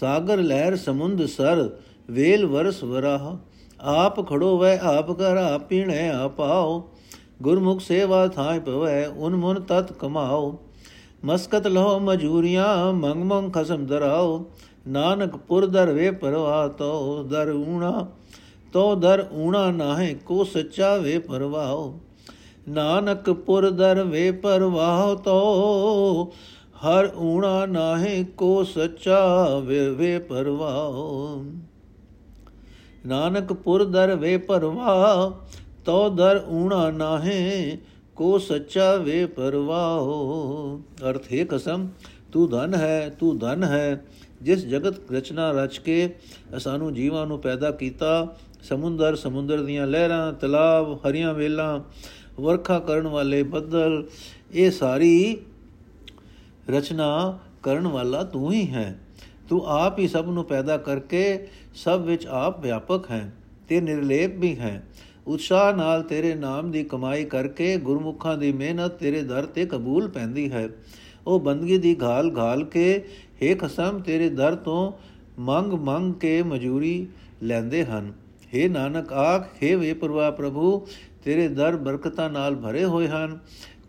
ਸਾਗਰ 0.00 0.36
ਲਹਿਰ 0.36 0.76
ਸਮੁੰਦ 0.76 1.26
ਸਰ, 1.26 1.68
ਵੇਲ 2.10 2.46
ਵਰਸ 2.46 2.82
ਵਰਾਹ, 2.84 3.36
ਆਪ 3.80 4.28
ਖੜੋ 4.28 4.58
ਵੈ 4.58 4.78
ਆਪ 4.78 5.10
ਕਰ 5.12 5.36
ਆਪ 5.36 5.68
ਪੀਣੈ 5.68 6.08
ਆਪਾਓ 6.10 6.95
ਗੁਰਮੁਖ 7.42 7.80
ਸੇਵਾ 7.80 8.28
ਥਾਇ 8.28 8.58
ਪਵੈ 8.58 9.06
ਉਨ 9.06 9.36
ਮਨ 9.36 9.60
ਤਤ 9.60 9.92
ਕਮਾਓ। 9.92 10.58
ਮਸਕਤ 11.24 11.66
ਲਹੋ 11.66 11.98
ਮਜੂਰੀਆਂ, 11.98 12.92
ਮੰਗ 12.92 13.24
ਮੰਗ 13.24 13.52
ਖਸਮ 13.52 13.86
ਦਰਾਓ। 13.86 14.44
ਨਾਨਕ 14.88 15.36
ਪੁਰ 15.36 15.66
ਦਰ 15.66 15.92
ਵੇ 15.92 16.10
ਪਰਵਾ, 16.10 16.68
ਤੋ 16.68 17.22
ਦਰ 17.22 17.50
ਊਣਾ, 17.50 18.06
ਤੋ 18.72 18.94
ਦਰ 18.94 19.26
ਊਣਾ 19.32 19.70
ਨਾਹੇ 19.70 20.14
ਕੋ 20.14 20.44
ਸੱਚਾ 20.44 20.96
ਵੇ 20.96 21.18
ਪਰਵਾਓ। 21.18 22.00
ਨਾਨਕ 22.68 23.30
ਪੁਰ 23.30 23.70
ਦਰ 23.70 24.02
ਵੇ 24.04 24.30
ਪਰਵਾਹ 24.30 25.14
ਤੋ 25.16 26.32
ਹਰ 26.76 27.10
ਊਣਾ 27.16 27.66
ਨਾਹੇ 27.66 28.24
ਕੋ 28.24 28.64
ਸੱਚਾ 28.64 29.46
ਵੇ 29.58 29.88
ਵੇ 29.88 30.18
ਪਰਵਾਹ 30.18 31.44
ਨਾਨਕ 33.06 33.52
ਪੁਰ 33.52 33.84
ਦਰ 33.84 34.14
ਵੇ 34.16 34.36
ਪਰਵਾਹ 34.36 35.30
ਤੋ 35.86 36.08
ਦਰ 36.08 36.42
ਊਣਾ 36.48 36.90
ਨਾਹੇ, 36.90 37.78
ਕੋ 38.16 38.38
ਸੱਚਾ 38.38 38.94
ਵੇ 38.96 39.26
ਪਰਵਾਹ। 39.26 41.10
ਅਰਥ 41.10 41.32
ਹੈ 41.32 41.44
ਕਸਮ, 41.44 41.88
ਤੂੰ 42.32 42.48
ਧਨ 42.50 42.74
ਹੈ, 42.74 43.08
ਤੂੰ 43.18 43.38
ਧਨ 43.38 43.64
ਹੈ, 43.64 44.04
ਜਿਸ 44.42 44.66
ਜਗਤ 44.66 45.12
ਰਚਨਾ 45.12 45.50
ਰਚ 45.52 45.78
ਕੇ 45.78 46.14
ਸਾਨੂੰ 46.58 46.94
ਜੀਵਾਂ 46.94 47.26
ਨੂੰ 47.26 47.38
ਪੈਦਾ 47.40 47.70
ਕੀਤਾ, 47.70 48.36
ਸਮੁੰਦਰ 48.62 49.16
ਸਮੁੰਦਰ 49.16 49.62
ਦੀਆਂ 49.62 49.86
ਲਹਿਰਾਂ, 49.86 50.32
ਤਲਾਬ, 50.32 50.92
ਹਰੀਆਂ 51.06 51.34
ਵੇਲਾਂ, 51.34 51.80
ਵਰਖਾ 52.40 52.78
ਕਰਨ 52.78 53.06
ਵਾਲੇ 53.06 53.42
ਬੱਦਲ, 53.42 54.06
ਇਹ 54.52 54.70
ਸਾਰੀ 54.70 55.38
ਰਚਨਾ 56.70 57.38
ਕਰਨ 57.62 57.86
ਵਾਲਾ 57.86 58.22
ਤੂੰ 58.22 58.52
ਹੀ 58.52 58.66
ਹੈ। 58.70 58.98
ਤੂੰ 59.48 59.64
ਆਪ 59.66 59.98
ਹੀ 59.98 60.08
ਸਭ 60.08 60.26
ਨੂੰ 60.26 60.44
ਪੈਦਾ 60.44 60.76
ਕਰਕੇ 60.76 61.46
ਸਭ 61.74 62.02
ਵਿੱਚ 62.06 62.26
ਆਪ 62.26 62.60
ਵਿਆਪਕ 62.60 63.10
ਹੈ 63.10 63.32
ਤੇ 63.68 63.80
ਨਿਰਲੇਪ 63.80 64.38
ਵੀ 64.38 64.56
ਹੈ। 64.56 64.82
ਉਤਸ਼ਾਹ 65.26 65.76
ਨਾਲ 65.76 66.02
ਤੇਰੇ 66.02 66.34
ਨਾਮ 66.34 66.70
ਦੀ 66.70 66.84
ਕਮਾਈ 66.84 67.24
ਕਰਕੇ 67.24 67.76
ਗੁਰਮੁਖਾਂ 67.76 68.38
ਦੀ 68.38 68.52
ਮਿਹਨਤ 68.52 68.90
ਤੇਰੇ 68.90 69.22
ਦਰ 69.22 69.46
ਤੇ 69.46 69.66
ਕਬੂਲ 69.66 70.08
ਪੈਂਦੀ 70.08 70.52
ਹੈ। 70.52 70.68
ਉਹ 71.26 71.40
ਬੰਦਗੀ 71.40 71.78
ਦੀ 71.78 71.96
ਘਾਲ 72.02 72.36
ਘਾਲ 72.36 72.64
ਕੇ 72.64 73.04
ਏ 73.42 73.54
ਖਸਮ 73.54 73.98
ਤੇਰੇ 73.98 74.28
ਦਰ 74.28 74.54
ਤੋਂ 74.54 74.92
ਮੰਗ 75.38 75.72
ਮੰਗ 75.72 76.14
ਕੇ 76.14 76.42
ਮਜੂਰੀ 76.42 77.06
ਲੈਂਦੇ 77.42 77.84
ਹਨ। 77.84 78.12
ਏ 78.54 78.68
ਨਾਨਕ 78.68 79.12
ਆਖ 79.12 79.62
ਏ 79.62 79.74
ਵੇ 79.74 79.92
ਪ੍ਰਵਾ 79.92 80.30
ਪ੍ਰਭੂ, 80.30 80.86
ਤੇਰੇ 81.24 81.48
ਦਰ 81.48 81.76
ਬਰਕਤਾਂ 81.76 82.30
ਨਾਲ 82.30 82.54
ਭਰੇ 82.54 82.84
ਹੋਏ 82.84 83.08
ਹਨ। 83.08 83.38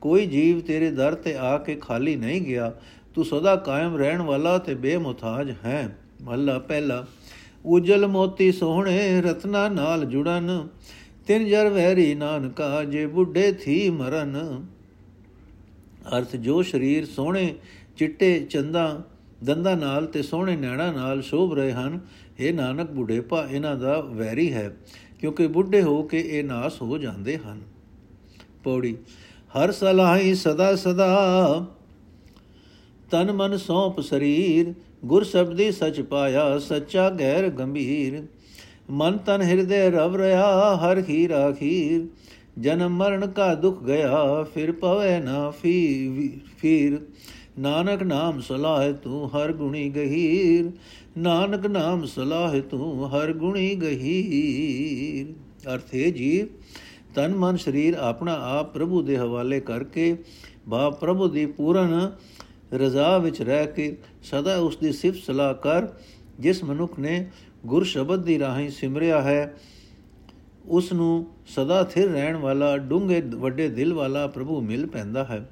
ਕੋਈ 0.01 0.25
ਜੀਵ 0.25 0.59
ਤੇਰੇ 0.59 0.91
ਦਰ 0.91 1.15
ਤੇ 1.15 1.35
ਆ 1.35 1.57
ਕੇ 1.57 1.75
ਖਾਲੀ 1.75 2.15
ਨਹੀਂ 2.15 2.41
ਗਿਆ। 2.41 2.73
ਤੂੰ 3.15 3.25
ਸਦਾ 3.25 3.55
ਕਾਇਮ 3.55 3.95
ਰਹਿਣ 3.95 4.21
ਵਾਲਾ 4.21 4.57
ਤੇ 4.57 4.75
ਬੇਮੁਤਾਜ 4.75 5.53
ਹੈ। 5.65 5.97
ਮਹਲਾ 6.21 6.59
ਪਹਿਲਾ, 6.59 7.05
ਉਜਲ 7.65 8.07
ਮੋਤੀ 8.07 8.51
ਸੋਹਣੇ 8.51 9.21
ਰਤਨਾ 9.21 9.69
ਨਾਲ 9.69 10.05
ਜੁੜਨ। 10.05 10.67
ਤਿੰਨ 11.27 11.45
ਜਰ 11.45 11.69
ਵਹਿਰੀ 11.69 12.13
ਨਾਨਕਾ, 12.15 12.83
ਜੇ 12.83 13.05
ਬੁੱਢੇ 13.05 13.51
ਥੀ 13.51 13.89
ਮਰਨ। 13.89 14.35
ਅਰਥ 16.17 16.35
ਜੋ 16.35 16.61
ਸਰੀਰ 16.61 17.05
ਸੋਹਣੇ 17.05 17.53
ਚਿੱਟੇ 17.97 18.39
ਚੰਦਾ, 18.39 19.01
ਦੰਦਾਂ 19.43 19.75
ਨਾਲ 19.77 20.05
ਤੇ 20.05 20.21
ਸੋਹਣੇ 20.21 20.55
ਨੈਣਾ 20.55 20.91
ਨਾਲ 20.91 21.21
ਸ਼ੋਭ 21.21 21.53
ਰਹੇ 21.53 21.71
ਹਨ 21.71 21.99
ਇਹ 22.39 22.53
ਨਾਨਕ 22.53 22.91
ਬੁਢੇਪਾ, 22.91 23.45
ਇਹਨਾਂ 23.51 23.75
ਦਾ 23.75 23.99
ਵੈਰੀ 24.01 24.51
ਹੈ, 24.53 24.71
ਕਿਉਂਕਿ 25.19 25.47
ਬੁੱਢੇ 25.47 25.81
ਹੋ 25.81 26.01
ਕੇ 26.03 26.19
ਇਹ 26.19 26.43
ਨਾਸ 26.43 26.81
ਹੋ 26.81 26.97
ਜਾਂਦੇ 26.97 27.37
ਹਨ। 27.37 27.61
ਪੌੜੀ, 28.63 28.95
ਹਰ 29.53 29.71
ਸਲਾਹੀ 29.71 30.33
ਸਦਾ 30.35 30.75
ਸਦਾ, 30.75 31.65
ਤਨ 33.11 33.31
ਮਨ 33.31 33.57
ਸੌਂਪ 33.57 33.99
ਸਰੀਰ, 33.99 34.73
ਗੁਰ 35.05 35.23
ਸ਼ਬਦੀ 35.23 35.71
ਸਚ 35.71 36.01
ਪਾਇਆ, 36.01 36.57
ਸੱਚਾ 36.59 37.09
ਗੈਰ 37.09 37.49
ਗੰਭੀਰ। 37.49 38.23
ਮਨ 38.89 39.17
ਤਨ 39.17 39.41
ਹਿਰਦੇ 39.41 39.89
ਰਵ 39.89 40.15
ਰਹਾ, 40.15 40.75
ਹਰ 40.75 41.01
ਖੀਰ 41.01 41.31
ਆਖੀਰ 41.31 42.07
ਜਨਮ 42.59 42.97
ਮਰਨ 42.97 43.27
ਕਾ 43.27 43.55
ਦੁਖ 43.55 43.83
ਗਿਆ, 43.83 44.43
ਫਿਰ 44.43 44.71
ਪਵੇ 44.71 45.19
ਨਾ 45.19 45.49
ਫੀ 45.49 46.39
ਫੀਰ। 46.57 46.99
ਨਾਨਕ 47.59 48.03
ਨਾਮ 48.03 48.39
ਸਲਾਹ 48.41 48.93
ਤੂੰ 48.93 49.29
ਹਰ 49.29 49.53
ਗੁਣੀ 49.53 49.89
ਗਹੀਰ। 49.89 50.71
ਨਾਨਕ 51.17 51.67
ਨਾਮ 51.67 52.05
ਸਲਾਹ 52.05 52.61
ਤੂੰ 52.61 53.09
ਹਰ 53.09 53.33
ਗੁਣੀ 53.33 53.75
ਗਹੀਰ। 53.75 55.33
ਅਰਥੇ 55.73 56.11
ਜੀ, 56.11 56.47
ਤਨ 57.15 57.35
ਮਨ 57.35 57.57
ਸਰੀਰ 57.57 57.93
ਆਪਣਾ 57.93 58.33
ਆਪ 58.59 58.73
ਪ੍ਰਭੂ 58.73 59.01
ਦੇ 59.01 59.17
ਹਵਾਲੇ 59.17 59.59
ਕਰਕੇ 59.59 60.15
ਬਾ 60.67 60.89
ਪ੍ਰਭੂ 60.89 61.27
ਦੀ 61.27 61.45
ਪੂਰਨ 61.45 62.11
ਰਜ਼ਾ 62.73 63.17
ਵਿੱਚ 63.17 63.41
ਰਹਿ 63.41 63.67
ਕੇ 63.67 63.97
ਸਦਾ 64.23 64.57
ਉਸ 64.57 64.77
ਦੀ 64.77 64.91
ਸਿਫਤ 64.91 65.17
ਸਲਾਹ 65.17 65.53
ਕਰ, 65.53 65.87
ਜਿਸ 66.39 66.63
ਮਨੁੱਖ 66.63 66.99
ਨੇ 66.99 67.29
ਗੁਰ 67.65 67.83
ਸ਼ਬਦ 67.83 68.23
ਦੀ 68.23 68.39
ਰਾਹੀਂ 68.39 68.69
ਸਿਮਰਿਆ 68.69 69.21
ਹੈ 69.21 69.55
ਉਸ 70.65 70.93
ਨੂੰ 70.93 71.27
ਸਦਾ 71.47 71.83
ਥਿਰ 71.83 72.11
ਰਹਿਣ 72.11 72.35
ਵਾਲਾ, 72.35 72.77
ਡੂੰਘੇ 72.77 73.21
ਵੱਡੇ 73.21 73.69
ਦਿਲ 73.69 73.93
ਵਾਲਾ 73.93 74.27
ਪ੍ਰਭੂ 74.27 74.61
ਮਿਲ 74.61 74.87
ਪੈਂਦਾ 74.87 75.23
ਹੈ। 75.23 75.49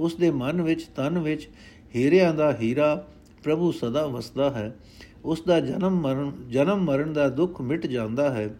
ਉਸ 0.00 0.14
ਦੇ 0.14 0.30
ਮਨ 0.30 0.62
ਵਿੱਚ, 0.62 0.84
ਤਨ 0.96 1.18
ਵਿੱਚ 1.18 1.48
ਹੀਰਿਆਂ 1.94 2.34
ਦਾ 2.34 2.56
ਹੀਰਾ 2.60 3.06
ਪ੍ਰਭੂ 3.42 3.72
ਸਦਾ 3.72 4.06
ਵਸਦਾ 4.06 4.50
ਹੈ। 4.50 4.76
ਉਸ 5.24 5.42
ਦਾ 5.42 5.60
ਜਨਮ 5.60 6.00
ਮਰਨ 6.00 6.32
ਜਨਮ 6.48 6.84
ਮਰਨ 6.84 7.12
ਦਾ 7.12 7.28
ਦੁੱਖ 7.28 7.60
ਮਿਟ 7.60 7.86
ਜਾਂਦਾ 7.86 8.30
ਹੈ। 8.30 8.54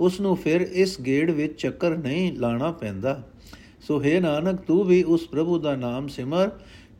ਉਸ 0.00 0.20
ਨੂੰ 0.20 0.36
ਫਿਰ 0.36 0.60
ਇਸ 0.60 1.00
ਗੇੜ 1.00 1.30
ਵਿੱਚ 1.30 1.62
ਚੱਕਰ 1.62 1.96
ਨਹੀਂ 1.96 2.32
ਲਾਣਾ 2.32 2.72
ਪੈਂਦਾ। 2.72 3.22
ਸੋ 3.80 4.02
ਹੈ 4.02 4.20
ਨਾਨਕ, 4.20 4.60
ਤੂੰ 4.60 4.84
ਵੀ 4.84 5.02
ਉਸ 5.02 5.26
ਪ੍ਰਭੂ 5.26 5.58
ਦਾ 5.58 5.76
ਨਾਮ 5.76 6.08
ਸਿਮਰ, 6.08 6.50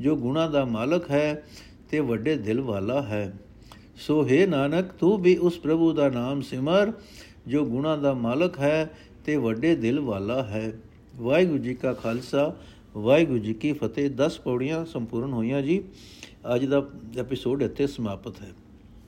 ਜੋ 0.01 0.17
ਗੁਣਾ 0.17 0.49
ਦਾ 0.49 0.65
ਮਾਲਕ 0.65 1.11
ਹੈ 1.11 1.43
ਤੇ 1.91 2.01
ਵੱਡੇ 2.01 2.37
ਦਿਲ 2.37 2.61
ਵਾਲਾ 2.61 3.03
ਹੈ। 3.03 3.33
ਸੋ 3.97 4.29
ਹੈ 4.29 4.47
ਨਾਨਕ, 4.47 4.85
ਤੂੰ 4.85 5.19
ਵੀ 5.19 5.37
ਉਸ 5.37 5.59
ਪ੍ਰਭੂ 5.59 5.93
ਦਾ 5.93 6.09
ਨਾਮ 6.09 6.41
ਸਿਮਰ, 6.41 6.93
ਜੋ 7.47 7.65
ਗੁਣਾ 7.65 7.97
ਦਾ 7.97 8.15
ਮਾਲਕ 8.15 8.59
ਹੈ 8.59 8.99
ਤੇ 9.25 9.37
ਵੱਡੇ 9.37 9.77
ਦਿਲ 9.77 10.01
ਵਾਲਾ 10.01 10.43
ਹੈ। 10.43 10.73
ਵਾਹਿਗੁਰੂ 11.17 11.59
ਜੀ 11.59 11.75
ਕਾ 11.75 11.93
ਖਾਲਸਾ, 11.93 12.57
ਵਾਹਿਗੁਰੂ 12.97 13.39
ਜੀ 13.39 13.55
ਕੀ 13.55 13.73
ਫਤਿਹ। 13.73 14.11
10 14.11 14.39
ਪੌੜੀਆਂ 14.39 14.85
ਸੰਪੂਰਨ 14.85 15.33
ਹੋਈਆਂ 15.33 15.63
ਜੀ। 15.63 15.85
ਅੱਜ 16.55 16.65
ਦਾ 16.65 16.89
ਐਪੀਸੋਡ 17.19 17.63
ਇੱਥੇ 17.63 17.87
ਸਮਾਪਤ 17.87 18.43
ਹੈ। 18.43 18.53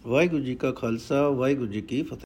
ਵਾਹਿਗੁਰੂ 0.06 0.42
ਜੀ 0.42 0.54
ਕਾ 0.54 0.70
ਖਾਲਸਾ, 0.70 1.28
ਵਾਹਿਗੁਰੂ 1.28 1.66
ਜੀ 1.66 1.80
ਕੀ 1.80 2.02
ਫਤਿਹ। 2.02 2.16